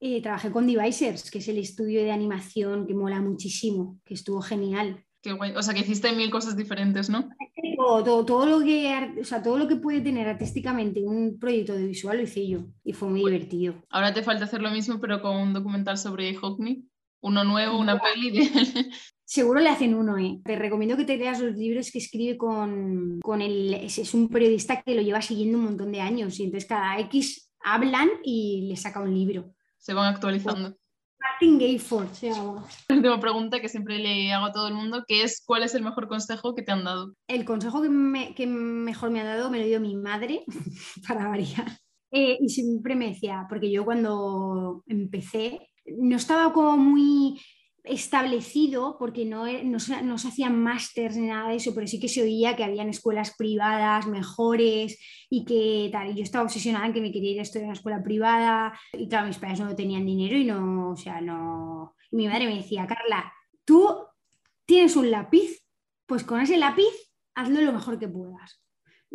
eh, 0.00 0.20
trabajé 0.20 0.50
con 0.50 0.66
Devisers, 0.66 1.30
que 1.30 1.38
es 1.38 1.46
el 1.46 1.58
estudio 1.58 2.02
de 2.02 2.10
animación 2.10 2.84
que 2.84 2.94
mola 2.94 3.20
muchísimo, 3.20 4.00
que 4.04 4.14
estuvo 4.14 4.42
genial. 4.42 5.04
Qué 5.24 5.32
guay. 5.32 5.52
O 5.56 5.62
sea, 5.62 5.72
que 5.72 5.80
hiciste 5.80 6.12
mil 6.12 6.30
cosas 6.30 6.54
diferentes, 6.54 7.08
¿no? 7.08 7.30
Todo, 7.78 8.04
todo, 8.04 8.24
todo 8.26 8.44
lo 8.44 8.62
que, 8.62 9.14
o 9.18 9.24
sea, 9.24 9.42
todo 9.42 9.56
lo 9.56 9.66
que 9.66 9.76
puede 9.76 10.02
tener 10.02 10.28
artísticamente 10.28 11.02
un 11.02 11.38
proyecto 11.38 11.72
de 11.72 11.86
visual 11.86 12.18
lo 12.18 12.24
hice 12.24 12.46
yo 12.46 12.66
y 12.84 12.92
fue 12.92 13.08
muy 13.08 13.24
Uy. 13.24 13.32
divertido. 13.32 13.74
Ahora 13.88 14.12
te 14.12 14.22
falta 14.22 14.44
hacer 14.44 14.60
lo 14.60 14.70
mismo, 14.70 15.00
pero 15.00 15.22
con 15.22 15.34
un 15.34 15.54
documental 15.54 15.96
sobre 15.96 16.34
Hockney. 16.34 16.84
Uno 17.22 17.42
nuevo, 17.42 17.78
una 17.78 17.98
peli 17.98 18.32
de. 18.32 18.90
Seguro 19.24 19.60
le 19.60 19.70
hacen 19.70 19.94
uno, 19.94 20.18
¿eh? 20.18 20.42
Te 20.44 20.56
recomiendo 20.56 20.94
que 20.98 21.06
te 21.06 21.16
leas 21.16 21.40
los 21.40 21.56
libros 21.56 21.90
que 21.90 22.00
escribe 22.00 22.36
con, 22.36 23.20
con 23.22 23.40
el... 23.40 23.72
Es, 23.72 23.96
es 23.96 24.12
un 24.12 24.28
periodista 24.28 24.82
que 24.82 24.94
lo 24.94 25.00
lleva 25.00 25.22
siguiendo 25.22 25.56
un 25.56 25.64
montón 25.64 25.90
de 25.90 26.02
años 26.02 26.38
y 26.38 26.44
entonces 26.44 26.68
cada 26.68 26.98
X 27.00 27.50
hablan 27.60 28.10
y 28.22 28.66
le 28.68 28.76
saca 28.76 29.00
un 29.00 29.14
libro. 29.14 29.54
Se 29.78 29.94
van 29.94 30.12
actualizando. 30.12 30.76
Martin 31.24 31.58
Gayford 31.58 32.08
se 32.12 32.30
llama. 32.30 32.64
La 32.88 32.96
última 32.96 33.20
pregunta 33.20 33.60
que 33.60 33.68
siempre 33.68 33.98
le 33.98 34.32
hago 34.32 34.46
a 34.46 34.52
todo 34.52 34.68
el 34.68 34.74
mundo, 34.74 35.04
que 35.06 35.22
es 35.22 35.42
¿cuál 35.44 35.62
es 35.62 35.74
el 35.74 35.82
mejor 35.82 36.06
consejo 36.08 36.54
que 36.54 36.62
te 36.62 36.72
han 36.72 36.84
dado? 36.84 37.14
El 37.28 37.44
consejo 37.44 37.82
que, 37.82 37.88
me- 37.88 38.34
que 38.34 38.46
mejor 38.46 39.10
me 39.10 39.20
ha 39.20 39.24
dado 39.24 39.50
me 39.50 39.58
lo 39.58 39.64
dio 39.66 39.80
mi 39.80 39.96
madre, 39.96 40.44
para 41.08 41.28
variar. 41.28 41.66
Eh, 42.10 42.38
y 42.40 42.48
siempre 42.48 42.94
me 42.94 43.08
decía, 43.08 43.46
porque 43.48 43.70
yo 43.70 43.84
cuando 43.84 44.84
empecé 44.86 45.70
no 45.98 46.16
estaba 46.16 46.52
como 46.52 46.76
muy 46.76 47.40
establecido, 47.84 48.96
porque 48.98 49.26
no, 49.26 49.46
e- 49.46 49.62
no, 49.62 49.78
no 50.02 50.18
se 50.18 50.28
hacían 50.28 50.60
másters 50.60 51.16
ni 51.16 51.26
nada 51.26 51.50
de 51.50 51.56
eso, 51.56 51.74
pero 51.74 51.86
sí 51.86 52.00
que 52.00 52.08
se 52.08 52.22
oía 52.22 52.56
que 52.56 52.64
habían 52.64 52.88
escuelas 52.88 53.34
privadas 53.36 54.06
mejores 54.06 54.98
y 55.28 55.44
que 55.44 55.90
tal. 55.92 56.10
Y 56.10 56.14
yo 56.14 56.22
estaba 56.22 56.44
obsesionada 56.44 56.86
en 56.86 56.94
que 56.94 57.00
me 57.02 57.12
quería 57.12 57.32
ir 57.32 57.38
a 57.40 57.42
estudiar 57.42 57.64
en 57.64 57.68
una 57.68 57.78
escuela 57.78 58.02
privada. 58.02 58.78
Y 58.92 59.08
claro, 59.08 59.26
mis 59.26 59.38
padres 59.38 59.60
no 59.60 59.76
tenían 59.76 60.06
dinero 60.06 60.36
y 60.36 60.44
no, 60.44 60.90
o 60.90 60.96
sea, 60.96 61.20
no. 61.20 61.94
Y 62.10 62.16
mi 62.16 62.26
madre 62.28 62.46
me 62.46 62.56
decía, 62.56 62.86
Carla, 62.86 63.32
tú 63.64 63.86
tienes 64.64 64.96
un 64.96 65.10
lápiz, 65.10 65.62
pues 66.06 66.24
con 66.24 66.40
ese 66.40 66.56
lápiz 66.56 66.92
hazlo 67.34 67.60
lo 67.60 67.72
mejor 67.72 67.98
que 67.98 68.08
puedas. 68.08 68.63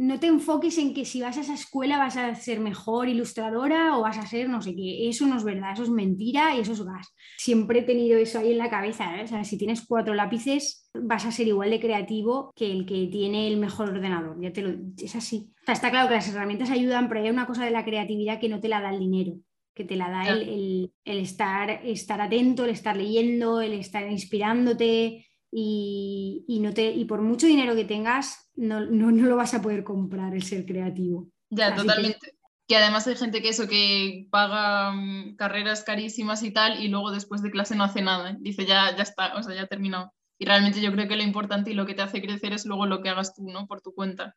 No 0.02 0.18
te 0.20 0.28
enfoques 0.28 0.78
en 0.78 0.94
que 0.94 1.04
si 1.04 1.20
vas 1.22 1.38
a 1.38 1.42
esa 1.42 1.54
escuela 1.56 1.98
vas 1.98 2.16
a 2.16 2.34
ser 2.36 2.60
mejor 2.62 3.10
ilustradora 3.10 3.98
o 3.98 4.02
vas 4.02 4.18
a 4.18 4.26
ser 4.26 4.48
no 4.48 4.62
sé 4.62 4.74
qué. 4.74 5.10
Eso 5.10 5.28
no 5.28 5.36
es 5.38 5.44
verdad, 5.44 5.74
eso 5.74 5.84
es 5.84 5.90
mentira 5.90 6.56
y 6.56 6.62
eso 6.62 6.72
es 6.72 6.84
gas. 6.84 7.14
Siempre 7.38 7.80
he 7.80 7.84
tenido 7.84 8.18
eso 8.18 8.40
ahí 8.40 8.52
en 8.54 8.58
la 8.60 8.70
cabeza. 8.70 9.20
¿eh? 9.20 9.24
O 9.24 9.28
sea, 9.28 9.44
si 9.44 9.58
tienes 9.58 9.86
cuatro 9.86 10.14
lápices 10.14 10.90
vas 10.94 11.26
a 11.26 11.32
ser 11.34 11.48
igual 11.48 11.70
de 11.72 11.80
creativo 11.82 12.54
que 12.56 12.72
el 12.72 12.86
que 12.86 13.08
tiene 13.12 13.48
el 13.50 13.58
mejor 13.58 13.90
ordenador. 13.90 14.38
Ya 14.42 14.54
te 14.54 14.62
lo, 14.62 14.74
es 14.98 15.16
así. 15.16 15.50
O 15.62 15.66
sea, 15.66 15.74
está 15.74 15.92
claro 15.92 16.08
que 16.08 16.16
las 16.16 16.30
herramientas 16.30 16.70
ayudan, 16.72 17.10
pero 17.10 17.22
hay 17.22 17.30
una 17.30 17.46
cosa 17.46 17.66
de 17.66 17.72
la 17.72 17.84
creatividad 17.84 18.40
que 18.40 18.48
no 18.50 18.60
te 18.62 18.70
la 18.70 18.82
da 18.82 18.92
el 18.92 19.00
dinero 19.00 19.34
que 19.76 19.86
te 19.86 19.96
la 19.96 20.10
da 20.10 20.28
el, 20.28 20.42
el- 20.50 20.94
el 21.06 21.20
estar, 21.20 21.70
estar 21.86 22.20
atento, 22.20 22.66
el 22.66 22.72
estar 22.72 22.98
leyendo, 22.98 23.62
el 23.62 23.72
estar 23.74 24.12
inspirándote 24.12 25.28
y, 25.52 26.46
y 26.48 26.60
no 26.60 26.74
te, 26.74 26.92
y 26.92 27.06
por 27.06 27.22
mucho 27.22 27.48
dinero 27.48 27.76
que 27.76 27.86
tengas, 27.86 28.50
no, 28.56 28.82
no, 28.82 29.12
no 29.12 29.28
lo 29.28 29.36
vas 29.36 29.54
a 29.54 29.62
poder 29.62 29.84
comprar 29.84 30.34
el 30.34 30.44
ser 30.44 30.66
creativo. 30.66 31.30
Ya, 31.50 31.68
Así 31.68 31.78
totalmente. 31.78 32.34
Que... 32.68 32.78
además 32.78 33.08
hay 33.08 33.16
gente 33.16 33.42
que 33.42 33.50
eso, 33.50 33.68
que 33.68 34.28
paga 34.30 34.92
mm, 34.92 35.36
carreras 35.36 35.84
carísimas 35.84 36.44
y 36.44 36.52
tal, 36.52 36.84
y 36.84 36.88
luego 36.88 37.12
después 37.12 37.42
de 37.42 37.52
clase 37.52 37.76
no 37.76 37.84
hace 37.84 38.02
nada. 38.02 38.32
¿eh? 38.32 38.38
Dice, 38.40 38.66
ya, 38.66 38.96
ya 38.96 39.04
está, 39.04 39.36
o 39.36 39.44
sea, 39.44 39.56
ya 39.56 39.64
ha 39.64 39.68
terminado. 39.68 40.12
Y 40.38 40.46
realmente 40.46 40.82
yo 40.82 40.92
creo 40.92 41.08
que 41.08 41.18
lo 41.18 41.24
importante 41.24 41.72
y 41.72 41.74
lo 41.74 41.86
que 41.86 41.96
te 41.96 42.02
hace 42.02 42.22
crecer 42.22 42.54
es 42.54 42.66
luego 42.66 42.86
lo 42.86 43.02
que 43.02 43.10
hagas 43.10 43.34
tú, 43.34 43.50
¿no? 43.50 43.68
Por 43.68 43.82
tu 43.82 43.94
cuenta. 43.94 44.36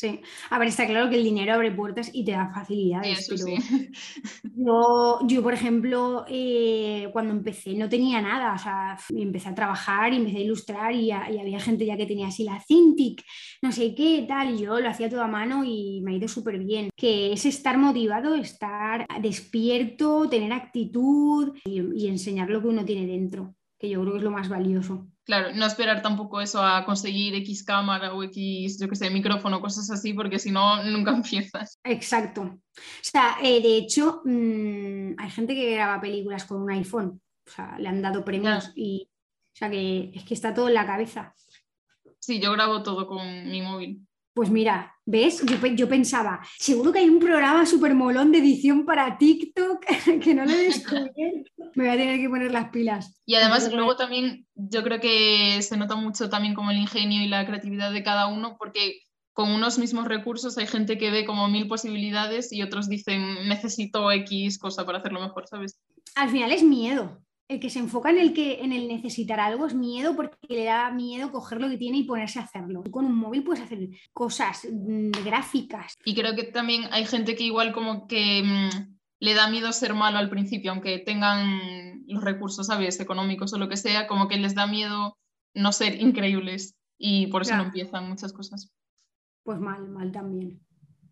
Sí, 0.00 0.20
a 0.50 0.60
ver, 0.60 0.68
está 0.68 0.86
claro 0.86 1.10
que 1.10 1.16
el 1.16 1.24
dinero 1.24 1.54
abre 1.54 1.72
puertas 1.72 2.08
y 2.12 2.24
te 2.24 2.30
da 2.30 2.52
facilidades, 2.54 3.18
eso 3.18 3.34
pero 3.34 3.46
sí. 3.46 3.56
yo, 4.44 5.18
yo, 5.26 5.42
por 5.42 5.52
ejemplo, 5.54 6.24
eh, 6.28 7.08
cuando 7.12 7.32
empecé 7.32 7.74
no 7.74 7.88
tenía 7.88 8.20
nada, 8.22 8.54
o 8.54 8.58
sea, 8.58 8.96
empecé 9.10 9.48
a 9.48 9.56
trabajar 9.56 10.12
y 10.12 10.18
empecé 10.18 10.36
a 10.38 10.40
ilustrar 10.42 10.94
y, 10.94 11.10
a- 11.10 11.28
y 11.32 11.40
había 11.40 11.58
gente 11.58 11.84
ya 11.84 11.96
que 11.96 12.06
tenía 12.06 12.28
así 12.28 12.44
la 12.44 12.60
Cintiq, 12.60 13.22
no 13.60 13.72
sé 13.72 13.92
qué, 13.96 14.24
tal, 14.28 14.54
y 14.54 14.58
yo 14.62 14.78
lo 14.78 14.88
hacía 14.88 15.10
todo 15.10 15.22
a 15.22 15.26
mano 15.26 15.64
y 15.64 16.00
me 16.04 16.12
ha 16.12 16.16
ido 16.16 16.28
súper 16.28 16.58
bien, 16.60 16.90
que 16.96 17.32
es 17.32 17.44
estar 17.44 17.76
motivado, 17.76 18.36
estar 18.36 19.04
despierto, 19.20 20.28
tener 20.28 20.52
actitud 20.52 21.56
y, 21.64 21.80
y 22.04 22.06
enseñar 22.06 22.50
lo 22.50 22.62
que 22.62 22.68
uno 22.68 22.84
tiene 22.84 23.04
dentro, 23.04 23.56
que 23.78 23.88
yo 23.88 24.00
creo 24.00 24.12
que 24.12 24.18
es 24.18 24.24
lo 24.24 24.30
más 24.30 24.48
valioso. 24.48 25.06
Claro, 25.24 25.54
no 25.54 25.66
esperar 25.66 26.02
tampoco 26.02 26.40
eso 26.40 26.62
a 26.62 26.84
conseguir 26.84 27.34
X 27.36 27.64
cámara 27.64 28.12
o 28.12 28.22
X, 28.24 28.80
yo 28.80 28.88
qué 28.88 28.96
sé, 28.96 29.10
micrófono, 29.10 29.60
cosas 29.60 29.90
así, 29.90 30.12
porque 30.14 30.38
si 30.38 30.50
no, 30.50 30.82
nunca 30.84 31.12
empiezas. 31.12 31.78
Exacto. 31.84 32.42
O 32.42 33.02
sea, 33.02 33.36
eh, 33.42 33.60
de 33.60 33.76
hecho, 33.76 34.22
mm, 34.24 35.14
hay 35.18 35.30
gente 35.30 35.54
que 35.54 35.74
graba 35.74 36.00
películas 36.00 36.44
con 36.44 36.62
un 36.62 36.70
iPhone. 36.70 37.20
O 37.46 37.50
sea, 37.50 37.78
le 37.78 37.88
han 37.88 38.02
dado 38.02 38.24
premios 38.24 38.72
y. 38.74 39.08
O 39.54 39.58
sea, 39.58 39.70
que 39.70 40.12
es 40.14 40.24
que 40.24 40.34
está 40.34 40.54
todo 40.54 40.68
en 40.68 40.74
la 40.74 40.86
cabeza. 40.86 41.34
Sí, 42.20 42.40
yo 42.40 42.52
grabo 42.52 42.82
todo 42.82 43.06
con 43.06 43.50
mi 43.50 43.62
móvil. 43.62 44.07
Pues 44.38 44.50
mira, 44.50 44.94
¿ves? 45.04 45.42
Yo, 45.44 45.56
pe- 45.60 45.74
yo 45.74 45.88
pensaba, 45.88 46.40
seguro 46.60 46.92
que 46.92 47.00
hay 47.00 47.08
un 47.08 47.18
programa 47.18 47.66
súper 47.66 47.92
molón 47.92 48.30
de 48.30 48.38
edición 48.38 48.84
para 48.86 49.18
TikTok 49.18 49.84
que 50.22 50.32
no 50.32 50.44
lo 50.44 50.52
he 50.52 50.58
descubierto. 50.62 51.50
Me 51.74 51.82
voy 51.86 51.92
a 51.92 51.96
tener 51.96 52.20
que 52.20 52.28
poner 52.28 52.52
las 52.52 52.68
pilas. 52.70 53.20
Y 53.26 53.34
además 53.34 53.68
luego 53.72 53.96
también 53.96 54.46
yo 54.54 54.84
creo 54.84 55.00
que 55.00 55.60
se 55.62 55.76
nota 55.76 55.96
mucho 55.96 56.30
también 56.30 56.54
como 56.54 56.70
el 56.70 56.76
ingenio 56.78 57.20
y 57.20 57.26
la 57.26 57.44
creatividad 57.44 57.90
de 57.92 58.04
cada 58.04 58.28
uno, 58.28 58.54
porque 58.60 59.00
con 59.32 59.50
unos 59.50 59.76
mismos 59.76 60.06
recursos 60.06 60.56
hay 60.56 60.68
gente 60.68 60.98
que 60.98 61.10
ve 61.10 61.24
como 61.24 61.48
mil 61.48 61.66
posibilidades 61.66 62.52
y 62.52 62.62
otros 62.62 62.88
dicen 62.88 63.48
necesito 63.48 64.12
X 64.12 64.56
cosa 64.56 64.86
para 64.86 64.98
hacerlo 64.98 65.20
mejor, 65.20 65.48
¿sabes? 65.48 65.80
Al 66.14 66.28
final 66.28 66.52
es 66.52 66.62
miedo. 66.62 67.20
El 67.48 67.60
que 67.60 67.70
se 67.70 67.78
enfoca 67.78 68.10
en 68.10 68.18
el 68.18 68.34
que 68.34 68.62
en 68.62 68.72
el 68.72 68.88
necesitar 68.88 69.40
algo 69.40 69.66
es 69.66 69.74
miedo 69.74 70.14
porque 70.14 70.36
le 70.48 70.64
da 70.64 70.90
miedo 70.90 71.32
coger 71.32 71.60
lo 71.62 71.68
que 71.70 71.78
tiene 71.78 71.96
y 71.98 72.04
ponerse 72.04 72.38
a 72.38 72.42
hacerlo. 72.42 72.84
Con 72.90 73.06
un 73.06 73.16
móvil 73.16 73.42
puedes 73.42 73.62
hacer 73.64 73.88
cosas 74.12 74.66
mm, 74.70 75.10
gráficas, 75.24 75.94
Y 76.04 76.14
creo 76.14 76.34
que 76.36 76.44
también 76.44 76.82
hay 76.92 77.06
gente 77.06 77.34
que 77.36 77.44
igual 77.44 77.72
como 77.72 78.06
que 78.06 78.42
mm, 78.44 78.96
le 79.20 79.34
da 79.34 79.48
miedo 79.48 79.72
ser 79.72 79.94
malo 79.94 80.18
al 80.18 80.28
principio, 80.28 80.72
aunque 80.72 80.98
tengan 80.98 82.04
los 82.06 82.22
recursos, 82.22 82.66
¿sabes? 82.66 83.00
Económicos 83.00 83.52
o 83.54 83.58
lo 83.58 83.68
que 83.70 83.78
sea, 83.78 84.06
como 84.06 84.28
que 84.28 84.36
les 84.36 84.54
da 84.54 84.66
miedo 84.66 85.16
no 85.54 85.72
ser 85.72 86.00
increíbles 86.02 86.76
y 86.98 87.28
por 87.28 87.42
eso 87.42 87.54
no 87.56 87.62
Ya. 87.62 87.66
empiezan 87.68 88.08
muchas 88.10 88.32
cosas. 88.34 88.70
Pues 89.42 89.58
mal, 89.58 89.88
mal 89.88 90.12
también. 90.12 90.60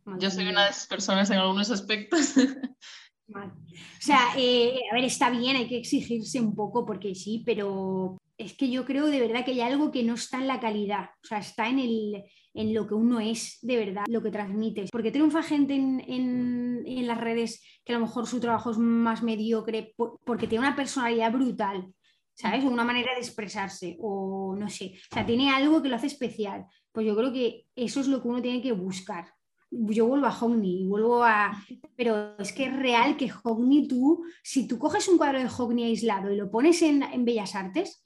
Mal 0.05 0.21
Yo 0.21 0.29
soy 0.29 0.39
también. 0.41 0.55
una 0.57 0.65
de 0.65 0.71
esas 0.71 0.87
personas 0.87 1.31
en 1.31 1.39
algunos 1.39 1.71
aspectos. 1.71 2.35
O 3.29 3.51
sea, 4.01 4.21
eh, 4.37 4.79
a 4.91 4.95
ver, 4.95 5.05
está 5.05 5.31
bien, 5.31 5.57
hay 5.57 5.69
que 5.69 5.79
exigirse 5.79 6.41
un 6.41 6.55
poco 6.55 6.87
porque 6.87 7.15
sí, 7.15 7.43
pero 7.45 8.19
es 8.39 8.55
que 8.57 8.71
yo 8.71 8.85
creo 8.85 9.07
de 9.07 9.21
verdad 9.21 9.45
que 9.45 9.53
hay 9.53 9.61
algo 9.63 9.91
que 9.91 10.03
no 10.05 10.15
está 10.15 10.39
en 10.39 10.47
la 10.47 10.61
calidad, 10.61 11.07
o 11.23 11.27
sea, 11.27 11.39
está 11.39 11.69
en, 11.69 11.79
el, 11.81 12.23
en 12.55 12.75
lo 12.75 12.87
que 12.87 12.95
uno 12.95 13.19
es 13.19 13.59
de 13.63 13.77
verdad, 13.77 14.05
lo 14.09 14.23
que 14.23 14.31
transmites. 14.31 14.91
Porque 14.91 15.11
triunfa 15.11 15.43
gente 15.43 15.75
en, 15.75 16.01
en- 16.07 16.83
en 16.87 17.07
las 17.07 17.19
redes 17.21 17.63
que 17.85 17.93
a 17.95 17.99
lo 17.99 18.05
mejor 18.07 18.27
su 18.27 18.39
trabajo 18.41 18.71
es 18.71 18.79
más 18.79 19.23
mediocre 19.23 19.93
po- 19.97 20.21
porque 20.25 20.47
tiene 20.47 20.67
una 20.67 20.77
personalidad 20.77 21.33
brutal. 21.33 21.93
¿sabes? 22.39 22.63
O 22.65 22.69
una 22.69 22.85
manera 22.85 23.15
de 23.15 23.21
expresarse, 23.21 23.97
o 23.99 24.55
no 24.59 24.69
sé, 24.69 24.93
o 25.11 25.15
sea, 25.15 25.25
tiene 25.25 25.49
algo 25.49 25.81
que 25.83 25.89
lo 25.89 25.97
hace 25.97 26.07
especial. 26.09 26.67
Pues 26.93 27.07
yo 27.07 27.17
creo 27.17 27.33
que 27.33 27.65
eso 27.75 28.01
es 28.01 28.09
lo 28.09 28.21
que 28.21 28.29
uno 28.29 28.43
tiene 28.43 28.61
que 28.61 28.73
buscar. 28.73 29.33
Yo 29.71 30.07
vuelvo 30.07 30.27
a 30.27 30.39
Hogney, 30.39 30.87
vuelvo 30.87 31.25
a... 31.25 31.53
Pero 31.97 32.37
es 32.39 32.53
que 32.53 32.67
es 32.67 32.77
real 32.77 33.17
que 33.17 33.31
Hogney 33.43 33.89
tú, 33.89 34.25
si 34.43 34.67
tú 34.67 34.79
coges 34.79 35.09
un 35.09 35.19
cuadro 35.19 35.39
de 35.39 35.49
Hogney 35.49 35.85
aislado 35.85 36.31
y 36.31 36.37
lo 36.37 36.51
pones 36.51 36.83
en, 36.83 37.03
en 37.03 37.25
Bellas 37.25 37.55
Artes, 37.55 38.03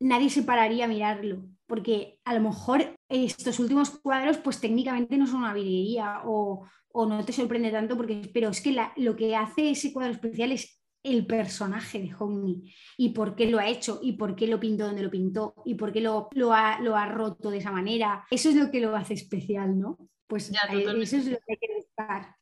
nadie 0.00 0.30
se 0.30 0.42
pararía 0.42 0.84
a 0.84 0.88
mirarlo, 0.88 1.46
porque 1.66 2.18
a 2.24 2.34
lo 2.34 2.40
mejor 2.40 2.96
estos 3.08 3.58
últimos 3.58 3.90
cuadros 3.90 4.38
pues 4.38 4.60
técnicamente 4.60 5.16
no 5.16 5.26
son 5.26 5.40
una 5.40 5.54
virguería 5.54 6.22
o, 6.24 6.66
o 6.92 7.06
no 7.06 7.24
te 7.24 7.32
sorprende 7.32 7.70
tanto, 7.70 7.96
porque, 7.96 8.30
pero 8.32 8.50
es 8.50 8.60
que 8.60 8.76
lo 8.96 9.16
que 9.16 9.36
hace 9.36 9.70
ese 9.70 9.92
cuadro 9.92 10.12
especial 10.12 10.52
es 10.52 10.80
el 11.02 11.26
personaje 11.26 12.00
de 12.00 12.14
Hogney 12.14 12.74
y 12.96 13.10
por 13.10 13.36
qué 13.36 13.46
lo 13.46 13.58
ha 13.58 13.68
hecho 13.68 14.00
y 14.02 14.12
por 14.12 14.34
qué 14.34 14.46
lo 14.46 14.58
pintó 14.58 14.86
donde 14.86 15.02
lo 15.02 15.10
pintó 15.10 15.54
y 15.64 15.74
por 15.74 15.92
qué 15.92 16.00
lo, 16.00 16.28
lo, 16.32 16.52
ha, 16.54 16.80
lo 16.80 16.96
ha 16.96 17.06
roto 17.06 17.50
de 17.50 17.58
esa 17.58 17.70
manera. 17.70 18.24
Eso 18.30 18.48
es 18.48 18.56
lo 18.56 18.70
que 18.70 18.80
lo 18.80 18.96
hace 18.96 19.14
especial, 19.14 19.78
¿no? 19.78 19.98
Pues 20.26 20.50
Ya, 20.50 20.60
eso 20.72 21.16
es 21.16 21.26
lo 21.26 21.38
que 21.38 21.52
hay 21.52 21.56
que 21.58 21.74
buscar. 21.76 22.36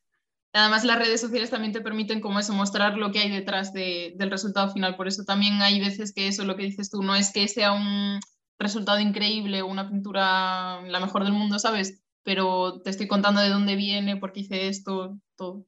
Además, 0.55 0.83
las 0.83 0.99
redes 0.99 1.19
sociales 1.19 1.49
también 1.49 1.73
te 1.73 1.81
permiten 1.81 2.21
como 2.21 2.39
eso, 2.39 2.53
mostrar 2.53 2.95
lo 2.97 3.11
que 3.11 3.19
hay 3.19 3.31
detrás 3.31 3.73
de- 3.73 4.13
del 4.17 4.29
resultado 4.29 4.71
final. 4.71 4.95
Por 4.95 5.07
eso 5.07 5.23
también 5.23 5.61
hay 5.61 5.79
veces 5.79 6.13
que 6.13 6.27
eso, 6.27 6.43
lo 6.45 6.55
que 6.55 6.63
dices 6.63 6.89
tú, 6.91 7.01
no 7.01 7.15
es 7.15 7.31
que 7.33 7.47
sea 7.47 7.71
un 7.71 8.19
resultado 8.59 8.99
increíble 8.99 9.61
o 9.63 9.67
una 9.67 9.89
pintura 9.89 10.81
la 10.83 10.99
mejor 10.99 11.23
del 11.23 11.33
mundo, 11.33 11.57
¿sabes? 11.57 12.03
Pero 12.23 12.81
te 12.81 12.91
estoy 12.91 13.07
contando 13.07 13.41
de 13.41 13.49
dónde 13.49 13.75
viene, 13.75 14.15
por 14.17 14.31
qué 14.31 14.41
hice 14.41 14.67
esto, 14.67 15.17
todo. 15.35 15.65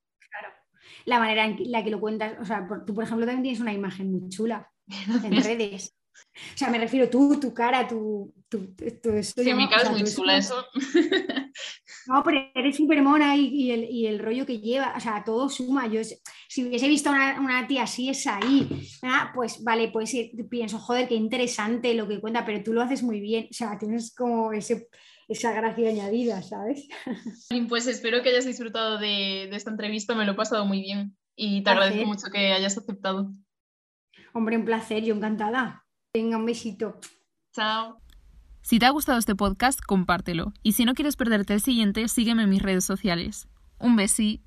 La 1.05 1.19
manera 1.19 1.45
en 1.45 1.57
la 1.71 1.83
que 1.83 1.89
lo 1.89 1.99
cuentas, 1.99 2.33
o 2.39 2.45
sea, 2.45 2.67
por- 2.67 2.85
tú 2.85 2.93
por 2.93 3.03
ejemplo 3.03 3.25
también 3.25 3.43
tienes 3.43 3.59
una 3.61 3.73
imagen 3.73 4.11
muy 4.11 4.29
chula 4.29 4.71
en 4.87 5.31
redes. 5.51 5.95
O 6.53 6.57
sea, 6.57 6.69
me 6.69 6.77
refiero 6.77 7.09
tú, 7.09 7.39
tu 7.39 7.53
cara, 7.53 7.87
tu... 7.87 8.33
tu, 8.49 8.73
tu- 8.75 8.85
esto 8.85 9.41
Sí, 9.43 9.53
mi 9.53 9.67
cara 9.67 9.83
es 9.83 9.89
muy 9.91 10.03
chula, 10.03 10.37
es- 10.37 10.45
eso. 10.45 10.65
No, 12.07 12.21
pero 12.23 12.39
eres 12.53 12.75
súper 12.77 13.01
mona 13.01 13.35
y, 13.35 13.47
y 13.47 13.71
el, 13.71 13.83
y 13.89 14.05
el 14.07 14.19
rollo 14.19 14.45
que 14.45 14.59
lleva, 14.59 14.93
o 14.95 14.99
sea, 14.99 15.23
todo 15.23 15.49
suma. 15.49 15.87
Yo, 15.87 16.01
si 16.03 16.63
hubiese 16.63 16.87
visto 16.87 17.09
una, 17.09 17.39
una 17.39 17.67
tía 17.67 17.83
así, 17.83 18.09
es 18.09 18.27
ahí, 18.27 18.67
ah, 19.03 19.31
pues 19.33 19.63
vale, 19.63 19.89
pues 19.91 20.15
pienso, 20.49 20.77
joder, 20.79 21.07
qué 21.07 21.15
interesante 21.15 21.93
lo 21.95 22.07
que 22.07 22.19
cuenta, 22.21 22.45
pero 22.45 22.63
tú 22.63 22.73
lo 22.73 22.81
haces 22.81 23.01
muy 23.03 23.19
bien, 23.19 23.47
o 23.49 23.53
sea, 23.53 23.77
tienes 23.79 24.13
como 24.13 24.53
ese, 24.53 24.87
esa 25.27 25.51
gracia 25.53 25.89
añadida, 25.89 26.41
¿sabes? 26.43 26.87
Pues 27.69 27.87
espero 27.87 28.21
que 28.21 28.29
hayas 28.29 28.45
disfrutado 28.45 28.97
de, 28.99 29.47
de 29.49 29.55
esta 29.55 29.71
entrevista, 29.71 30.13
me 30.15 30.25
lo 30.25 30.33
he 30.33 30.35
pasado 30.35 30.65
muy 30.65 30.81
bien 30.81 31.17
y 31.35 31.63
te 31.63 31.71
Placer. 31.71 31.83
agradezco 31.83 32.07
mucho 32.07 32.27
que 32.31 32.53
hayas 32.53 32.77
aceptado. 32.77 33.31
Hombre, 34.33 34.57
un 34.57 34.65
placer, 34.65 35.03
yo 35.03 35.15
encantada. 35.15 35.85
Venga, 36.13 36.37
un 36.37 36.45
besito. 36.45 36.99
Chao. 37.53 38.04
Si 38.65 38.79
te 38.79 38.87
ha 38.87 38.89
gustado 38.89 39.19
este 39.19 39.35
podcast, 39.35 39.79
compártelo. 39.79 40.51
Y 40.63 40.71
si 40.71 40.85
no 40.85 40.95
quieres 40.95 41.17
perderte 41.17 41.53
el 41.53 41.61
siguiente, 41.61 42.07
sígueme 42.07 42.41
en 42.41 42.49
mis 42.49 42.63
redes 42.63 42.83
sociales. 42.83 43.47
Un 43.77 43.95
besí. 43.95 44.41